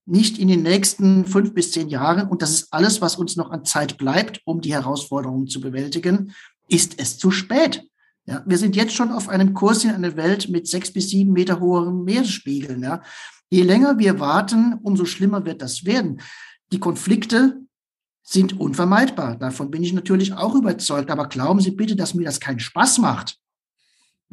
nicht 0.05 0.37
in 0.37 0.47
den 0.47 0.63
nächsten 0.63 1.25
fünf 1.25 1.53
bis 1.53 1.71
zehn 1.71 1.89
Jahren, 1.89 2.27
und 2.27 2.41
das 2.41 2.51
ist 2.51 2.67
alles, 2.71 3.01
was 3.01 3.15
uns 3.15 3.35
noch 3.35 3.51
an 3.51 3.65
Zeit 3.65 3.97
bleibt, 3.97 4.41
um 4.45 4.61
die 4.61 4.73
Herausforderungen 4.73 5.47
zu 5.47 5.61
bewältigen, 5.61 6.33
ist 6.73 6.99
es 6.99 7.17
zu 7.17 7.31
spät. 7.31 7.87
Ja, 8.25 8.43
wir 8.45 8.57
sind 8.57 8.75
jetzt 8.75 8.93
schon 8.93 9.11
auf 9.11 9.29
einem 9.29 9.53
Kurs 9.53 9.83
in 9.83 9.91
eine 9.91 10.15
Welt 10.15 10.49
mit 10.49 10.67
sechs 10.67 10.91
bis 10.91 11.09
sieben 11.09 11.33
Meter 11.33 11.59
hohen 11.59 12.03
Meeresspiegeln. 12.03 12.81
Ja. 12.81 13.01
Je 13.49 13.61
länger 13.61 13.99
wir 13.99 14.19
warten, 14.19 14.79
umso 14.81 15.05
schlimmer 15.05 15.45
wird 15.45 15.61
das 15.61 15.85
werden. 15.85 16.21
Die 16.71 16.79
Konflikte 16.79 17.59
sind 18.23 18.59
unvermeidbar. 18.59 19.35
Davon 19.35 19.69
bin 19.69 19.83
ich 19.83 19.93
natürlich 19.93 20.33
auch 20.33 20.55
überzeugt. 20.55 21.11
Aber 21.11 21.27
glauben 21.27 21.59
Sie 21.59 21.71
bitte, 21.71 21.95
dass 21.95 22.13
mir 22.13 22.25
das 22.25 22.39
keinen 22.39 22.59
Spaß 22.59 22.99
macht. 22.99 23.37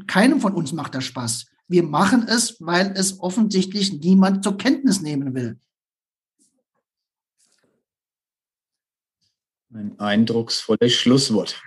Keinem 0.07 0.41
von 0.41 0.55
uns 0.55 0.73
macht 0.73 0.95
das 0.95 1.05
Spaß. 1.05 1.47
Wir 1.69 1.83
machen 1.83 2.27
es, 2.27 2.57
weil 2.61 2.95
es 2.97 3.21
offensichtlich 3.21 3.93
niemand 3.93 4.45
zur 4.45 4.57
Kenntnis 4.57 5.03
nehmen 5.03 5.35
will. 5.35 5.59
Ein 9.73 9.99
eindrucksvolles 10.01 10.95
Schlusswort. 10.95 11.61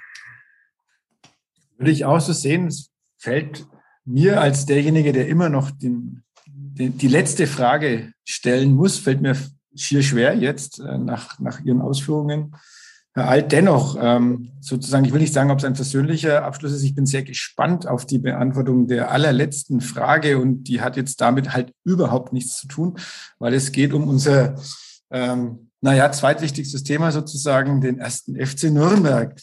Würde 1.83 1.91
ich 1.91 2.05
auch 2.05 2.21
so 2.21 2.31
sehen. 2.31 2.67
Es 2.67 2.91
fällt 3.17 3.67
mir 4.05 4.39
als 4.39 4.65
derjenige, 4.65 5.11
der 5.11 5.27
immer 5.27 5.49
noch 5.49 5.69
den, 5.69 6.23
den, 6.47 6.97
die 6.97 7.09
letzte 7.09 7.45
Frage 7.45 8.13
stellen 8.23 8.73
muss, 8.73 8.97
fällt 8.97 9.19
mir 9.19 9.35
schier 9.75 10.01
schwer 10.01 10.33
jetzt 10.33 10.79
äh, 10.79 10.97
nach, 10.97 11.39
nach 11.39 11.59
Ihren 11.59 11.81
Ausführungen. 11.81 12.55
Herr 13.13 13.27
Alt, 13.27 13.51
dennoch, 13.51 13.97
ähm, 13.99 14.53
sozusagen, 14.61 15.03
ich 15.03 15.11
will 15.11 15.19
nicht 15.19 15.33
sagen, 15.33 15.51
ob 15.51 15.59
es 15.59 15.65
ein 15.65 15.73
persönlicher 15.73 16.45
Abschluss 16.45 16.71
ist. 16.71 16.83
Ich 16.83 16.95
bin 16.95 17.05
sehr 17.05 17.23
gespannt 17.23 17.85
auf 17.85 18.05
die 18.05 18.19
Beantwortung 18.19 18.87
der 18.87 19.11
allerletzten 19.11 19.81
Frage 19.81 20.39
und 20.39 20.63
die 20.69 20.79
hat 20.79 20.95
jetzt 20.95 21.19
damit 21.19 21.53
halt 21.53 21.73
überhaupt 21.83 22.31
nichts 22.31 22.57
zu 22.59 22.67
tun, 22.67 22.97
weil 23.39 23.53
es 23.53 23.73
geht 23.73 23.91
um 23.91 24.07
unser, 24.07 24.55
ähm, 25.11 25.69
naja, 25.81 26.09
zweitwichtigstes 26.13 26.83
Thema 26.83 27.11
sozusagen, 27.11 27.81
den 27.81 27.99
ersten 27.99 28.39
FC 28.39 28.71
Nürnberg. 28.71 29.35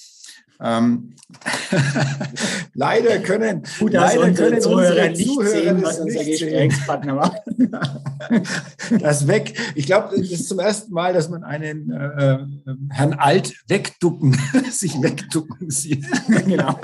Ähm, 0.63 1.15
leider 2.75 3.19
können, 3.21 3.63
Gut, 3.79 3.93
leider 3.93 4.23
unsere 4.23 4.51
können 4.51 4.61
Zuhörer 4.61 5.09
nicht 5.09 5.27
Zuhörer 5.27 5.49
sehen, 5.49 5.83
was 5.83 5.99
unser 6.01 6.25
Gesprächspartner 6.25 7.15
macht. 7.15 7.41
das 9.01 9.27
weg. 9.27 9.59
Ich 9.75 9.87
glaube, 9.87 10.17
das 10.17 10.31
ist 10.31 10.49
zum 10.49 10.59
ersten 10.59 10.93
Mal, 10.93 11.13
dass 11.13 11.29
man 11.29 11.45
einen 11.45 11.91
äh, 11.91 12.35
äh 12.35 12.39
Herrn 12.91 13.15
Alt 13.15 13.55
wegducken, 13.69 14.37
sich 14.71 15.01
wegducken 15.03 15.71
sieht. 15.71 16.05
genau. 16.29 16.79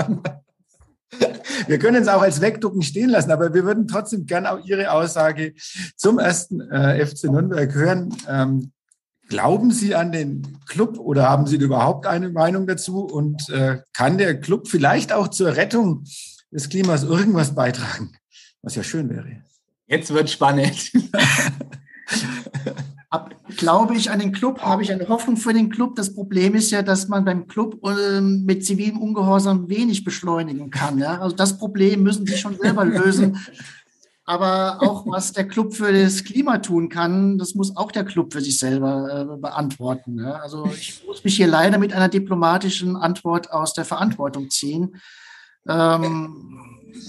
Wir 1.66 1.78
können 1.78 2.02
es 2.02 2.08
auch 2.08 2.22
als 2.22 2.40
Wegducken 2.40 2.82
stehen 2.82 3.10
lassen, 3.10 3.30
aber 3.30 3.52
wir 3.54 3.64
würden 3.64 3.88
trotzdem 3.88 4.26
gerne 4.26 4.52
auch 4.52 4.64
Ihre 4.64 4.90
Aussage 4.92 5.54
zum 5.96 6.18
ersten 6.18 6.60
äh, 6.60 7.04
FC 7.04 7.24
Nürnberg 7.24 7.74
hören. 7.74 8.14
Ähm, 8.28 8.72
Glauben 9.28 9.72
Sie 9.72 9.94
an 9.94 10.12
den 10.12 10.58
Club 10.66 10.98
oder 10.98 11.28
haben 11.28 11.46
Sie 11.46 11.56
überhaupt 11.56 12.06
eine 12.06 12.30
Meinung 12.30 12.66
dazu? 12.66 13.00
Und 13.00 13.48
äh, 13.48 13.78
kann 13.92 14.18
der 14.18 14.40
Club 14.40 14.68
vielleicht 14.68 15.12
auch 15.12 15.28
zur 15.28 15.56
Rettung 15.56 16.04
des 16.50 16.68
Klimas 16.68 17.02
irgendwas 17.02 17.54
beitragen? 17.54 18.12
Was 18.62 18.76
ja 18.76 18.82
schön 18.82 19.10
wäre. 19.10 19.42
Jetzt 19.86 20.12
wird 20.12 20.30
spannend. 20.30 20.92
Glaube 23.56 23.94
ich 23.96 24.10
an 24.10 24.18
den 24.18 24.32
Club, 24.32 24.60
habe 24.60 24.82
ich 24.82 24.92
eine 24.92 25.08
Hoffnung 25.08 25.36
für 25.36 25.54
den 25.54 25.70
Club. 25.70 25.96
Das 25.96 26.14
Problem 26.14 26.54
ist 26.54 26.70
ja, 26.70 26.82
dass 26.82 27.08
man 27.08 27.24
beim 27.24 27.46
Club 27.46 27.80
äh, 27.86 28.20
mit 28.20 28.66
zivilem 28.66 28.98
Ungehorsam 28.98 29.68
wenig 29.68 30.04
beschleunigen 30.04 30.70
kann. 30.70 30.98
Ja? 30.98 31.20
Also 31.20 31.34
das 31.34 31.56
Problem 31.56 32.02
müssen 32.02 32.26
Sie 32.26 32.36
schon 32.36 32.58
selber 32.58 32.84
lösen. 32.84 33.38
Aber 34.28 34.82
auch 34.82 35.06
was 35.06 35.32
der 35.32 35.46
Club 35.46 35.72
für 35.72 35.92
das 35.92 36.24
Klima 36.24 36.58
tun 36.58 36.88
kann, 36.88 37.38
das 37.38 37.54
muss 37.54 37.76
auch 37.76 37.92
der 37.92 38.04
Club 38.04 38.32
für 38.32 38.40
sich 38.40 38.58
selber 38.58 39.28
äh, 39.32 39.40
beantworten. 39.40 40.16
Ne? 40.16 40.40
Also 40.42 40.66
ich 40.66 41.00
muss 41.06 41.22
mich 41.22 41.36
hier 41.36 41.46
leider 41.46 41.78
mit 41.78 41.92
einer 41.92 42.08
diplomatischen 42.08 42.96
Antwort 42.96 43.52
aus 43.52 43.72
der 43.72 43.84
Verantwortung 43.84 44.50
ziehen. 44.50 44.96
Ähm, 45.68 46.58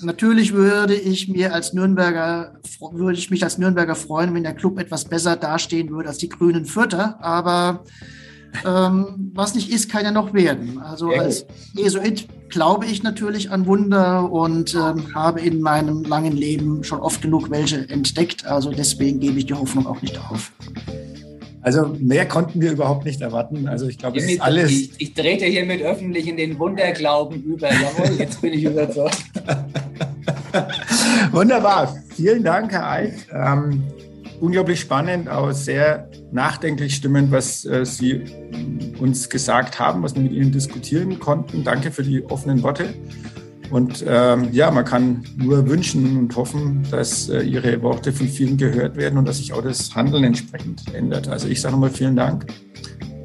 natürlich 0.03 0.53
würde 0.53 0.93
ich 0.93 1.27
mir 1.27 1.55
als 1.55 1.73
Nürnberger, 1.73 2.59
würde 2.91 3.17
ich 3.17 3.31
mich 3.31 3.43
als 3.43 3.57
Nürnberger 3.57 3.95
freuen, 3.95 4.35
wenn 4.35 4.43
der 4.43 4.55
Club 4.55 4.79
etwas 4.79 5.05
besser 5.05 5.35
dastehen 5.35 5.89
würde 5.89 6.09
als 6.09 6.19
die 6.19 6.29
Grünen 6.29 6.65
Vierter. 6.65 7.17
Aber 7.19 7.83
ähm, 8.63 9.31
was 9.33 9.55
nicht 9.55 9.71
ist, 9.71 9.89
kann 9.89 10.05
ja 10.05 10.11
noch 10.11 10.35
werden. 10.35 10.79
Also 10.79 11.09
als 11.09 11.47
Jesuit 11.73 12.27
glaube 12.49 12.85
ich 12.85 13.03
natürlich 13.03 13.51
an 13.51 13.65
Wunder 13.65 14.31
und 14.31 14.73
ähm, 14.75 15.13
habe 15.13 15.41
in 15.41 15.61
meinem 15.61 16.03
langen 16.03 16.33
Leben 16.33 16.83
schon 16.83 16.99
oft 16.99 17.21
genug 17.21 17.49
welche 17.49 17.89
entdeckt. 17.89 18.45
Also 18.45 18.71
deswegen 18.71 19.19
gebe 19.19 19.39
ich 19.39 19.45
die 19.45 19.53
Hoffnung 19.53 19.85
auch 19.87 20.01
nicht 20.01 20.17
auf. 20.17 20.51
Also 21.61 21.93
mehr 21.99 22.25
konnten 22.25 22.61
wir 22.61 22.71
überhaupt 22.71 23.03
nicht 23.03 23.19
erwarten. 23.19 23.67
Also 23.67 23.89
ich 23.89 23.97
glaube, 23.97 24.19
es 24.19 24.31
ist 24.31 24.41
alles. 24.41 24.71
Ich, 24.71 24.91
ich 24.99 25.13
trete 25.13 25.45
hiermit 25.45 25.81
öffentlich 25.81 26.25
in 26.27 26.37
den 26.37 26.57
Wunderglauben 26.59 27.43
über. 27.43 27.67
Jawohl, 27.69 28.15
jetzt 28.17 28.41
bin 28.41 28.53
ich 28.53 28.63
überzeugt. 28.63 29.23
Wunderbar. 31.31 31.93
Vielen 32.15 32.43
Dank, 32.43 32.71
Herr 32.71 32.89
Eich. 32.89 33.13
Ähm, 33.33 33.83
unglaublich 34.39 34.79
spannend, 34.79 35.29
auch 35.29 35.51
sehr 35.51 36.09
nachdenklich 36.31 36.95
stimmend, 36.95 37.31
was 37.31 37.65
äh, 37.65 37.85
Sie 37.85 38.23
uns 38.99 39.29
gesagt 39.29 39.79
haben, 39.79 40.03
was 40.03 40.15
wir 40.15 40.21
mit 40.21 40.31
Ihnen 40.31 40.51
diskutieren 40.51 41.19
konnten. 41.19 41.63
Danke 41.63 41.91
für 41.91 42.03
die 42.03 42.23
offenen 42.25 42.63
Worte. 42.63 42.93
Und 43.69 44.03
ähm, 44.07 44.49
ja, 44.53 44.71
man 44.71 44.85
kann 44.85 45.25
nur 45.35 45.67
wünschen 45.67 46.17
und 46.17 46.35
hoffen, 46.35 46.87
dass 46.89 47.29
äh, 47.29 47.41
Ihre 47.41 47.81
Worte 47.81 48.13
von 48.13 48.27
vielen 48.27 48.57
gehört 48.57 48.95
werden 48.95 49.17
und 49.17 49.27
dass 49.27 49.37
sich 49.37 49.51
auch 49.51 49.61
das 49.61 49.93
Handeln 49.93 50.23
entsprechend 50.23 50.83
ändert. 50.93 51.27
Also 51.27 51.49
ich 51.49 51.59
sage 51.59 51.73
nochmal 51.73 51.89
vielen 51.89 52.15
Dank, 52.15 52.45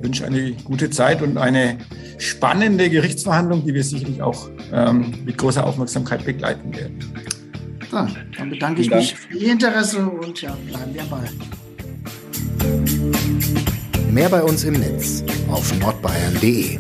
wünsche 0.01 0.27
eine 0.27 0.53
gute 0.65 0.91
Zeit 0.91 1.23
und 1.23 1.39
eine 1.39 1.79
spannende 2.19 2.91
Gerichtsverhandlung, 2.91 3.65
die 3.65 3.75
wir 3.75 3.85
sicherlich 3.85 4.21
auch 4.21 4.49
ähm, 4.73 5.15
mit 5.25 5.39
großer 5.39 5.65
Aufmerksamkeit 5.65 6.25
begleiten 6.25 6.75
werden. 6.75 6.99
Ja, 7.93 8.09
dann 8.39 8.51
bedanke 8.51 8.81
ich 8.81 8.91
mich 8.91 9.15
für 9.15 9.37
Ihr 9.37 9.53
Interesse 9.53 10.07
und 10.07 10.41
ja, 10.41 10.57
bleiben 10.67 10.95
wir 10.95 11.03
bei. 11.05 11.29
Mehr 14.11 14.31
bei 14.31 14.43
uns 14.43 14.65
im 14.65 14.75
Netz 14.75 15.23
auf 15.51 15.79
nordbayern.de. 15.79 16.79